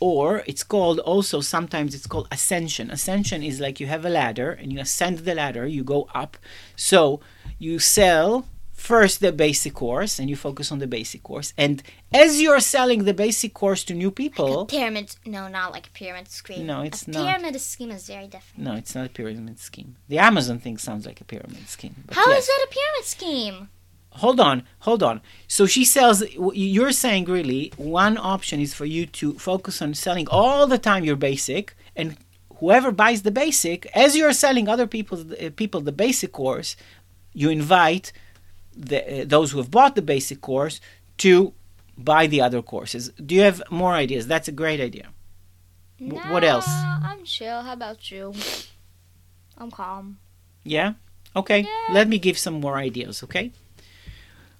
or 0.00 0.42
it's 0.46 0.62
called 0.74 0.98
also 1.00 1.40
sometimes 1.40 1.94
it's 1.94 2.06
called 2.06 2.26
ascension 2.32 2.90
ascension 2.90 3.42
is 3.42 3.60
like 3.60 3.76
you 3.80 3.86
have 3.86 4.04
a 4.06 4.08
ladder 4.08 4.50
and 4.50 4.72
you 4.72 4.78
ascend 4.80 5.18
the 5.28 5.34
ladder 5.34 5.66
you 5.66 5.84
go 5.84 6.00
up 6.14 6.38
so 6.74 7.20
you 7.58 7.78
sell 7.78 8.46
first 8.92 9.14
the 9.20 9.32
basic 9.46 9.72
course 9.84 10.12
and 10.18 10.26
you 10.30 10.36
focus 10.48 10.66
on 10.74 10.78
the 10.84 10.90
basic 10.98 11.20
course 11.30 11.48
and 11.64 11.76
as 12.24 12.30
you're 12.42 12.60
selling 12.76 13.00
the 13.10 13.16
basic 13.26 13.52
course 13.62 13.82
to 13.88 13.92
new 14.02 14.10
people 14.22 14.66
pyramid. 14.66 15.06
No, 15.36 15.42
not 15.58 15.68
like 15.76 15.86
a 15.92 15.94
pyramid 16.00 16.28
scheme. 16.40 16.66
No, 16.72 16.76
it's 16.88 17.02
a 17.06 17.10
not. 17.10 17.24
pyramid 17.26 17.54
scheme 17.60 17.90
is 17.98 18.04
very 18.14 18.28
different. 18.34 18.58
no 18.66 18.72
it's 18.80 18.94
not 18.98 19.06
a 19.10 19.12
pyramid 19.18 19.58
scheme 19.68 19.90
the 20.12 20.18
amazon 20.30 20.56
thing 20.64 20.76
sounds 20.88 21.04
like 21.08 21.20
a 21.26 21.26
pyramid 21.32 21.66
scheme 21.76 21.94
but 22.06 22.14
How 22.18 22.28
is 22.30 22.46
yes. 22.46 22.46
that 22.50 22.60
a 22.68 22.70
pyramid 22.78 23.06
scheme? 23.16 23.58
hold 24.22 24.38
on 24.50 24.56
hold 24.86 25.02
on 25.10 25.16
so 25.56 25.62
she 25.74 25.84
sells 25.96 26.18
you're 26.74 26.96
saying 27.04 27.24
really 27.38 27.62
one 28.02 28.16
option 28.34 28.56
is 28.66 28.72
for 28.78 28.86
you 28.94 29.02
to 29.20 29.26
focus 29.50 29.76
on 29.84 29.90
selling 30.06 30.26
all 30.38 30.62
the 30.74 30.78
time 30.88 31.02
your 31.08 31.20
basic 31.30 31.64
and 32.00 32.08
whoever 32.60 32.90
buys 33.02 33.20
the 33.22 33.34
basic 33.44 33.78
as 34.04 34.10
you're 34.18 34.32
selling 34.44 34.66
other 34.68 34.86
people 34.96 35.16
uh, 35.20 35.50
people 35.62 35.80
the 35.90 35.96
basic 36.06 36.30
course 36.42 36.70
you 37.40 37.48
invite 37.60 38.06
the, 38.76 39.22
uh, 39.22 39.24
those 39.26 39.52
who 39.52 39.58
have 39.58 39.70
bought 39.70 39.94
the 39.94 40.02
basic 40.02 40.40
course 40.40 40.80
to 41.18 41.52
buy 41.96 42.26
the 42.26 42.40
other 42.40 42.60
courses 42.62 43.10
do 43.24 43.34
you 43.34 43.40
have 43.42 43.62
more 43.70 43.92
ideas 43.92 44.26
that's 44.26 44.48
a 44.48 44.52
great 44.52 44.80
idea 44.80 45.08
W- 46.00 46.20
what 46.32 46.44
else? 46.44 46.66
I'm 46.68 47.24
chill. 47.24 47.62
How 47.62 47.72
about 47.72 48.10
you? 48.10 48.34
I'm 49.56 49.70
calm. 49.70 50.18
Yeah. 50.64 50.94
Okay. 51.36 51.60
Yeah. 51.60 51.94
Let 51.94 52.08
me 52.08 52.18
give 52.18 52.36
some 52.36 52.54
more 52.60 52.76
ideas. 52.76 53.22
Okay. 53.22 53.52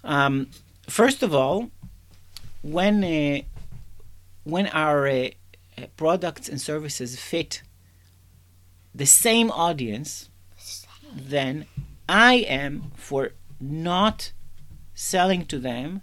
Um, 0.03 0.47
first 0.87 1.23
of 1.23 1.35
all, 1.35 1.69
when 2.61 3.03
uh, 3.03 3.41
when 4.43 4.67
our 4.67 5.07
uh, 5.07 5.29
products 5.97 6.47
and 6.47 6.59
services 6.61 7.19
fit 7.19 7.61
the 8.93 9.05
same 9.05 9.51
audience, 9.51 10.29
then 11.13 11.65
I 12.07 12.35
am 12.47 12.91
for 12.95 13.31
not 13.59 14.31
selling 14.93 15.45
to 15.45 15.59
them 15.59 16.01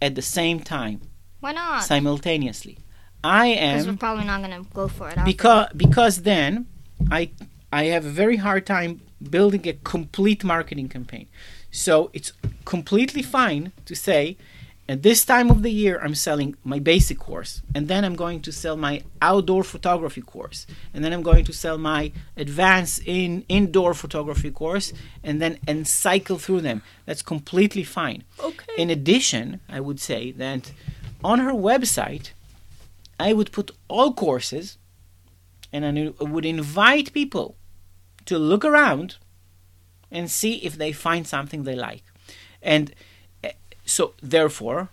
at 0.00 0.14
the 0.14 0.22
same 0.22 0.60
time 0.60 1.00
Why 1.40 1.52
not? 1.52 1.82
simultaneously. 1.84 2.78
I 3.24 3.46
am 3.46 3.74
Because 3.76 3.86
we're 3.88 3.96
probably 3.96 4.24
not 4.24 4.40
gonna 4.42 4.64
go 4.72 4.88
for 4.88 5.08
it. 5.10 5.18
because 5.24 5.68
because 5.76 6.22
then 6.22 6.66
I 7.10 7.30
I 7.72 7.84
have 7.86 8.04
a 8.06 8.10
very 8.10 8.36
hard 8.36 8.66
time 8.66 9.00
building 9.30 9.66
a 9.68 9.72
complete 9.72 10.44
marketing 10.44 10.88
campaign. 10.88 11.26
So 11.70 12.10
it's 12.12 12.32
completely 12.64 13.22
fine 13.22 13.72
to 13.84 13.94
say 13.94 14.36
at 14.88 15.02
this 15.02 15.24
time 15.24 15.50
of 15.50 15.62
the 15.62 15.70
year 15.70 16.00
I'm 16.02 16.14
selling 16.14 16.56
my 16.62 16.78
basic 16.78 17.18
course 17.18 17.62
and 17.74 17.88
then 17.88 18.04
I'm 18.04 18.14
going 18.14 18.40
to 18.42 18.52
sell 18.52 18.76
my 18.76 19.02
outdoor 19.20 19.64
photography 19.64 20.22
course 20.22 20.66
and 20.94 21.04
then 21.04 21.12
I'm 21.12 21.22
going 21.22 21.44
to 21.44 21.52
sell 21.52 21.78
my 21.78 22.12
advanced 22.36 23.02
in 23.04 23.44
indoor 23.48 23.94
photography 23.94 24.50
course 24.50 24.92
and 25.24 25.40
then 25.42 25.58
and 25.66 25.86
cycle 25.86 26.38
through 26.38 26.60
them. 26.60 26.82
That's 27.04 27.22
completely 27.22 27.82
fine. 27.82 28.24
Okay. 28.40 28.74
In 28.78 28.90
addition, 28.90 29.60
I 29.68 29.80
would 29.80 30.00
say 30.00 30.30
that 30.32 30.72
on 31.24 31.40
her 31.40 31.52
website 31.52 32.30
I 33.18 33.32
would 33.32 33.50
put 33.52 33.70
all 33.88 34.12
courses 34.12 34.78
and 35.72 35.84
I 35.84 36.24
would 36.24 36.44
invite 36.44 37.12
people 37.12 37.56
to 38.26 38.38
look 38.38 38.64
around 38.64 39.16
and 40.10 40.30
see 40.30 40.56
if 40.64 40.76
they 40.76 40.92
find 40.92 41.26
something 41.26 41.64
they 41.64 41.74
like. 41.74 42.04
And 42.62 42.94
so, 43.86 44.14
therefore, 44.20 44.88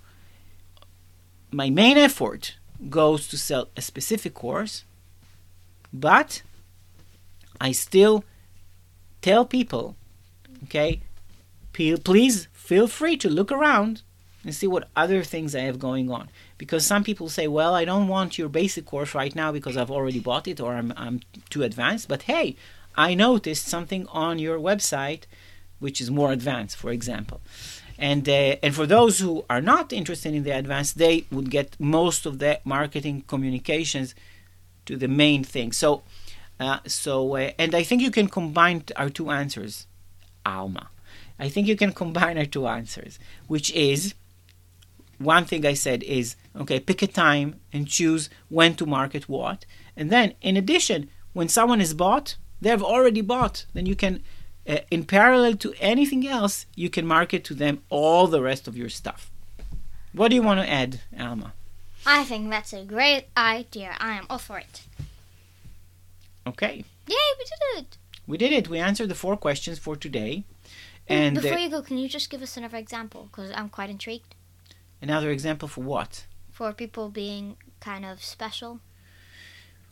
my 1.52 1.70
main 1.70 1.98
effort 1.98 2.56
goes 2.90 3.28
to 3.28 3.38
sell 3.38 3.70
a 3.76 3.82
specific 3.82 4.34
course, 4.34 4.86
but 5.92 6.44
I 7.60 7.72
still 7.72 8.24
tell 9.22 9.46
people, 9.46 9.96
okay, 10.66 11.02
please 11.74 12.48
feel 12.54 12.88
free 12.88 13.18
to 13.18 13.30
look 13.30 13.52
around 13.52 14.04
and 14.44 14.54
see 14.54 14.68
what 14.68 14.90
other 14.96 15.24
things 15.24 15.56
I 15.56 15.62
have 15.62 15.80
going 15.80 16.12
on. 16.12 16.30
Because 16.58 16.86
some 16.86 17.04
people 17.04 17.30
say, 17.30 17.48
well, 17.48 17.74
I 17.74 17.86
don't 17.86 18.08
want 18.08 18.38
your 18.38 18.50
basic 18.50 18.86
course 18.86 19.16
right 19.16 19.36
now 19.36 19.52
because 19.52 19.76
I've 19.76 19.92
already 19.92 20.20
bought 20.20 20.48
it 20.48 20.60
or 20.60 20.74
I'm, 20.74 20.94
I'm 20.96 21.22
too 21.50 21.64
advanced. 21.64 22.08
But 22.08 22.24
hey, 22.24 22.56
I 22.96 23.16
noticed 23.16 23.66
something 23.66 24.06
on 24.08 24.40
your 24.40 24.60
website 24.60 25.24
which 25.80 26.00
is 26.00 26.10
more 26.10 26.32
advanced, 26.32 26.78
for 26.78 26.92
example. 26.92 27.42
And, 27.98 28.28
uh, 28.28 28.56
and 28.64 28.74
for 28.74 28.86
those 28.86 29.20
who 29.20 29.46
are 29.50 29.62
not 29.62 29.94
interested 29.94 30.34
in 30.34 30.44
the 30.44 30.52
advanced, 30.52 30.98
they 30.98 31.26
would 31.32 31.50
get 31.50 31.80
most 31.80 32.26
of 32.26 32.40
the 32.40 32.60
marketing 32.64 33.24
communications 33.28 34.16
to 34.86 34.98
the 34.98 35.08
main 35.08 35.44
thing. 35.44 35.72
So, 35.72 36.04
uh, 36.60 36.80
so 36.88 37.36
uh, 37.36 37.52
and 37.58 37.76
I 37.76 37.84
think 37.84 38.02
you 38.02 38.12
can 38.12 38.28
combine 38.28 38.84
our 38.96 39.10
two 39.10 39.30
answers, 39.30 39.88
Alma. 40.46 40.90
I 41.40 41.50
think 41.50 41.68
you 41.68 41.76
can 41.76 41.94
combine 41.94 42.38
our 42.38 42.46
two 42.46 42.68
answers, 42.68 43.20
which 43.48 43.72
is 43.72 44.14
one 45.18 45.46
thing 45.46 45.66
I 45.66 45.74
said 45.74 46.04
is 46.04 46.36
okay, 46.56 46.80
pick 46.80 47.02
a 47.02 47.08
time 47.08 47.60
and 47.72 47.88
choose 47.88 48.30
when 48.50 48.76
to 48.76 48.86
market 48.86 49.30
what. 49.30 49.66
And 49.96 50.10
then, 50.10 50.34
in 50.42 50.58
addition, 50.58 51.10
when 51.34 51.50
someone 51.50 51.82
is 51.82 51.94
bought, 51.94 52.36
they 52.62 52.70
have 52.70 52.84
already 52.84 53.22
bought, 53.22 53.66
then 53.74 53.86
you 53.86 53.96
can, 53.96 54.24
uh, 54.68 54.78
in 54.90 55.06
parallel 55.06 55.56
to 55.58 55.74
anything 55.80 56.28
else, 56.28 56.66
you 56.76 56.90
can 56.90 57.06
market 57.06 57.44
to 57.46 57.54
them 57.54 57.82
all 57.90 58.28
the 58.28 58.42
rest 58.42 58.68
of 58.68 58.78
your 58.78 58.90
stuff. 58.90 59.30
What 60.14 60.30
do 60.30 60.36
you 60.36 60.44
want 60.44 60.60
to 60.60 60.70
add, 60.70 61.02
Alma? 61.20 61.54
I 62.06 62.24
think 62.24 62.50
that's 62.50 62.74
a 62.74 62.84
great 62.84 63.26
idea. 63.36 63.96
I 64.00 64.18
am 64.18 64.26
all 64.30 64.38
for 64.38 64.60
it. 64.60 64.84
Okay. 66.46 66.84
Yay, 67.08 67.16
we 67.40 67.46
did 67.46 67.84
it! 67.84 67.98
We 68.28 68.38
did 68.38 68.54
it. 68.54 68.70
We 68.70 68.80
answered 68.80 69.10
the 69.10 69.16
four 69.16 69.36
questions 69.38 69.80
for 69.80 69.96
today. 69.96 70.44
And 71.08 71.36
Before 71.36 71.58
uh, 71.58 71.62
you 71.62 71.70
go, 71.70 71.82
can 71.82 71.98
you 71.98 72.08
just 72.08 72.30
give 72.30 72.42
us 72.42 72.56
another 72.56 72.78
example? 72.78 73.28
Because 73.30 73.52
I'm 73.52 73.70
quite 73.70 73.90
intrigued. 73.90 74.36
another 75.02 75.30
example 75.32 75.68
for 75.68 75.82
what? 75.82 76.26
For 76.52 76.72
people 76.72 77.10
being 77.10 77.58
kind 77.82 78.06
of 78.06 78.24
special. 78.24 78.80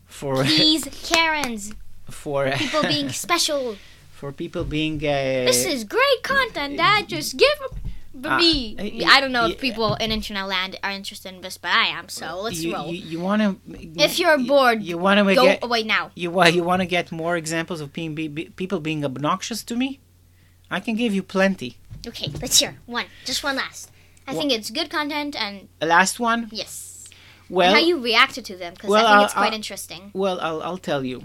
For 0.05 0.36
Please, 0.43 0.88
Karens! 1.03 1.74
for 2.09 2.49
People 2.51 2.84
being 2.84 3.09
special. 3.26 3.76
For 4.22 4.32
people 4.32 4.63
being 4.63 4.95
uh, 4.97 5.49
This 5.49 5.65
is 5.65 5.84
great 5.97 6.19
content, 6.22 6.78
Dad. 6.78 7.01
Just 7.15 7.32
give 7.45 7.57
Uh, 8.24 8.38
me. 8.41 8.51
uh, 8.78 9.15
I 9.15 9.17
don't 9.22 9.32
know 9.38 9.47
if 9.51 9.57
people 9.67 9.89
in 10.03 10.11
internet 10.19 10.45
land 10.55 10.72
are 10.86 10.91
interested 11.01 11.30
in 11.36 11.41
this, 11.45 11.57
but 11.65 11.72
I 11.84 11.86
am. 11.99 12.05
So 12.19 12.26
let's 12.45 12.61
you, 12.63 12.69
roll. 12.76 12.88
You, 12.93 12.99
you 13.11 13.19
want 13.28 13.39
to 13.41 13.49
If 14.07 14.19
you're 14.19 14.38
bored, 14.53 14.80
you 14.89 14.95
want 15.05 15.17
to 15.19 15.24
Go 15.41 15.43
get 15.49 15.63
away 15.67 15.82
now. 15.95 16.03
you 16.24 16.30
wa- 16.38 16.51
you 16.57 16.63
want 16.72 16.82
to 16.86 16.89
get 16.97 17.05
more 17.22 17.34
examples 17.43 17.80
of 17.84 17.88
being, 17.97 18.11
be, 18.19 18.26
be- 18.38 18.49
people 18.61 18.80
being 18.89 19.01
obnoxious 19.09 19.59
to 19.69 19.74
me? 19.82 19.89
I 20.78 20.80
can 20.86 20.95
give 21.01 21.11
you 21.17 21.24
plenty. 21.36 21.72
Okay, 22.09 22.28
let's 22.43 22.57
hear 22.61 22.74
one. 22.97 23.07
Just 23.30 23.41
one 23.47 23.55
last. 23.63 23.89
I 24.30 24.32
think 24.38 24.51
it's 24.57 24.69
good 24.80 24.89
content, 24.97 25.34
and 25.45 25.53
A 25.82 25.88
last 25.97 26.15
one. 26.30 26.41
yes, 26.61 26.74
Well, 27.49 27.69
and 27.69 27.76
how 27.78 27.84
you 27.89 27.95
reacted 28.11 28.43
to 28.51 28.55
them, 28.61 28.72
because 28.76 28.89
well, 28.93 29.05
I 29.05 29.09
think 29.09 29.17
I'll- 29.17 29.26
it's 29.30 29.34
quite 29.41 29.53
I'll- 29.53 29.61
interesting. 29.61 30.01
Well, 30.22 30.38
I'll, 30.47 30.61
I'll 30.67 30.84
tell 30.91 31.03
you. 31.11 31.17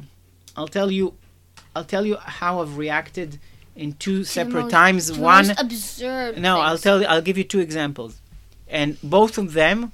I'll 0.58 0.72
tell 0.78 0.90
you. 0.98 1.06
I'll 1.76 1.84
tell 1.84 2.06
you 2.06 2.16
how 2.16 2.60
I've 2.62 2.78
reacted 2.78 3.38
in 3.76 3.92
two 3.92 4.24
separate 4.24 4.70
times. 4.70 5.12
One, 5.12 5.50
absurd. 5.50 6.38
no, 6.38 6.58
I'll 6.60 6.78
tell 6.78 7.02
you. 7.02 7.06
I'll 7.06 7.20
give 7.20 7.36
you 7.36 7.44
two 7.44 7.60
examples, 7.60 8.18
and 8.66 8.96
both 9.02 9.36
of 9.36 9.52
them 9.52 9.92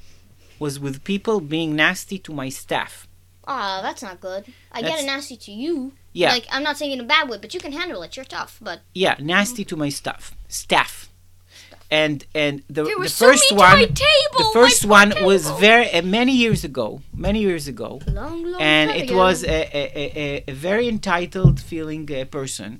was 0.60 0.78
with 0.78 1.02
people 1.02 1.40
being 1.40 1.74
nasty 1.74 2.18
to 2.20 2.32
my 2.32 2.48
staff. 2.48 3.08
Oh, 3.48 3.80
that's 3.82 4.00
not 4.02 4.20
good. 4.20 4.44
I 4.70 4.80
get 4.80 4.90
That's- 4.90 5.02
it 5.02 5.06
nasty 5.06 5.36
to 5.36 5.50
you. 5.50 5.92
Yeah, 6.12 6.30
Like 6.30 6.46
I'm 6.52 6.62
not 6.62 6.76
saying 6.78 6.92
in 6.92 7.00
a 7.00 7.04
bad 7.04 7.28
way, 7.28 7.38
but 7.38 7.52
you 7.54 7.58
can 7.58 7.72
handle 7.72 8.02
it. 8.02 8.16
You're 8.16 8.24
tough, 8.26 8.58
but 8.60 8.80
yeah, 8.94 9.16
nasty 9.18 9.64
to 9.64 9.76
my 9.76 9.88
staff. 9.88 10.36
Staff. 10.46 11.08
And 12.00 12.24
and 12.34 12.54
the, 12.76 12.84
the 12.84 13.08
first 13.24 13.46
mean 13.50 13.58
one, 13.58 13.78
table. 13.80 14.38
the 14.42 14.50
first 14.58 14.82
one 14.86 15.10
was 15.30 15.42
very 15.66 15.88
uh, 15.92 16.00
many 16.18 16.32
years 16.44 16.60
ago. 16.70 16.86
Many 17.26 17.40
years 17.48 17.64
ago. 17.74 17.90
long, 18.06 18.38
long 18.52 18.60
and 18.72 18.86
it 19.02 19.10
ago. 19.10 19.16
was 19.24 19.44
a, 19.44 19.58
a, 19.80 19.82
a, 20.02 20.44
a- 20.48 20.52
very 20.68 20.86
entitled 20.96 21.56
feeling 21.70 22.04
uh, 22.10 22.24
person 22.38 22.70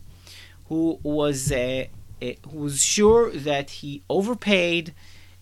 who 0.68 0.82
was 1.02 1.38
uh, 1.52 1.84
uh, 2.22 2.26
who 2.50 2.58
was 2.66 2.76
sure 2.96 3.30
that 3.48 3.66
he 3.80 3.90
overpaid 4.18 4.84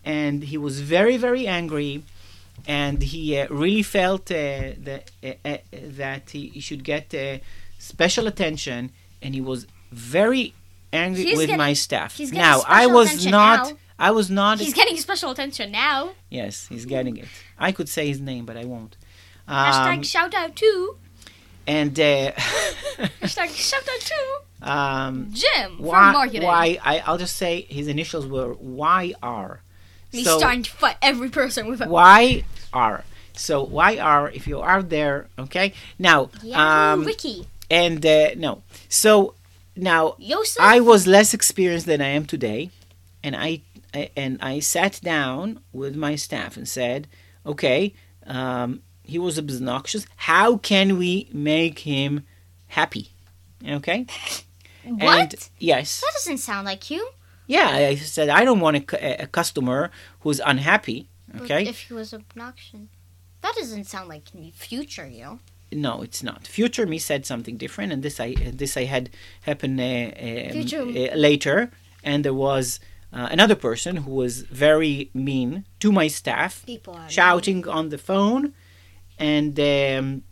and 0.05 0.37
he 0.53 0.59
was 0.67 0.75
very 0.97 1.17
very 1.27 1.47
angry 1.61 1.93
and 2.67 2.97
he 3.13 3.23
uh, 3.39 3.47
really 3.63 3.85
felt 3.99 4.25
uh, 4.33 4.37
that 4.89 5.05
that 6.05 6.31
he, 6.35 6.43
he 6.57 6.61
should 6.61 6.83
get 6.93 7.15
uh, 7.15 7.39
special 7.79 8.27
attention 8.27 8.81
and 9.23 9.31
he 9.39 9.41
was 9.41 9.61
very 9.93 10.55
angry 10.93 11.25
He's 11.25 11.37
with 11.37 11.47
getting- 11.47 11.59
my 11.59 11.73
staff 11.73 12.19
now 12.33 12.63
i 12.67 12.87
was 12.87 13.25
not 13.27 13.69
now. 13.71 13.77
i 13.99 14.11
was 14.11 14.31
not 14.31 14.59
He's 14.59 14.75
getting 14.75 14.97
special 14.97 15.31
attention 15.31 15.71
now. 15.71 16.11
yes 16.31 16.67
he's 16.69 16.85
getting 16.87 17.17
it 17.17 17.27
i 17.59 17.73
could 17.73 17.89
say 17.89 18.09
his 18.09 18.21
name 18.21 18.45
but 18.45 18.57
i 18.57 18.65
won't 18.65 18.97
Hashtag 19.49 19.95
um, 19.97 20.03
shout 20.05 20.33
out 20.35 20.55
to. 20.57 20.97
and 21.67 21.99
uh, 21.99 22.31
Hashtag 23.23 23.49
shout 23.57 23.83
out 23.89 24.01
to 24.01 24.71
um, 24.71 25.31
Jim 25.33 25.77
from 25.77 25.85
why, 25.87 26.13
marketing. 26.13 26.43
why 26.45 26.79
I, 26.85 27.01
I'll 27.01 27.19
just 27.19 27.37
say 27.37 27.63
his 27.63 27.89
initials 27.89 28.27
were 28.27 28.55
YR. 28.61 29.61
He's 30.13 30.27
so 30.27 30.39
starting 30.39 30.63
to 30.65 30.71
fight 30.71 30.97
every 31.03 31.31
person 31.31 31.67
with 31.67 31.81
a 31.81 31.89
YR. 32.75 33.05
So 33.33 33.67
YR, 33.67 34.31
if 34.35 34.47
you're 34.47 34.83
there, 34.83 35.29
okay. 35.39 35.73
Now, 35.99 36.31
Yahoo 36.43 37.01
um, 37.01 37.05
Wiki. 37.05 37.47
and 37.71 38.05
uh, 38.05 38.35
no, 38.37 38.63
so 38.89 39.35
now 39.77 40.17
Yosef. 40.19 40.61
I 40.61 40.81
was 40.81 41.07
less 41.07 41.35
experienced 41.35 41.87
than 41.87 42.01
I 42.01 42.09
am 42.09 42.27
today, 42.27 42.71
and 43.23 43.37
I, 43.37 43.63
I 43.95 44.11
and 44.17 44.39
I 44.41 44.61
sat 44.61 45.01
down 45.03 45.61
with 45.73 45.97
my 45.97 46.17
staff 46.17 46.57
and 46.57 46.69
said, 46.69 47.09
okay, 47.45 47.95
um, 48.27 48.83
he 49.03 49.19
was 49.19 49.39
obnoxious. 49.39 50.07
How 50.17 50.57
can 50.57 50.99
we 50.99 51.29
make 51.33 51.81
him 51.81 52.25
happy? 52.69 53.11
Okay. 53.67 54.07
what? 54.85 55.33
And 55.33 55.49
yes. 55.59 56.01
that 56.01 56.13
doesn't 56.15 56.39
sound 56.39 56.67
like 56.67 56.91
you. 56.91 57.09
Yeah, 57.47 57.69
I 57.69 57.97
said 57.97 58.29
I 58.29 58.45
don't 58.45 58.61
want 58.61 58.93
a, 58.93 59.23
a 59.23 59.27
customer 59.27 59.91
who's 60.21 60.41
unhappy. 60.45 61.09
But 61.33 61.43
Okay, 61.43 61.67
if 61.67 61.81
he 61.81 61.95
was 61.95 62.15
obnoxious, 62.15 62.81
that 63.43 63.55
doesn't 63.57 63.85
sound 63.85 64.09
like 64.09 64.29
future 64.55 65.07
you. 65.07 65.41
No, 65.73 66.03
it's 66.03 66.23
not. 66.23 66.47
Future 66.47 66.87
me 66.87 66.99
said 66.99 67.27
something 67.27 67.57
different, 67.57 67.93
and 67.93 68.03
this 68.03 68.21
I 68.21 68.35
this 68.35 68.77
I 68.77 68.85
had 68.85 69.11
happen 69.43 69.79
uh, 69.81 70.13
um, 70.53 70.97
uh, 70.97 71.17
later, 71.17 71.71
and 72.03 72.25
there 72.25 72.35
was 72.35 72.81
uh, 73.13 73.29
another 73.31 73.55
person 73.55 73.97
who 73.97 74.13
was 74.13 74.43
very 74.43 75.11
mean 75.15 75.65
to 75.81 75.93
my 75.93 76.09
staff, 76.09 76.65
shouting 77.09 77.67
on 77.69 77.89
the 77.89 77.99
phone, 77.99 78.55
and 79.19 79.59
um, 79.61 80.23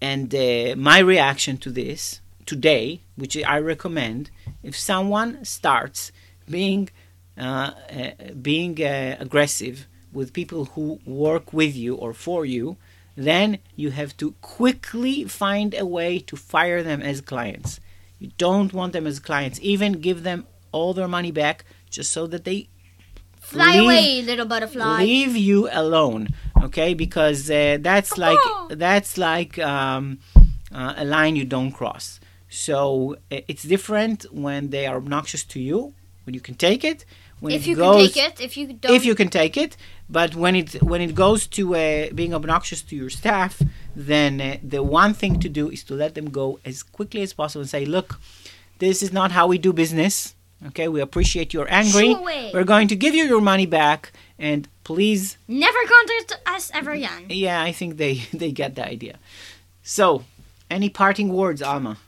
and 0.00 0.34
uh, 0.34 0.74
my 0.76 0.98
reaction 0.98 1.56
to 1.58 1.70
this 1.70 2.20
today, 2.46 3.02
which 3.16 3.36
I 3.44 3.58
recommend, 3.58 4.30
if 4.62 4.76
someone 4.78 5.44
starts 5.44 6.12
being 6.48 6.88
uh, 7.38 7.72
uh, 7.90 8.32
being 8.40 8.82
uh, 8.82 9.16
aggressive 9.18 9.86
with 10.12 10.32
people 10.32 10.66
who 10.66 10.98
work 11.04 11.52
with 11.52 11.76
you 11.76 11.94
or 11.94 12.14
for 12.14 12.46
you, 12.46 12.78
then 13.16 13.58
you 13.74 13.90
have 13.90 14.16
to 14.18 14.32
quickly 14.42 15.24
find 15.24 15.74
a 15.74 15.86
way 15.86 16.18
to 16.20 16.36
fire 16.36 16.82
them 16.82 17.00
as 17.02 17.20
clients. 17.20 17.80
You 18.18 18.30
don't 18.38 18.72
want 18.72 18.92
them 18.92 19.06
as 19.06 19.18
clients. 19.20 19.58
Even 19.62 19.92
give 19.94 20.22
them 20.22 20.46
all 20.72 20.92
their 20.94 21.08
money 21.08 21.30
back 21.32 21.64
just 21.90 22.12
so 22.12 22.26
that 22.28 22.44
they 22.44 22.68
Fly 23.40 23.72
leave- 23.74 23.82
away, 23.84 24.22
little 24.22 24.44
butterfly. 24.46 24.98
leave 25.02 25.36
you 25.36 25.68
alone 25.70 26.28
okay 26.62 26.94
because 26.94 27.48
uh, 27.50 27.78
that's 27.80 28.18
like 28.18 28.38
that's 28.70 29.16
like 29.16 29.56
um, 29.60 30.18
uh, 30.74 30.94
a 30.96 31.04
line 31.04 31.36
you 31.36 31.44
don't 31.44 31.70
cross 31.70 32.18
so 32.48 33.14
uh, 33.30 33.38
it's 33.46 33.62
different 33.62 34.26
when 34.32 34.70
they 34.70 34.84
are 34.86 34.96
obnoxious 34.96 35.44
to 35.44 35.60
you 35.60 35.94
when 36.24 36.34
you 36.34 36.40
can 36.40 36.56
take 36.56 36.82
it 36.82 37.04
when 37.40 37.52
if 37.52 37.66
you 37.66 37.76
goes 37.76 38.12
can 38.12 38.32
take 38.32 38.40
it, 38.40 38.44
if 38.44 38.56
you 38.56 38.72
don't, 38.72 38.92
if 38.92 39.04
you 39.04 39.14
can 39.14 39.28
take 39.28 39.56
it 39.56 39.76
but 40.08 40.34
when 40.34 40.54
it 40.56 40.82
when 40.82 41.00
it 41.00 41.14
goes 41.14 41.46
to 41.46 41.74
uh, 41.74 42.08
being 42.14 42.32
obnoxious 42.34 42.82
to 42.82 42.96
your 42.96 43.10
staff 43.10 43.60
then 43.94 44.40
uh, 44.40 44.56
the 44.62 44.82
one 44.82 45.12
thing 45.14 45.38
to 45.40 45.48
do 45.48 45.68
is 45.70 45.82
to 45.84 45.94
let 45.94 46.14
them 46.14 46.30
go 46.30 46.58
as 46.64 46.82
quickly 46.82 47.22
as 47.22 47.32
possible 47.32 47.62
and 47.62 47.70
say 47.70 47.84
look 47.84 48.18
this 48.78 49.02
is 49.02 49.12
not 49.12 49.32
how 49.32 49.46
we 49.46 49.58
do 49.58 49.72
business 49.72 50.34
okay 50.66 50.88
we 50.88 51.00
appreciate 51.00 51.52
you're 51.52 51.70
angry 51.70 52.12
away. 52.12 52.50
we're 52.54 52.64
going 52.64 52.88
to 52.88 52.96
give 52.96 53.14
you 53.14 53.24
your 53.24 53.40
money 53.40 53.66
back 53.66 54.12
and 54.38 54.68
please 54.84 55.36
never 55.48 55.78
contact 55.86 56.40
us 56.46 56.70
ever 56.72 56.92
again. 56.92 57.26
yeah 57.28 57.62
i 57.62 57.72
think 57.72 57.96
they 57.96 58.14
they 58.32 58.52
get 58.52 58.74
the 58.74 58.86
idea 58.86 59.18
so 59.82 60.24
any 60.70 60.88
parting 60.88 61.28
words 61.32 61.60
alma 61.62 61.98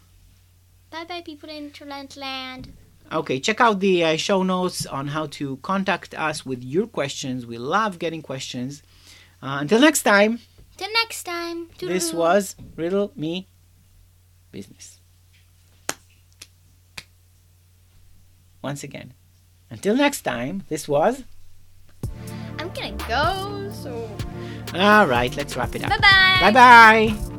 Bye 0.90 1.04
bye, 1.04 1.20
people 1.20 1.50
in 1.50 1.64
Internet 1.66 2.16
land. 2.16 2.72
Okay 3.12 3.40
check 3.40 3.60
out 3.60 3.80
the 3.80 4.04
uh, 4.04 4.16
show 4.16 4.42
notes 4.42 4.86
on 4.86 5.08
how 5.08 5.26
to 5.26 5.56
contact 5.58 6.14
us 6.14 6.44
with 6.44 6.62
your 6.62 6.86
questions. 6.86 7.46
We 7.46 7.58
love 7.58 7.98
getting 7.98 8.22
questions. 8.22 8.82
Uh, 9.42 9.58
until 9.60 9.80
next 9.80 10.02
time. 10.02 10.40
Till 10.76 10.92
next 10.92 11.24
time. 11.24 11.68
this 11.80 12.12
was 12.12 12.54
riddle 12.76 13.12
me 13.16 13.48
business. 14.52 15.00
Once 18.62 18.82
again 18.82 19.14
until 19.70 19.96
next 19.96 20.22
time 20.22 20.62
this 20.68 20.88
was 20.88 21.24
I'm 22.58 22.70
gonna 22.70 22.92
go. 23.08 23.70
So. 23.72 24.10
All 24.74 25.06
right 25.06 25.34
let's 25.36 25.56
wrap 25.56 25.74
it 25.74 25.84
up. 25.84 25.90
Bye 25.90 25.98
bye. 25.98 26.50
bye 26.50 27.14
bye 27.14 27.37